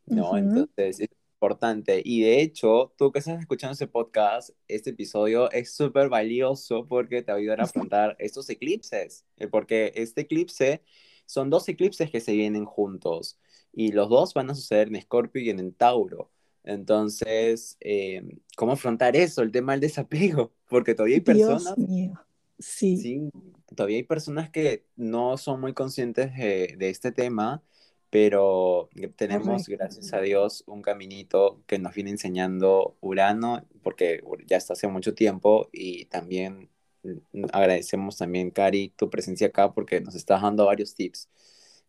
¿no? 0.06 0.36
Entonces, 0.36 1.00
importante. 1.40 2.02
Y 2.04 2.20
de 2.20 2.42
hecho, 2.42 2.92
tú 2.98 3.10
que 3.10 3.20
estás 3.20 3.40
escuchando 3.40 3.72
este 3.72 3.86
podcast, 3.86 4.50
este 4.68 4.90
episodio 4.90 5.50
es 5.50 5.72
súper 5.72 6.08
valioso 6.08 6.86
porque 6.86 7.22
te 7.22 7.32
va 7.32 7.38
a 7.38 7.40
ayudar 7.40 7.60
a 7.60 7.64
afrontar 7.64 8.14
estos 8.18 8.48
eclipses. 8.50 9.24
Eh, 9.36 9.48
porque 9.48 9.92
este 9.96 10.22
eclipse 10.22 10.82
son 11.26 11.48
dos 11.48 11.68
eclipses 11.68 12.10
que 12.10 12.20
se 12.20 12.32
vienen 12.32 12.66
juntos 12.66 13.38
y 13.72 13.92
los 13.92 14.08
dos 14.08 14.34
van 14.34 14.50
a 14.50 14.54
suceder 14.54 14.88
en 14.88 14.96
Escorpio 14.96 15.42
y 15.42 15.50
en 15.50 15.72
Tauro. 15.72 16.30
Entonces, 16.64 17.76
eh, 17.80 18.38
¿cómo 18.56 18.72
afrontar 18.72 19.16
eso? 19.16 19.42
El 19.42 19.50
tema 19.50 19.72
del 19.72 19.80
desapego. 19.80 20.52
Porque 20.68 20.94
todavía 20.94 21.16
hay 21.16 21.22
personas. 21.22 21.74
Sí. 22.58 22.96
sí. 22.96 23.30
Todavía 23.74 23.96
hay 23.96 24.02
personas 24.02 24.50
que 24.50 24.84
no 24.96 25.36
son 25.36 25.60
muy 25.60 25.72
conscientes 25.72 26.34
de, 26.36 26.74
de 26.78 26.90
este 26.90 27.12
tema 27.12 27.62
pero 28.10 28.90
tenemos, 29.14 29.68
gracias 29.68 30.12
a 30.12 30.20
Dios, 30.20 30.64
un 30.66 30.82
caminito 30.82 31.62
que 31.66 31.78
nos 31.78 31.94
viene 31.94 32.10
enseñando 32.10 32.96
Urano, 33.00 33.64
porque 33.82 34.20
ya 34.46 34.56
está 34.56 34.72
hace 34.72 34.88
mucho 34.88 35.14
tiempo, 35.14 35.68
y 35.72 36.06
también 36.06 36.68
mm, 37.04 37.44
agradecemos 37.52 38.18
también, 38.18 38.50
Cari, 38.50 38.92
tu 38.96 39.08
presencia 39.08 39.46
acá 39.46 39.72
porque 39.72 40.00
nos 40.00 40.16
estás 40.16 40.42
dando 40.42 40.66
varios 40.66 40.94
tips. 40.96 41.28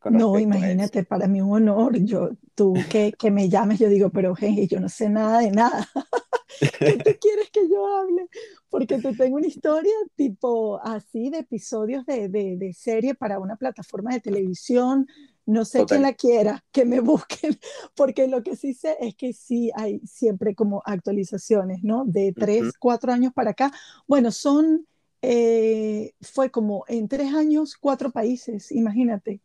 No, 0.03 0.39
imagínate, 0.39 1.03
para 1.03 1.27
mí 1.27 1.41
un 1.41 1.51
honor. 1.69 1.97
Yo, 1.99 2.29
tú 2.55 2.73
que, 2.89 3.13
que 3.17 3.31
me 3.31 3.49
llames, 3.49 3.79
yo 3.79 3.87
digo, 3.89 4.09
pero 4.09 4.35
Genji, 4.35 4.67
yo 4.67 4.79
no 4.79 4.89
sé 4.89 5.09
nada 5.09 5.39
de 5.39 5.51
nada. 5.51 5.87
¿Qué 6.59 6.97
tú 6.97 7.11
quieres 7.19 7.49
que 7.51 7.67
yo 7.69 7.87
hable? 7.97 8.27
Porque 8.69 8.99
te 8.99 9.15
tengo 9.15 9.37
una 9.37 9.47
historia 9.47 9.93
tipo 10.15 10.79
así 10.83 11.29
de 11.29 11.39
episodios 11.39 12.05
de, 12.05 12.29
de, 12.29 12.57
de 12.57 12.73
serie 12.73 13.15
para 13.15 13.39
una 13.39 13.55
plataforma 13.55 14.13
de 14.13 14.19
televisión. 14.19 15.07
No 15.45 15.65
sé 15.65 15.85
quién 15.85 16.03
la 16.03 16.13
quiera, 16.13 16.63
que 16.71 16.85
me 16.85 16.99
busquen, 17.01 17.57
porque 17.95 18.27
lo 18.27 18.43
que 18.43 18.55
sí 18.55 18.73
sé 18.73 18.97
es 18.99 19.15
que 19.15 19.33
sí 19.33 19.71
hay 19.75 19.99
siempre 20.05 20.55
como 20.55 20.81
actualizaciones, 20.85 21.83
¿no? 21.83 22.05
De 22.05 22.33
tres, 22.33 22.73
cuatro 22.79 23.11
años 23.11 23.33
para 23.33 23.51
acá. 23.51 23.71
Bueno, 24.07 24.31
son, 24.31 24.87
eh, 25.21 26.13
fue 26.21 26.51
como 26.51 26.85
en 26.87 27.07
tres 27.07 27.33
años, 27.33 27.75
cuatro 27.77 28.11
países, 28.11 28.71
imagínate. 28.71 29.41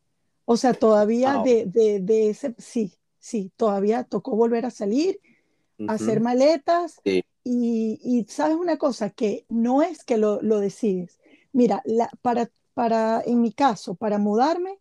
O 0.47 0.57
sea, 0.57 0.73
todavía 0.75 1.43
de, 1.45 1.67
de, 1.67 1.99
de, 2.01 2.31
ese, 2.31 2.55
sí, 2.57 2.95
sí, 3.19 3.51
todavía 3.57 4.05
tocó 4.05 4.37
volver 4.37 4.65
a 4.65 4.71
salir, 4.71 5.21
hacer 5.89 6.21
maletas. 6.21 7.01
Y, 7.05 8.01
y, 8.03 8.25
sabes 8.29 8.57
una 8.57 8.77
cosa, 8.79 9.11
que 9.11 9.45
no 9.49 9.83
es 9.83 10.05
que 10.05 10.17
lo, 10.17 10.41
lo 10.43 10.61
decides. 10.61 11.19
Mira, 11.53 11.83
la, 11.85 12.09
para, 12.23 12.49
para, 12.75 13.23
en 13.27 13.41
mi 13.41 13.53
caso, 13.53 13.97
para 13.97 14.19
mudarme, 14.19 14.79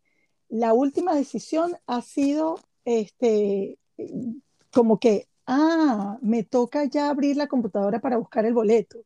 la 0.49 0.73
última 0.73 1.15
decisión 1.15 1.75
ha 1.87 2.01
sido 2.03 2.59
este, 2.85 3.79
como 4.71 4.99
que, 4.99 5.27
ah, 5.47 6.19
me 6.21 6.43
toca 6.43 6.85
ya 6.85 7.09
abrir 7.09 7.37
la 7.37 7.47
computadora 7.47 7.99
para 7.99 8.17
buscar 8.17 8.45
el 8.45 8.53
boleto. 8.53 8.99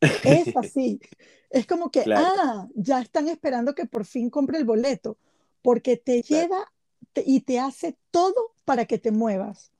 Es 0.00 0.54
así. 0.56 1.00
es 1.48 1.66
como 1.66 1.90
que, 1.90 2.04
ah, 2.14 2.68
ya 2.74 3.00
están 3.00 3.28
esperando 3.28 3.74
que 3.74 3.86
por 3.86 4.04
fin 4.04 4.28
compre 4.28 4.58
el 4.58 4.66
boleto 4.66 5.16
porque 5.64 5.96
te 5.96 6.20
lleva 6.20 6.70
y 7.14 7.40
te 7.40 7.58
hace 7.58 7.96
todo 8.10 8.52
para 8.66 8.84
que 8.84 8.98
te 8.98 9.10
muevas. 9.10 9.72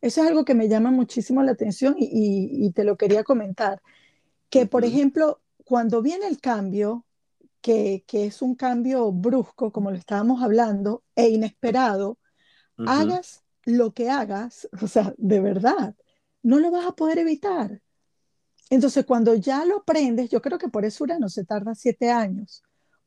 Eso 0.00 0.22
es 0.22 0.28
algo 0.28 0.44
que 0.44 0.54
me 0.54 0.68
llama 0.68 0.92
muchísimo 0.92 1.42
la 1.42 1.50
atención 1.50 1.96
y, 1.98 2.70
te 2.70 2.84
lo 2.84 2.96
quería 2.96 3.24
comentar. 3.24 3.82
Que, 4.48 4.66
por 4.66 4.84
ejemplo, 4.84 5.42
cuando 5.64 6.02
viene 6.02 6.28
el 6.28 6.40
cambio, 6.40 7.04
que, 7.60 8.04
es 8.12 8.42
un 8.42 8.54
cambio 8.54 9.10
brusco, 9.10 9.72
como 9.72 9.90
lo 9.90 9.96
estábamos 9.96 10.40
hablando, 10.40 11.02
e 11.16 11.30
inesperado, 11.30 12.16
hagas 12.86 13.42
lo 13.64 13.92
que 13.92 14.10
hagas, 14.10 14.68
o 14.80 14.86
sea, 14.86 15.14
de 15.18 15.40
verdad, 15.40 15.96
no 16.44 16.60
lo 16.60 16.70
vas 16.70 16.86
a 16.86 16.92
poder 16.92 17.18
evitar. 17.18 17.82
Entonces, 18.70 19.04
cuando 19.04 19.34
ya 19.34 19.64
lo 19.64 19.78
aprendes, 19.78 20.30
yo 20.30 20.40
creo 20.40 20.58
que 20.58 20.68
por 20.68 20.84
eso 20.84 21.04
no 21.18 21.28
se 21.28 21.44
tarda 21.44 21.74
siete 21.74 22.12
años, 22.12 22.62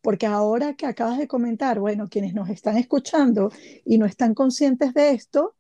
porque 0.08 0.26
ahora 0.26 0.74
que 0.74 0.86
acabas 0.86 1.18
de 1.18 1.28
comentar, 1.28 1.82
bueno, 1.82 2.08
quienes 2.08 2.34
nos 2.34 2.48
están 2.48 2.78
escuchando 2.78 3.52
y 3.84 3.98
no 3.98 4.06
están 4.06 4.34
conscientes 4.34 4.94
de 4.94 5.12
esto, 5.12 5.54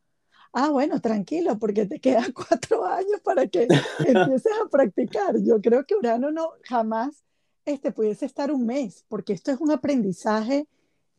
ah, 0.54 0.70
bueno, 0.70 1.02
tranquilo, 1.02 1.60
porque 1.60 1.86
te 1.86 2.00
quedan 2.00 2.32
cuatro 2.50 2.86
años 2.86 3.20
para 3.26 3.45
que 3.48 3.64
empieces 4.00 4.54
a 4.64 4.70
practicar. 4.70 5.36
Yo 5.43 5.60
creo 5.60 5.86
que 5.86 5.95
Urano 5.95 6.32
no 6.32 6.52
jamás 6.64 7.26
este, 7.66 7.91
pudiese 7.91 8.26
estar 8.26 8.50
un 8.50 8.66
mes, 8.66 9.04
porque 9.10 9.34
esto 9.34 9.52
es 9.52 9.60
un 9.60 9.70
aprendizaje 9.70 10.66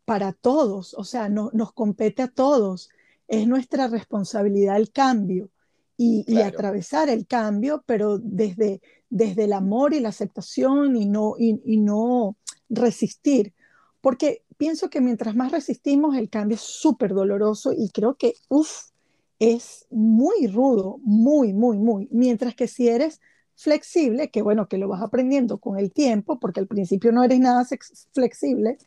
para 0.07 0.33
todos, 0.33 0.95
o 0.95 1.05
sea, 1.05 1.29
no, 1.29 1.51
nos 1.53 1.75
compete 1.75 2.23
a 2.23 2.29
todos. 2.29 2.89
Es 3.27 3.47
nuestra 3.47 3.89
responsabilidad 3.89 4.79
el 4.79 4.91
cambio 4.91 5.51
y, 5.99 6.25
y 6.27 6.41
atravesar 6.41 7.11
el 7.11 7.27
cambio, 7.27 7.85
pero 7.85 8.17
desde, 8.17 8.81
desde 9.11 9.45
el 9.45 9.53
amor 9.53 9.93
y 9.93 10.01
la 10.01 10.09
aceptación 10.09 10.97
y 10.97 11.05
no, 11.05 11.35
y, 11.39 11.61
y 11.67 11.77
no 11.77 12.39
resistir, 12.69 13.55
porque 14.01 14.43
pienso 14.57 14.91
que 14.91 15.01
mientras 15.01 15.35
más 15.35 15.53
resistimos, 15.53 16.17
el 16.17 16.29
cambio 16.29 16.57
es 16.57 16.63
súper 16.63 17.15
doloroso 17.15 17.73
y 17.73 17.91
creo 17.91 18.17
que, 18.17 18.35
uff, 18.49 18.91
es 19.39 19.87
muy 19.91 20.49
rudo, 20.49 20.99
muy, 21.03 21.53
muy, 21.53 21.79
muy. 21.79 22.09
Mientras 22.11 22.55
que 22.55 22.67
si 22.67 22.89
eres 22.89 23.21
flexible, 23.55 24.31
que 24.31 24.43
bueno, 24.43 24.69
que 24.69 24.79
lo 24.79 24.89
vas 24.89 25.03
aprendiendo 25.03 25.59
con 25.59 25.79
el 25.79 25.93
tiempo, 25.93 26.39
porque 26.39 26.61
al 26.61 26.67
principio 26.67 27.13
no 27.13 27.25
eres 27.25 27.41
nada 27.41 27.67
flexible, 28.13 28.79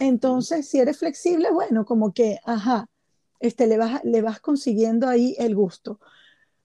entonces 0.00 0.66
si 0.68 0.78
eres 0.78 0.98
flexible, 0.98 1.50
bueno, 1.50 1.84
como 1.84 2.12
que, 2.12 2.38
ajá, 2.44 2.88
este, 3.40 3.66
le, 3.66 3.76
vas, 3.76 4.02
le 4.04 4.22
vas 4.22 4.40
consiguiendo 4.40 5.08
ahí 5.08 5.34
el 5.38 5.54
gusto. 5.54 6.00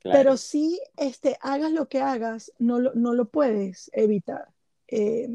Pero 0.01 0.37
si 0.37 0.79
este, 0.95 1.37
hagas 1.41 1.73
lo 1.73 1.89
que 1.89 1.99
hagas, 1.99 2.53
no 2.57 2.79
lo, 2.79 2.93
no 2.93 3.13
lo 3.13 3.25
puedes 3.25 3.91
evitar. 3.93 4.47
Eh, 4.87 5.29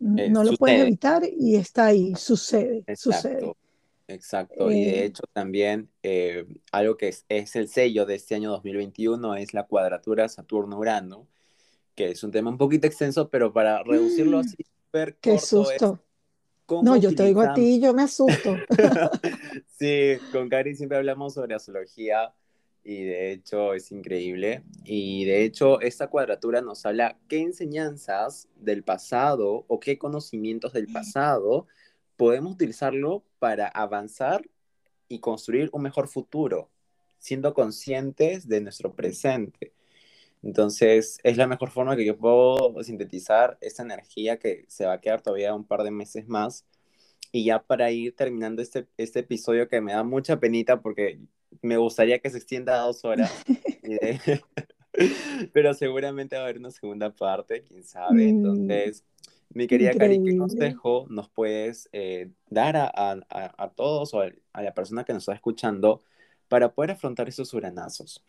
eh, 0.00 0.30
no 0.30 0.44
lo 0.44 0.56
puedes 0.56 0.80
evitar 0.80 1.22
y 1.24 1.56
está 1.56 1.86
ahí, 1.86 2.14
sucede, 2.14 2.84
exacto, 2.86 3.12
sucede. 3.12 3.52
Exacto, 4.06 4.70
y 4.70 4.84
de 4.84 5.00
eh, 5.00 5.04
hecho 5.04 5.22
también 5.32 5.90
eh, 6.02 6.46
algo 6.72 6.96
que 6.96 7.08
es, 7.08 7.26
es, 7.28 7.54
el 7.56 7.68
sello 7.68 8.06
de 8.06 8.14
este 8.14 8.34
año 8.34 8.50
2021 8.50 9.34
es 9.34 9.52
la 9.52 9.64
cuadratura 9.64 10.28
Saturno-Urano, 10.28 11.26
que 11.94 12.12
es 12.12 12.22
un 12.24 12.30
tema 12.30 12.48
un 12.48 12.56
poquito 12.56 12.86
extenso, 12.86 13.28
pero 13.28 13.52
para 13.52 13.82
reducirlo 13.82 14.38
así 14.38 14.56
súper 14.64 15.16
¡Qué 15.16 15.38
susto! 15.38 16.00
no, 16.82 16.96
yo 16.96 17.14
te 17.14 17.24
digo 17.24 17.42
a 17.42 17.54
ti, 17.54 17.80
yo 17.80 17.92
me 17.92 18.02
asusto. 18.02 18.56
sí, 19.78 20.16
con 20.32 20.48
Cari 20.48 20.74
siempre 20.74 20.98
hablamos 20.98 21.34
sobre 21.34 21.54
astrología 21.54 22.32
y 22.84 23.04
de 23.04 23.32
hecho 23.32 23.74
es 23.74 23.92
increíble. 23.92 24.62
Y 24.84 25.24
de 25.24 25.44
hecho 25.44 25.80
esta 25.80 26.08
cuadratura 26.08 26.60
nos 26.60 26.86
habla 26.86 27.18
qué 27.28 27.40
enseñanzas 27.40 28.48
del 28.56 28.82
pasado 28.82 29.64
o 29.68 29.80
qué 29.80 29.98
conocimientos 29.98 30.72
del 30.72 30.86
pasado 30.86 31.66
podemos 32.16 32.54
utilizarlo 32.54 33.24
para 33.38 33.68
avanzar 33.68 34.42
y 35.08 35.20
construir 35.20 35.70
un 35.72 35.82
mejor 35.82 36.08
futuro, 36.08 36.70
siendo 37.18 37.54
conscientes 37.54 38.48
de 38.48 38.60
nuestro 38.60 38.94
presente. 38.94 39.72
Entonces, 40.42 41.18
es 41.24 41.36
la 41.36 41.46
mejor 41.46 41.70
forma 41.70 41.96
que 41.96 42.04
yo 42.04 42.16
puedo 42.16 42.82
sintetizar 42.82 43.58
esta 43.60 43.82
energía 43.82 44.38
que 44.38 44.64
se 44.68 44.86
va 44.86 44.94
a 44.94 45.00
quedar 45.00 45.20
todavía 45.20 45.54
un 45.54 45.64
par 45.64 45.82
de 45.82 45.90
meses 45.90 46.28
más. 46.28 46.64
Y 47.32 47.44
ya 47.44 47.62
para 47.62 47.90
ir 47.90 48.14
terminando 48.16 48.62
este, 48.62 48.86
este 48.96 49.20
episodio 49.20 49.68
que 49.68 49.80
me 49.80 49.92
da 49.92 50.04
mucha 50.04 50.40
penita 50.40 50.80
porque 50.80 51.20
me 51.62 51.76
gustaría 51.76 52.18
que 52.18 52.30
se 52.30 52.38
extienda 52.38 52.74
a 52.74 52.86
dos 52.86 53.04
horas. 53.04 53.32
Pero 55.52 55.74
seguramente 55.74 56.36
va 56.36 56.42
a 56.42 56.44
haber 56.44 56.58
una 56.58 56.70
segunda 56.70 57.10
parte, 57.10 57.62
quién 57.62 57.84
sabe. 57.84 58.24
Mm, 58.24 58.28
Entonces, 58.28 59.04
mi 59.50 59.66
querida 59.66 59.92
Cari, 59.94 60.22
¿qué 60.22 60.36
consejo 60.36 61.06
nos 61.08 61.28
puedes 61.28 61.88
eh, 61.92 62.30
dar 62.48 62.76
a, 62.76 62.90
a, 62.94 63.20
a, 63.30 63.70
todos 63.70 64.12
o 64.14 64.20
a, 64.20 64.62
la 64.62 64.74
persona 64.74 65.04
que 65.04 65.12
nos 65.12 65.22
está 65.22 65.34
escuchando 65.34 66.02
para 66.48 66.72
poder 66.72 66.92
afrontar 66.92 67.28
esos 67.28 67.54
uranazos? 67.54 68.24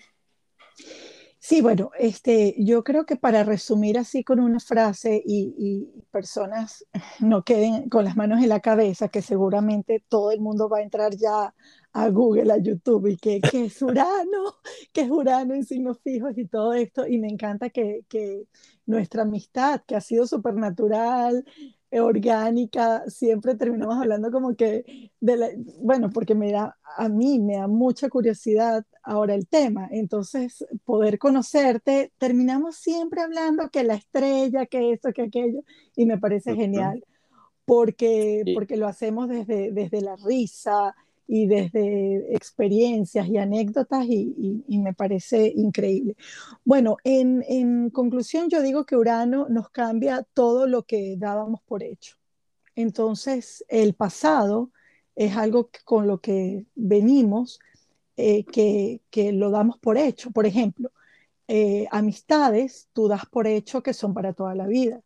Sí, 1.50 1.62
bueno, 1.62 1.89
este, 1.97 2.54
yo 2.60 2.84
creo 2.84 3.08
que 3.08 3.16
para 3.16 3.43
resumir 3.43 3.97
así 3.97 4.24
con 4.24 4.39
una 4.39 4.60
frase 4.60 5.20
y, 5.26 5.88
personas 6.12 6.86
no 7.20 7.43
queden 7.43 7.89
con 7.89 8.06
las 8.06 8.16
manos 8.16 8.43
en 8.43 8.50
la 8.50 8.60
cabeza, 8.60 9.08
que 9.08 9.24
seguramente 9.24 10.04
todo 10.10 10.30
el 10.30 10.41
mundo 10.41 10.70
va 10.70 10.78
a 10.78 10.84
entrar 10.84 11.16
ya 11.16 11.56
a 11.91 12.10
Google, 12.10 12.54
a 12.54 12.58
YouTube, 12.58 13.08
y 13.08 13.18
que, 13.18 13.41
que 13.41 13.66
es 13.66 13.82
Urano, 13.82 14.60
que 14.93 15.02
es 15.02 15.10
Urano 15.10 15.56
en 15.56 15.66
signos 15.66 16.00
fijos 16.04 16.38
y 16.38 16.45
todo 16.45 16.74
esto, 16.74 17.08
y 17.08 17.18
me 17.18 17.30
encanta 17.30 17.72
que, 17.72 18.02
que 18.08 18.43
nuestra 18.86 19.24
amistad, 19.24 19.82
que 19.88 19.95
ha 19.95 20.02
sido 20.02 20.28
supernatural, 20.28 21.43
orgánica, 21.92 23.04
siempre 23.08 23.56
terminamos 23.56 23.98
hablando 23.98 24.32
como 24.32 24.56
que, 24.56 25.12
de 25.20 25.38
la, 25.38 25.50
bueno, 25.82 26.10
porque 26.10 26.36
me 26.36 26.52
da, 26.52 26.78
a 26.98 27.10
mí 27.10 27.40
me 27.40 27.58
da 27.58 27.68
mucha 27.68 28.10
curiosidad 28.10 28.86
ahora 29.04 29.34
el 29.34 29.48
tema, 29.48 29.88
entonces 29.92 30.66
poder 30.86 31.18
conocerte, 31.18 32.12
terminamos 32.18 32.76
siempre 32.76 33.22
hablando 33.22 33.70
que 33.70 33.84
la 33.84 33.96
estrella, 33.96 34.66
que 34.66 34.92
esto, 34.92 35.12
que 35.14 35.24
aquello, 35.24 35.64
y 35.96 36.06
me 36.06 36.18
parece 36.18 36.56
genial, 36.56 37.04
porque, 37.66 38.44
porque 38.54 38.78
lo 38.78 38.88
hacemos 38.88 39.28
desde, 39.28 39.72
desde 39.72 40.02
la 40.02 40.16
risa 40.16 40.96
y 41.32 41.46
desde 41.46 42.36
experiencias 42.36 43.28
y 43.28 43.38
anécdotas 43.38 44.04
y, 44.08 44.64
y, 44.68 44.78
me 44.80 44.96
parece 44.96 45.54
increíble. 45.56 46.16
Bueno, 46.66 46.98
en, 47.04 47.46
en, 47.48 47.92
conclusión 47.92 48.50
yo 48.50 48.64
digo 48.64 48.84
que 48.84 48.96
Urano 48.96 49.48
nos 49.48 49.70
cambia 49.70 50.26
todo 50.34 50.66
lo 50.66 50.84
que 50.88 51.18
dábamos 51.20 51.62
por 51.62 51.84
hecho. 51.84 52.16
Entonces, 52.76 53.64
el 53.68 53.94
pasado 53.94 54.72
es 55.16 55.38
algo 55.38 55.70
con 55.86 56.08
lo 56.08 56.20
que 56.20 56.66
venimos, 56.74 57.60
eh, 58.18 58.44
que, 58.46 59.02
que, 59.12 59.32
lo 59.32 59.52
damos 59.52 59.78
por 59.78 60.00
hecho. 60.00 60.32
Por 60.32 60.48
ejemplo, 60.48 60.90
eh, 61.48 61.86
amistades, 61.92 62.90
tú 62.92 63.08
das 63.08 63.28
por 63.28 63.46
hecho 63.46 63.84
que 63.84 63.94
son 63.94 64.16
para 64.16 64.34
toda 64.34 64.56
la 64.56 64.66
vida. 64.66 65.00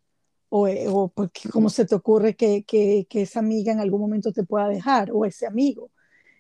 O, 0.48 0.68
eh, 0.70 0.86
o 0.88 1.10
porque, 1.10 1.50
cómo 1.50 1.70
se 1.70 1.86
te 1.86 1.96
ocurre 1.96 2.36
que, 2.38 2.64
que, 2.64 3.08
que 3.10 3.24
esa 3.24 3.40
amiga 3.40 3.74
en 3.74 3.82
algún 3.82 4.00
momento 4.00 4.32
te 4.32 4.44
pueda 4.44 4.70
dejar, 4.70 5.12
o 5.12 5.26
ese 5.26 5.46
amigo 5.48 5.92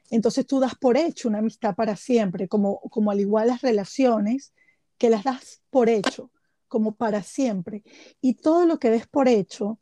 entonces 0.10 0.46
tú 0.46 0.60
das 0.60 0.76
por 0.76 0.98
hecho 0.98 1.28
una 1.28 1.40
amistad 1.40 1.76
para 1.76 1.96
siempre, 1.96 2.48
como, 2.48 2.80
como 2.82 3.12
al 3.12 3.20
igual 3.20 3.48
las 3.48 3.62
relaciones, 3.62 4.54
que 4.98 5.10
las 5.10 5.24
das 5.24 5.62
por 5.70 5.90
hecho, 5.90 6.32
como 6.68 6.96
para 6.96 7.24
siempre. 7.24 7.84
Y 8.22 8.36
todo 8.36 8.66
lo 8.66 8.80
que 8.80 8.90
des 8.90 9.08
por 9.08 9.28
hecho, 9.28 9.80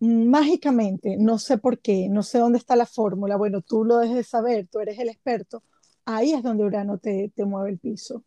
mágicamente, 0.00 1.16
no 1.18 1.38
sé 1.38 1.58
por 1.58 1.78
qué, 1.80 2.08
no 2.08 2.22
sé 2.22 2.38
dónde 2.38 2.58
está 2.58 2.74
la 2.74 2.86
fórmula, 2.86 3.36
bueno, 3.36 3.60
tú 3.62 3.84
lo 3.84 3.98
debes 3.98 4.16
de 4.16 4.24
saber, 4.24 4.66
tú 4.66 4.80
eres 4.80 4.98
el 4.98 5.08
experto, 5.08 5.62
ahí 6.04 6.32
es 6.32 6.42
donde 6.42 6.64
Urano 6.64 6.98
te, 6.98 7.30
te 7.34 7.44
mueve 7.44 7.70
el 7.70 7.78
piso, 7.78 8.24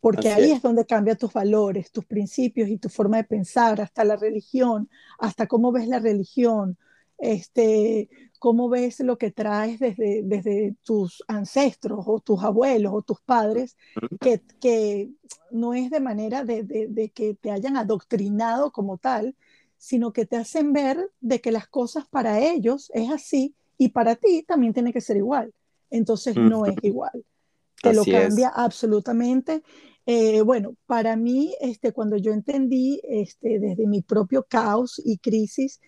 porque 0.00 0.30
ahí 0.30 0.50
es. 0.50 0.62
donde 0.62 0.84
cambia 0.84 1.14
tus 1.14 1.32
valores, 1.32 1.92
tus 1.92 2.04
principios 2.06 2.68
y 2.68 2.78
tu 2.78 2.88
forma 2.88 3.18
de 3.18 3.24
pensar, 3.24 3.80
hasta 3.80 4.04
la 4.04 4.16
religión, 4.16 4.88
hasta 5.18 5.46
cómo 5.46 5.70
ves 5.70 5.86
la 5.86 6.00
religión, 6.00 6.76
este, 7.18 8.08
cómo 8.42 8.68
ves 8.68 8.98
lo 8.98 9.18
que 9.18 9.30
traes 9.30 9.78
desde, 9.78 10.22
desde 10.24 10.74
tus 10.82 11.22
ancestros 11.28 12.02
o 12.08 12.18
tus 12.18 12.42
abuelos 12.42 12.92
o 12.92 13.00
tus 13.00 13.20
padres, 13.20 13.76
que, 14.20 14.42
que 14.60 15.10
no 15.52 15.74
es 15.74 15.92
de 15.92 16.00
manera 16.00 16.42
de, 16.42 16.64
de, 16.64 16.88
de, 16.88 17.10
que 17.10 17.34
te 17.34 17.52
hayan 17.52 17.76
adoctrinado 17.76 18.72
como 18.72 18.98
tal, 18.98 19.36
sino 19.78 20.12
que 20.12 20.26
te 20.26 20.34
hacen 20.34 20.72
ver 20.72 21.08
de 21.20 21.40
que 21.40 21.52
las 21.52 21.68
cosas 21.68 22.04
para 22.08 22.40
ellos 22.40 22.90
es 22.94 23.12
así 23.12 23.54
y 23.78 23.90
para 23.90 24.16
ti 24.16 24.42
también 24.42 24.72
tiene 24.72 24.92
que 24.92 25.00
ser 25.00 25.18
igual. 25.18 25.54
Entonces 25.88 26.34
no 26.34 26.66
es 26.66 26.74
igual. 26.82 27.24
Te 27.80 27.94
lo 27.94 28.04
cambia 28.04 28.48
absolutamente. 28.48 29.62
Eh, 30.04 30.40
bueno, 30.40 30.74
para 30.86 31.14
mí, 31.14 31.54
este, 31.60 31.92
cuando 31.92 32.16
yo 32.16 32.32
entendí 32.32 33.00
este, 33.04 33.60
desde 33.60 33.86
mi 33.86 34.02
propio 34.02 34.44
caos 34.48 35.00
y 35.04 35.18
crisis, 35.18 35.80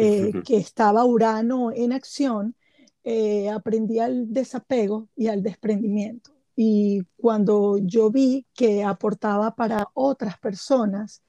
eh, 0.00 0.32
que 0.44 0.58
estaba 0.58 1.04
Urano 1.04 1.72
en 1.72 1.92
acción, 1.92 2.54
eh, 3.02 3.50
aprendí 3.50 3.98
al 3.98 4.32
desapego 4.32 5.08
y 5.16 5.26
al 5.26 5.42
desprendimiento. 5.42 6.30
Y 6.54 7.02
cuando 7.16 7.78
yo 7.78 8.08
vi 8.08 8.46
que 8.54 8.84
aportaba 8.84 9.56
para 9.56 9.88
otras 9.94 10.38
personas 10.38 11.20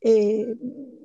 eh, 0.00 0.52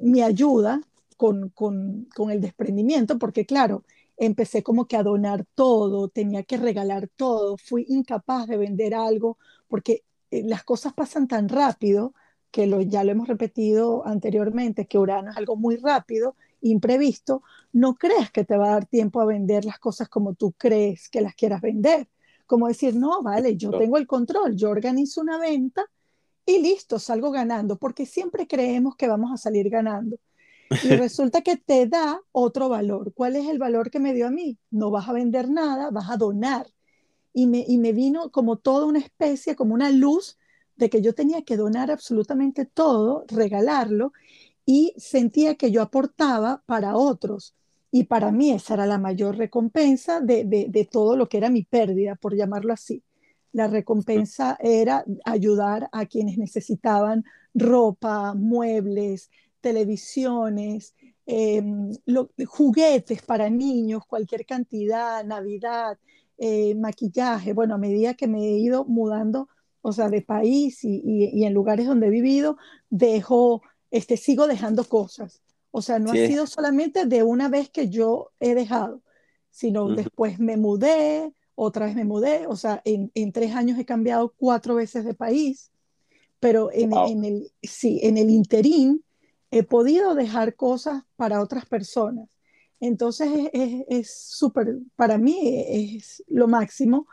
mi 0.02 0.24
ayuda 0.24 0.82
con, 1.16 1.50
con, 1.50 2.08
con, 2.16 2.32
el 2.32 2.42
desprendimiento, 2.42 3.20
porque 3.20 3.46
claro, 3.46 3.84
empecé 4.18 4.64
como 4.64 4.88
que 4.88 4.98
a 4.98 5.04
donar 5.04 5.46
todo, 5.54 6.08
tenía 6.08 6.42
que 6.42 6.58
regalar 6.58 7.10
todo, 7.16 7.58
fui 7.58 7.86
incapaz 7.90 8.48
de 8.48 8.58
vender 8.58 8.96
algo, 8.96 9.38
porque 9.68 10.04
las 10.32 10.64
cosas 10.64 10.94
pasan 10.94 11.28
tan 11.28 11.48
rápido 11.48 12.16
que 12.50 12.66
lo, 12.66 12.82
ya 12.82 13.04
lo 13.04 13.12
hemos 13.12 13.28
repetido 13.28 14.06
anteriormente, 14.08 14.88
que 14.88 14.98
Urano 14.98 15.30
es 15.30 15.38
algo 15.38 15.56
muy 15.56 15.76
rápido 15.78 16.36
imprevisto, 16.64 17.44
no 17.72 17.96
creas 17.96 18.32
que 18.32 18.46
te 18.46 18.58
va 18.58 18.68
a 18.68 18.74
dar 18.74 18.86
tiempo 18.86 19.22
a 19.22 19.26
vender 19.26 19.66
las 19.66 19.80
cosas 19.80 20.10
como 20.10 20.34
tú 20.34 20.54
crees 20.54 21.10
que 21.10 21.22
las 21.22 21.36
quieras 21.36 21.62
vender. 21.62 22.08
Como 22.46 22.68
decir, 22.68 22.96
no, 22.96 23.22
vale, 23.22 23.56
yo 23.56 23.72
tengo 23.72 23.98
el 23.98 24.08
control, 24.08 24.56
yo 24.56 24.70
organizo 24.70 25.22
una 25.22 25.38
venta 25.38 25.86
y 26.46 26.60
listo, 26.60 27.00
salgo 27.00 27.32
ganando, 27.32 27.78
porque 27.78 28.06
siempre 28.06 28.48
creemos 28.48 28.96
que 28.96 29.08
vamos 29.08 29.32
a 29.32 29.38
salir 29.38 29.70
ganando. 29.70 30.18
Y 30.84 30.90
resulta 30.98 31.42
que 31.42 31.58
te 31.58 31.88
da 31.88 32.20
otro 32.32 32.70
valor. 32.70 33.14
¿Cuál 33.14 33.36
es 33.36 33.48
el 33.48 33.60
valor 33.60 33.90
que 33.90 34.00
me 34.00 34.14
dio 34.14 34.28
a 34.28 34.32
mí? 34.32 34.58
No 34.72 34.92
vas 34.92 35.08
a 35.08 35.14
vender 35.14 35.50
nada, 35.50 35.90
vas 35.92 36.10
a 36.10 36.18
donar. 36.18 36.68
Y 37.34 37.48
me, 37.48 37.64
y 37.68 37.78
me 37.78 37.94
vino 37.94 38.32
como 38.32 38.58
toda 38.58 38.86
una 38.86 39.00
especie, 39.00 39.56
como 39.56 39.74
una 39.74 39.90
luz 39.90 40.38
de 40.76 40.90
que 40.90 41.02
yo 41.02 41.14
tenía 41.14 41.44
que 41.44 41.58
donar 41.58 41.92
absolutamente 41.92 42.66
todo, 42.66 43.26
regalarlo, 43.28 44.12
y 44.66 44.94
sentía 44.98 45.56
que 45.56 45.72
yo 45.72 45.82
aportaba 45.82 46.64
para 46.66 46.96
otros. 46.96 47.56
Y 47.92 48.06
para 48.06 48.32
mí 48.32 48.52
esa 48.52 48.74
era 48.76 48.86
la 48.86 48.98
mayor 48.98 49.38
recompensa 49.38 50.20
de, 50.20 50.46
de, 50.46 50.86
todo 50.86 51.16
lo 51.16 51.30
que 51.30 51.38
era 51.38 51.50
mi 51.50 51.64
pérdida, 51.64 52.16
por 52.16 52.36
llamarlo 52.36 52.74
así. 52.74 53.04
La 53.52 53.68
recompensa 53.68 54.58
era 54.60 55.06
ayudar 55.26 55.90
a 55.92 56.08
quienes 56.08 56.38
necesitaban 56.38 57.24
ropa, 57.54 58.34
muebles, 58.34 59.30
televisiones, 59.62 60.96
em, 61.28 61.92
juguetes 62.48 63.22
para 63.22 63.50
niños, 63.50 64.06
cualquier 64.08 64.46
cantidad, 64.46 65.24
Navidad, 65.24 66.00
eh, 66.40 66.74
maquillaje. 66.76 67.54
Bueno, 67.54 67.76
a 67.76 67.78
medida 67.78 68.16
que 68.16 68.28
me 68.28 68.40
he 68.40 68.58
ido 68.58 68.86
mudando, 68.86 69.50
o 69.82 69.94
sea, 69.94 70.10
de 70.10 70.22
país 70.24 70.84
y, 70.84 71.02
y 71.06 71.46
en 71.46 71.54
lugares 71.54 71.86
donde 71.86 72.08
he 72.08 72.10
vivido, 72.10 72.58
dejo 72.90 73.62
este, 73.94 74.18
sigo 74.18 74.48
dejando 74.48 74.84
cosas. 74.86 75.44
O 75.70 75.84
sea, 75.84 76.00
no 76.00 76.12
ha 76.12 76.16
sido 76.16 76.48
solamente 76.48 77.06
de 77.06 77.22
una 77.22 77.48
vez 77.48 77.70
que 77.70 77.90
yo 77.90 78.32
he 78.40 78.56
dejado, 78.56 79.02
sino 79.52 79.88
después 79.90 80.40
me 80.40 80.58
mudé, 80.58 81.32
otra 81.54 81.86
vez 81.86 81.96
me 81.96 82.04
mudé, 82.04 82.48
o 82.48 82.56
sea, 82.56 82.82
en, 82.86 83.12
en, 83.14 83.32
tres 83.32 83.54
años 83.54 83.78
he 83.78 83.86
cambiado 83.86 84.34
cuatro 84.36 84.76
veces 84.76 85.06
de 85.06 85.14
país, 85.14 85.72
pero 86.40 86.72
en, 86.74 86.92
en, 86.92 87.24
el, 87.24 87.52
sí, 87.62 88.00
en 88.02 88.18
el 88.18 88.32
interín 88.32 89.04
he 89.52 89.62
podido 89.62 90.16
dejar 90.16 90.56
cosas 90.56 91.04
para 91.16 91.40
otras 91.40 91.68
personas. 91.68 92.30
Entonces 92.80 93.30
es 93.54 94.12
súper, 94.12 94.80
para 94.96 95.20
mí 95.20 95.40
es 95.68 96.24
lo 96.28 96.48
máximo. 96.48 97.08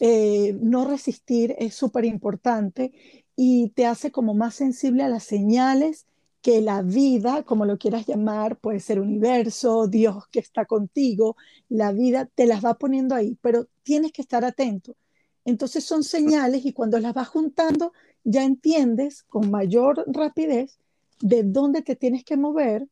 Eh, 0.00 0.58
no 0.60 0.88
resistir 0.88 1.54
es 1.58 1.74
súper 1.74 2.04
importante 2.04 2.92
y 3.36 3.68
te 3.70 3.86
hace 3.86 4.10
como 4.10 4.34
más 4.34 4.56
sensible 4.56 5.04
a 5.04 5.08
las 5.08 5.22
señales 5.22 6.06
que 6.42 6.60
la 6.60 6.82
vida, 6.82 7.42
como 7.42 7.64
lo 7.64 7.78
quieras 7.78 8.06
llamar, 8.06 8.58
puede 8.58 8.80
ser 8.80 9.00
universo, 9.00 9.88
Dios 9.88 10.26
que 10.30 10.38
está 10.38 10.64
contigo, 10.64 11.36
la 11.68 11.92
vida 11.92 12.28
te 12.34 12.46
las 12.46 12.64
va 12.64 12.74
poniendo 12.74 13.14
ahí, 13.14 13.36
pero 13.40 13.66
tienes 13.82 14.12
que 14.12 14.22
estar 14.22 14.44
atento. 14.44 14.96
Entonces 15.44 15.84
son 15.84 16.04
señales 16.04 16.64
y 16.64 16.72
cuando 16.72 16.98
las 16.98 17.14
vas 17.14 17.28
juntando 17.28 17.92
ya 18.24 18.44
entiendes 18.44 19.22
con 19.24 19.50
mayor 19.50 20.04
rapidez 20.06 20.78
de 21.20 21.42
dónde 21.44 21.82
te 21.82 21.96
tienes 21.96 22.24
que 22.24 22.36
mover 22.36 22.88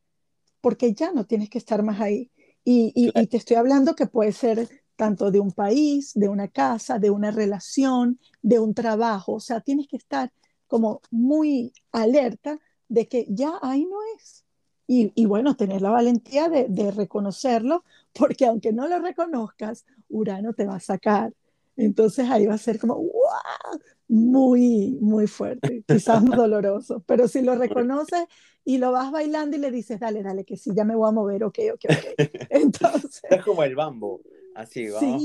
porque 0.60 0.94
ya 0.94 1.12
no 1.12 1.26
tienes 1.26 1.50
que 1.50 1.58
estar 1.58 1.82
más 1.82 2.00
ahí. 2.00 2.30
Y, 2.64 2.92
y 2.94 3.26
te 3.26 3.36
estoy 3.36 3.56
hablando 3.56 3.94
que 3.94 4.06
puede 4.06 4.32
ser 4.32 4.68
tanto 4.96 5.30
de 5.30 5.40
un 5.40 5.52
país, 5.52 6.12
de 6.14 6.28
una 6.28 6.48
casa, 6.48 6.98
de 6.98 7.10
una 7.10 7.30
relación, 7.30 8.18
de 8.42 8.58
un 8.58 8.74
trabajo. 8.74 9.34
O 9.34 9.40
sea, 9.40 9.60
tienes 9.60 9.88
que 9.88 9.96
estar 9.96 10.32
como 10.66 11.02
muy 11.10 11.72
alerta 11.92 12.58
de 12.94 13.08
que 13.08 13.26
ya 13.28 13.58
ahí 13.60 13.84
no 13.84 13.96
es. 14.16 14.44
Y, 14.86 15.12
y 15.14 15.26
bueno, 15.26 15.56
tener 15.56 15.82
la 15.82 15.90
valentía 15.90 16.48
de, 16.48 16.66
de, 16.68 16.90
reconocerlo, 16.90 17.84
porque 18.12 18.46
aunque 18.46 18.72
no 18.72 18.86
lo 18.86 18.98
reconozcas, 18.98 19.84
Urano 20.08 20.52
te 20.52 20.66
va 20.66 20.76
a 20.76 20.80
sacar. 20.80 21.32
Entonces 21.76 22.30
ahí 22.30 22.46
va 22.46 22.54
a 22.54 22.58
ser 22.58 22.78
como, 22.78 22.96
¡wow! 22.96 23.80
Muy, 24.06 24.98
muy 25.00 25.26
fuerte, 25.26 25.82
quizás 25.88 26.22
doloroso, 26.24 27.02
pero 27.06 27.26
si 27.26 27.42
lo 27.42 27.54
reconoces 27.56 28.26
y 28.64 28.78
lo 28.78 28.92
vas 28.92 29.10
bailando 29.10 29.56
y 29.56 29.60
le 29.60 29.70
dices, 29.70 29.98
dale, 29.98 30.22
dale, 30.22 30.44
que 30.44 30.56
sí, 30.56 30.70
ya 30.74 30.84
me 30.84 30.94
voy 30.94 31.08
a 31.08 31.12
mover, 31.12 31.44
ok, 31.44 31.58
ok, 31.72 31.84
ok. 31.90 32.18
Entonces... 32.50 33.22
Es 33.28 33.42
como 33.42 33.64
el 33.64 33.74
bambo, 33.74 34.20
así, 34.54 34.88
vamos 34.88 35.24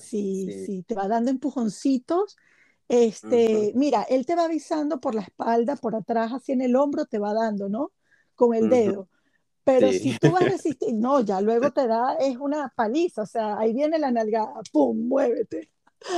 sí, 0.00 0.46
sí, 0.46 0.64
sí, 0.66 0.82
te 0.82 0.94
va 0.94 1.06
dando 1.06 1.30
empujoncitos 1.30 2.36
este, 2.88 3.72
mira, 3.74 4.02
él 4.02 4.26
te 4.26 4.34
va 4.34 4.44
avisando 4.44 5.00
por 5.00 5.14
la 5.14 5.22
espalda, 5.22 5.76
por 5.76 5.94
atrás, 5.94 6.32
así 6.32 6.52
en 6.52 6.60
el 6.60 6.76
hombro, 6.76 7.06
te 7.06 7.18
va 7.18 7.32
dando, 7.32 7.68
¿no? 7.68 7.92
Con 8.34 8.54
el 8.54 8.68
dedo. 8.68 9.08
Pero 9.64 9.90
si 9.92 10.18
tú 10.18 10.30
vas 10.30 10.42
a 10.42 10.48
resistir, 10.48 10.94
no, 10.94 11.20
ya 11.20 11.40
luego 11.40 11.72
te 11.72 11.86
da, 11.86 12.16
es 12.20 12.36
una 12.36 12.72
paliza, 12.76 13.22
o 13.22 13.26
sea, 13.26 13.58
ahí 13.58 13.72
viene 13.72 13.98
la 13.98 14.10
nalgada, 14.10 14.60
¡pum! 14.70 15.08
Muévete. 15.08 15.70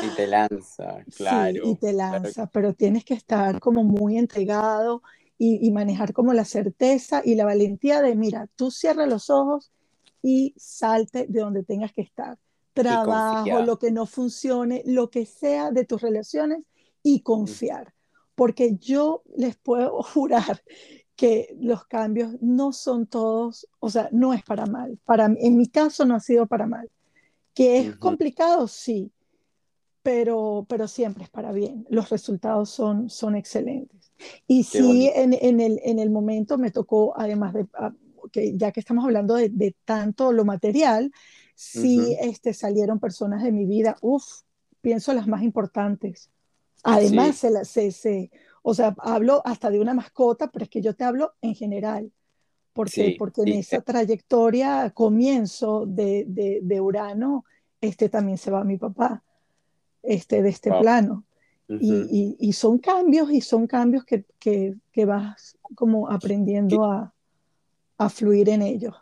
Y 0.02 0.16
te 0.16 0.26
lanza, 0.26 1.04
claro. 1.16 1.60
Sí, 1.64 1.70
y 1.70 1.74
te 1.76 1.92
lanza, 1.92 2.46
pero 2.46 2.72
tienes 2.72 3.04
que 3.04 3.14
estar 3.14 3.60
como 3.60 3.84
muy 3.84 4.18
entregado 4.18 5.02
y, 5.38 5.64
y, 5.64 5.70
manejar 5.70 6.12
como 6.12 6.32
la 6.32 6.44
certeza 6.44 7.22
y 7.24 7.36
la 7.36 7.44
valentía 7.44 8.02
de, 8.02 8.16
mira, 8.16 8.48
tú 8.56 8.70
cierra 8.70 9.06
los 9.06 9.30
ojos 9.30 9.70
y 10.22 10.54
salte 10.56 11.26
de 11.28 11.40
donde 11.40 11.62
tengas 11.62 11.92
que 11.92 12.00
estar 12.00 12.38
trabajo, 12.82 13.62
lo 13.62 13.78
que 13.78 13.90
no 13.90 14.06
funcione, 14.06 14.82
lo 14.86 15.10
que 15.10 15.26
sea 15.26 15.70
de 15.70 15.84
tus 15.84 16.02
relaciones 16.02 16.60
y 17.02 17.20
confiar. 17.20 17.94
Porque 18.34 18.76
yo 18.76 19.22
les 19.36 19.56
puedo 19.56 20.02
jurar 20.14 20.62
que 21.16 21.56
los 21.58 21.86
cambios 21.86 22.36
no 22.40 22.72
son 22.72 23.06
todos, 23.06 23.66
o 23.80 23.88
sea, 23.88 24.08
no 24.12 24.34
es 24.34 24.42
para 24.42 24.66
mal. 24.66 24.98
Para, 25.04 25.26
en 25.26 25.56
mi 25.56 25.68
caso 25.68 26.04
no 26.04 26.14
ha 26.14 26.20
sido 26.20 26.46
para 26.46 26.66
mal. 26.66 26.88
Que 27.54 27.78
es 27.78 27.96
complicado, 27.96 28.68
sí, 28.68 29.10
pero, 30.02 30.66
pero 30.68 30.86
siempre 30.86 31.24
es 31.24 31.30
para 31.30 31.52
bien. 31.52 31.86
Los 31.88 32.10
resultados 32.10 32.68
son, 32.68 33.08
son 33.08 33.34
excelentes. 33.34 34.12
Y 34.46 34.64
sí, 34.64 35.10
en, 35.14 35.32
en, 35.32 35.60
el, 35.60 35.80
en 35.82 35.98
el 35.98 36.10
momento 36.10 36.58
me 36.58 36.70
tocó, 36.70 37.14
además 37.16 37.54
de, 37.54 37.66
ah, 37.74 37.92
que 38.30 38.56
ya 38.56 38.72
que 38.72 38.80
estamos 38.80 39.04
hablando 39.04 39.34
de, 39.34 39.48
de 39.48 39.74
tanto 39.84 40.32
lo 40.32 40.44
material, 40.44 41.10
sí 41.56 42.16
este, 42.20 42.54
salieron 42.54 43.00
personas 43.00 43.42
de 43.42 43.50
mi 43.50 43.64
vida, 43.64 43.96
uff, 44.02 44.42
pienso 44.80 45.12
las 45.12 45.26
más 45.26 45.42
importantes. 45.42 46.30
Además, 46.84 47.42
se, 47.64 47.90
se, 47.90 48.30
o 48.62 48.74
sea, 48.74 48.94
hablo 48.98 49.42
hasta 49.44 49.70
de 49.70 49.80
una 49.80 49.94
mascota, 49.94 50.48
pero 50.52 50.64
es 50.64 50.68
que 50.68 50.82
yo 50.82 50.94
te 50.94 51.02
hablo 51.02 51.32
en 51.40 51.56
general, 51.56 52.12
porque, 52.72 53.16
porque 53.18 53.40
en 53.42 53.54
esa 53.54 53.80
trayectoria, 53.80 54.90
comienzo 54.90 55.86
de, 55.86 56.24
de, 56.28 56.60
de, 56.62 56.80
Urano, 56.80 57.44
este 57.80 58.08
también 58.08 58.38
se 58.38 58.50
va 58.50 58.62
mi 58.62 58.76
papá, 58.76 59.24
este, 60.02 60.42
de 60.42 60.50
este 60.50 60.70
plano. 60.70 61.24
y, 61.68 62.36
y, 62.38 62.52
son 62.52 62.78
cambios 62.78 63.32
y 63.32 63.40
son 63.40 63.66
cambios 63.66 64.04
que, 64.04 64.24
que, 64.38 64.76
que 64.92 65.04
vas 65.04 65.58
como 65.74 66.08
aprendiendo 66.08 66.84
a, 66.84 67.12
a, 67.98 68.08
fluir 68.08 68.50
en 68.50 68.62
ellos. 68.62 68.94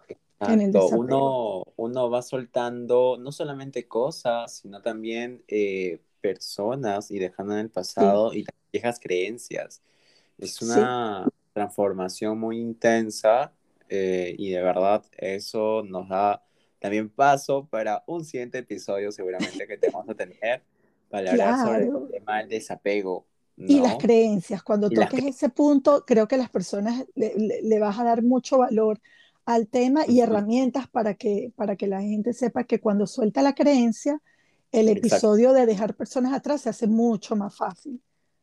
En 0.52 0.60
el 0.60 0.76
uno, 0.76 1.64
uno 1.76 2.10
va 2.10 2.22
soltando 2.22 3.16
no 3.18 3.32
solamente 3.32 3.86
cosas, 3.86 4.58
sino 4.58 4.82
también 4.82 5.42
eh, 5.48 6.00
personas 6.20 7.10
y 7.10 7.18
dejando 7.18 7.54
en 7.54 7.60
el 7.60 7.70
pasado 7.70 8.34
y 8.34 8.46
viejas 8.72 8.98
creencias. 9.00 9.82
Es 10.38 10.60
una 10.62 11.28
transformación 11.52 12.38
muy 12.38 12.58
intensa 12.58 13.52
eh, 13.88 14.34
y 14.38 14.50
de 14.50 14.62
verdad 14.62 15.04
eso 15.16 15.82
nos 15.84 16.08
da 16.08 16.42
también 16.78 17.08
paso 17.08 17.66
para 17.66 18.02
un 18.06 18.24
siguiente 18.24 18.58
episodio 18.58 19.12
seguramente 19.12 19.66
que 19.66 19.78
te 19.78 19.90
vamos 19.90 20.08
a 20.10 20.14
tener 20.14 20.62
para 21.08 21.30
hablar 21.30 21.64
sobre 21.64 21.84
el 21.84 22.10
tema 22.10 22.38
del 22.38 22.48
desapego. 22.48 23.26
Y 23.56 23.80
las 23.80 23.96
creencias, 23.96 24.62
cuando 24.62 24.90
toques 24.90 25.24
ese 25.24 25.48
punto, 25.48 26.04
creo 26.04 26.26
que 26.26 26.36
las 26.36 26.50
personas 26.50 27.06
le, 27.14 27.78
vas 27.78 27.98
a 27.98 28.04
dar 28.04 28.22
mucho 28.22 28.58
valor 28.58 29.00
al 29.46 29.68
tema 29.68 30.02
y 30.06 30.20
herramientas 30.20 30.88
para 30.88 31.14
que, 31.14 31.52
para 31.56 31.76
que 31.76 31.86
la 31.86 32.00
gente 32.00 32.32
sepa 32.32 32.64
que 32.64 32.80
cuando 32.80 33.06
suelta 33.06 33.42
la 33.42 33.54
creencia, 33.54 34.20
el 34.72 34.88
episodio 34.88 35.52
de 35.52 35.66
dejar 35.66 35.94
personas 35.94 36.32
atrás 36.32 36.62
se 36.62 36.70
hace 36.70 36.86
mucho 36.86 37.36
más 37.36 37.54
fácil. 37.54 38.00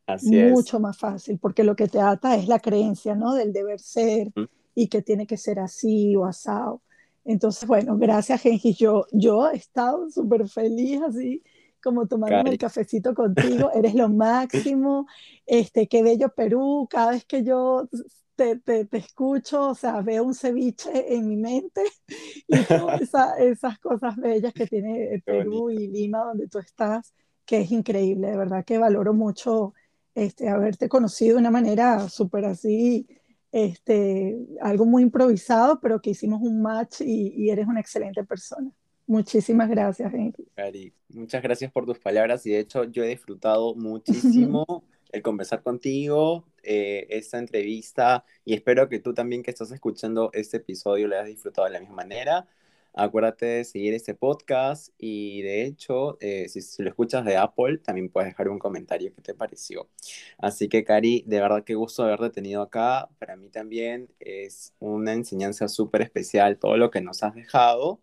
Así 0.08 0.36
mucho 0.44 0.80
más 0.80 0.98
fácil, 0.98 1.40
porque 1.40 1.64
lo 1.64 1.76
que 1.76 1.88
te 1.88 2.00
ata 2.00 2.36
es 2.36 2.48
la 2.48 2.60
creencia, 2.60 3.16
¿no? 3.16 3.34
Del 3.34 3.54
deber 3.54 3.80
ser 3.80 4.32
y 4.76 4.88
que 4.88 5.02
tiene 5.02 5.26
que 5.26 5.38
ser 5.38 5.60
así 5.60 6.16
o 6.16 6.26
asado. 6.26 6.82
Entonces, 7.24 7.68
bueno, 7.68 7.98
gracias, 7.98 8.42
Genji. 8.42 8.74
Yo, 8.74 9.06
yo 9.12 9.50
he 9.50 9.58
estado 9.58 10.10
súper 10.10 10.48
feliz 10.50 11.02
así 11.02 11.44
como 11.82 12.08
tomándome 12.08 12.52
el 12.52 12.58
cafecito 12.58 13.14
contigo, 13.14 13.72
eres 13.76 13.96
lo 13.96 14.10
máximo, 14.10 15.08
este, 15.46 15.88
qué 15.88 16.04
bello 16.04 16.30
Perú, 16.30 16.88
cada 16.90 17.12
vez 17.12 17.26
que 17.26 17.44
yo 17.44 17.88
te, 18.36 18.58
te, 18.58 18.86
te 18.86 18.98
escucho, 18.98 19.70
o 19.70 19.76
sea, 19.76 20.02
veo 20.02 20.24
un 20.24 20.34
ceviche 20.34 21.16
en 21.16 21.28
mi 21.28 21.38
mente 21.38 21.84
y 22.48 22.64
todas 22.64 23.02
esas 23.40 23.80
cosas 23.80 24.16
bellas 24.16 24.54
que 24.54 24.68
tiene 24.68 25.22
Perú 25.26 25.70
y 25.70 25.88
Lima, 25.88 26.26
donde 26.26 26.48
tú 26.48 26.60
estás, 26.60 27.14
que 27.46 27.62
es 27.62 27.72
increíble, 27.72 28.32
de 28.32 28.38
verdad 28.38 28.66
que 28.66 28.78
valoro 28.78 29.14
mucho 29.14 29.74
este, 30.16 30.50
haberte 30.50 30.90
conocido 30.90 31.36
de 31.36 31.42
una 31.42 31.52
manera 31.52 32.10
súper 32.10 32.46
así, 32.46 33.08
este, 33.52 34.38
algo 34.62 34.86
muy 34.86 35.04
improvisado, 35.04 35.80
pero 35.82 36.02
que 36.02 36.12
hicimos 36.12 36.42
un 36.42 36.62
match 36.62 37.02
y, 37.02 37.34
y 37.36 37.50
eres 37.50 37.68
una 37.68 37.80
excelente 37.82 38.24
persona. 38.24 38.72
Muchísimas 39.08 39.70
gracias, 39.70 40.14
Henry. 40.14 40.48
Cari, 40.56 40.94
muchas 41.10 41.44
gracias 41.44 41.72
por 41.72 41.86
tus 41.86 42.00
palabras 42.00 42.46
y 42.46 42.52
de 42.52 42.60
hecho 42.60 42.86
yo 42.86 43.04
he 43.04 43.10
disfrutado 43.10 43.76
muchísimo 43.76 44.86
el 45.12 45.22
conversar 45.22 45.64
contigo, 45.64 46.46
eh, 46.64 47.08
esta 47.10 47.40
entrevista 47.40 48.26
y 48.46 48.54
espero 48.54 48.90
que 48.90 49.00
tú 49.00 49.14
también 49.14 49.44
que 49.44 49.52
estás 49.52 49.72
escuchando 49.72 50.30
este 50.34 50.58
episodio 50.58 51.08
lo 51.08 51.16
hayas 51.16 51.28
disfrutado 51.28 51.68
de 51.68 51.74
la 51.74 51.80
misma 51.80 51.96
manera. 51.96 52.48
Acuérdate 52.94 53.46
de 53.46 53.64
seguir 53.64 53.94
este 53.94 54.16
podcast 54.16 54.90
y 54.98 55.42
de 55.44 55.64
hecho, 55.64 56.18
eh, 56.20 56.50
si, 56.50 56.62
si, 56.62 56.84
lo 56.84 56.90
escuchas 56.90 57.24
de 57.24 57.38
Apple, 57.38 57.78
también 57.78 58.10
puedes 58.10 58.30
dejar 58.30 58.50
un 58.50 58.60
comentario 58.60 59.14
qué 59.16 59.22
te 59.22 59.34
pareció. 59.34 59.90
Así 60.38 60.68
que, 60.68 60.84
Cari, 60.84 61.24
de 61.26 61.40
verdad 61.40 61.64
qué 61.64 61.76
gusto 61.76 62.04
haberte 62.04 62.30
tenido 62.32 62.62
acá. 62.62 63.10
Para 63.18 63.38
mí 63.38 63.50
también 63.50 64.10
es 64.20 64.74
una 64.80 65.14
enseñanza 65.14 65.70
súper 65.70 66.02
especial 66.02 66.60
todo 66.60 66.76
lo 66.78 66.92
que 66.92 67.02
nos 67.02 67.24
has 67.24 67.34
dejado. 67.34 68.02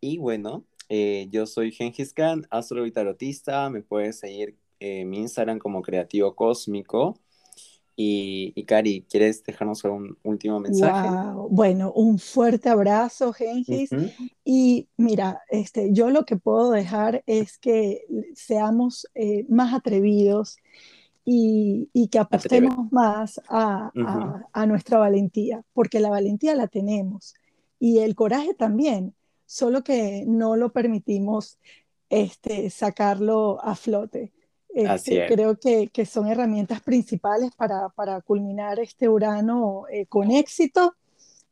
Y 0.00 0.18
bueno, 0.18 0.64
eh, 0.88 1.28
yo 1.30 1.46
soy 1.46 1.72
Gengis 1.72 2.12
Khan, 2.12 2.46
astro 2.50 2.86
y. 2.86 2.92
Me 3.70 3.82
puedes 3.82 4.18
seguir 4.18 4.56
en 4.84 5.10
mi 5.10 5.18
Instagram 5.18 5.58
como 5.58 5.82
Creativo 5.82 6.34
Cósmico. 6.34 7.18
Y, 7.96 8.52
y, 8.56 8.64
Cari, 8.64 9.06
¿quieres 9.08 9.44
dejarnos 9.44 9.84
un 9.84 10.18
último 10.24 10.58
mensaje? 10.58 11.08
Bueno, 11.48 11.92
un 11.92 12.18
fuerte 12.18 12.68
abrazo, 12.68 13.32
Gengis. 13.32 13.90
Y 14.44 14.88
mira, 14.96 15.42
este, 15.48 15.92
yo 15.92 16.10
lo 16.10 16.24
que 16.24 16.36
puedo 16.36 16.72
dejar 16.72 17.22
es 17.26 17.56
que 17.56 18.04
seamos 18.34 19.06
eh, 19.14 19.46
más 19.48 19.72
atrevidos 19.72 20.56
y, 21.24 21.88
y 21.92 22.08
que 22.08 22.18
apostemos 22.18 22.90
más 22.90 23.40
a, 23.48 23.92
a, 23.94 24.42
a, 24.52 24.66
nuestra 24.66 24.98
valentía, 24.98 25.62
porque 25.72 26.00
la 26.00 26.10
valentía 26.10 26.56
la 26.56 26.66
tenemos 26.66 27.34
y 27.78 27.98
el 27.98 28.14
coraje 28.14 28.54
también 28.54 29.14
solo 29.46 29.84
que 29.84 30.24
no 30.26 30.56
lo 30.56 30.72
permitimos 30.72 31.58
este, 32.10 32.70
sacarlo 32.70 33.58
a 33.62 33.74
flote. 33.74 34.32
Este, 34.74 35.26
creo 35.26 35.56
que, 35.56 35.88
que, 35.88 36.04
son 36.04 36.26
herramientas 36.26 36.80
principales 36.80 37.52
para, 37.56 37.90
para 37.90 38.20
culminar 38.22 38.80
este 38.80 39.08
Urano 39.08 39.84
eh, 39.88 40.06
con 40.06 40.32
éxito 40.32 40.96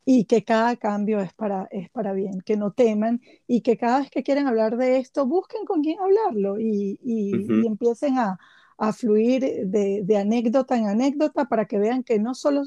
y 0.04 0.24
que 0.24 0.42
cada 0.42 0.74
cambio 0.76 1.20
es 1.20 1.32
para, 1.32 1.68
es 1.70 1.88
para 1.90 2.12
bien, 2.12 2.40
que 2.40 2.56
no 2.56 2.72
teman 2.72 3.20
y 3.46 3.60
que 3.60 3.76
cada 3.76 4.00
vez 4.00 4.10
que 4.10 4.24
quieren 4.24 4.48
hablar 4.48 4.76
de 4.76 4.96
esto, 4.96 5.26
busquen 5.26 5.64
con 5.64 5.82
quién 5.82 6.00
hablarlo 6.00 6.58
y, 6.58 6.98
y, 7.02 7.66
empiecen 7.66 8.18
a, 8.18 8.38
a 8.76 8.92
fluir 8.92 9.66
de, 9.66 10.02
de, 10.02 10.16
anécdota 10.16 10.76
en 10.76 10.88
anécdota 10.88 11.44
para 11.44 11.66
que 11.66 11.78
vean 11.78 12.02
que 12.02 12.18
no 12.18 12.34
solo 12.34 12.64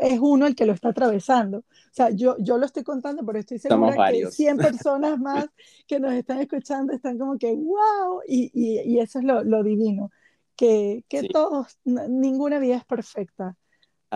es 0.00 0.18
uno 0.20 0.46
el 0.46 0.54
que 0.54 0.66
lo 0.66 0.72
está 0.72 0.90
atravesando. 0.90 1.58
O 1.58 1.92
sea, 1.92 2.10
yo, 2.10 2.36
yo 2.38 2.58
lo 2.58 2.66
estoy 2.66 2.82
contando, 2.82 3.24
pero 3.24 3.38
estoy 3.38 3.58
segura 3.58 4.10
que 4.10 4.30
100 4.30 4.56
personas 4.86 5.18
más 5.18 5.46
que 5.86 6.00
nos 6.00 6.12
están 6.12 6.40
escuchando 6.40 6.92
están 6.92 7.18
como 7.18 7.38
que, 7.38 7.54
wow, 7.54 8.20
y, 8.26 8.50
y, 8.54 8.80
y 8.80 9.00
eso 9.00 9.18
es 9.18 9.24
lo, 9.24 9.44
lo, 9.44 9.62
divino, 9.62 10.10
que, 10.56 11.04
que 11.08 11.28
todos, 11.28 11.78
ninguna 11.84 12.58
vida 12.58 12.76
es 12.76 12.84
perfecta. 12.84 13.56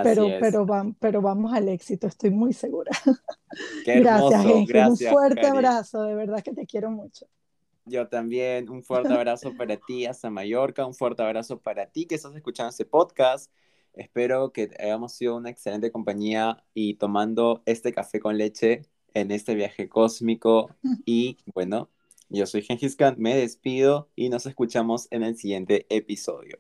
pero, 0.02 0.28
pero, 0.40 0.66
pero 0.98 1.22
vamos 1.22 1.52
al 1.52 1.68
éxito, 1.68 2.06
estoy 2.06 2.30
muy 2.30 2.52
segura. 2.52 2.90
gracias, 3.86 4.44
Un 4.44 4.96
fuerte 4.96 5.46
abrazo, 5.46 6.02
de 6.02 6.14
verdad 6.14 6.42
que 6.42 6.52
te 6.52 6.66
quiero 6.66 6.90
mucho. 6.90 7.26
Yo 7.88 8.06
también, 8.06 8.68
un 8.68 8.82
fuerte 8.82 9.12
abrazo 9.12 9.56
para 9.56 9.76
ti 9.78 10.04
hasta 10.04 10.28
Mallorca, 10.28 10.84
un 10.84 10.94
fuerte 10.94 11.22
abrazo 11.22 11.58
para 11.58 11.86
ti 11.86 12.06
que 12.06 12.16
estás 12.16 12.34
escuchando 12.36 12.68
este 12.70 12.84
podcast. 12.84 13.50
Espero 13.98 14.52
que 14.52 14.70
hayamos 14.78 15.12
sido 15.12 15.36
una 15.36 15.50
excelente 15.50 15.90
compañía 15.90 16.64
y 16.72 16.94
tomando 16.94 17.62
este 17.66 17.92
café 17.92 18.20
con 18.20 18.38
leche 18.38 18.82
en 19.12 19.32
este 19.32 19.54
viaje 19.54 19.88
cósmico. 19.88 20.70
Y 21.04 21.38
bueno, 21.52 21.90
yo 22.28 22.46
soy 22.46 22.62
Gengis 22.62 22.94
Khan, 22.94 23.16
me 23.18 23.34
despido 23.34 24.08
y 24.14 24.28
nos 24.28 24.46
escuchamos 24.46 25.08
en 25.10 25.24
el 25.24 25.36
siguiente 25.36 25.86
episodio. 25.90 26.58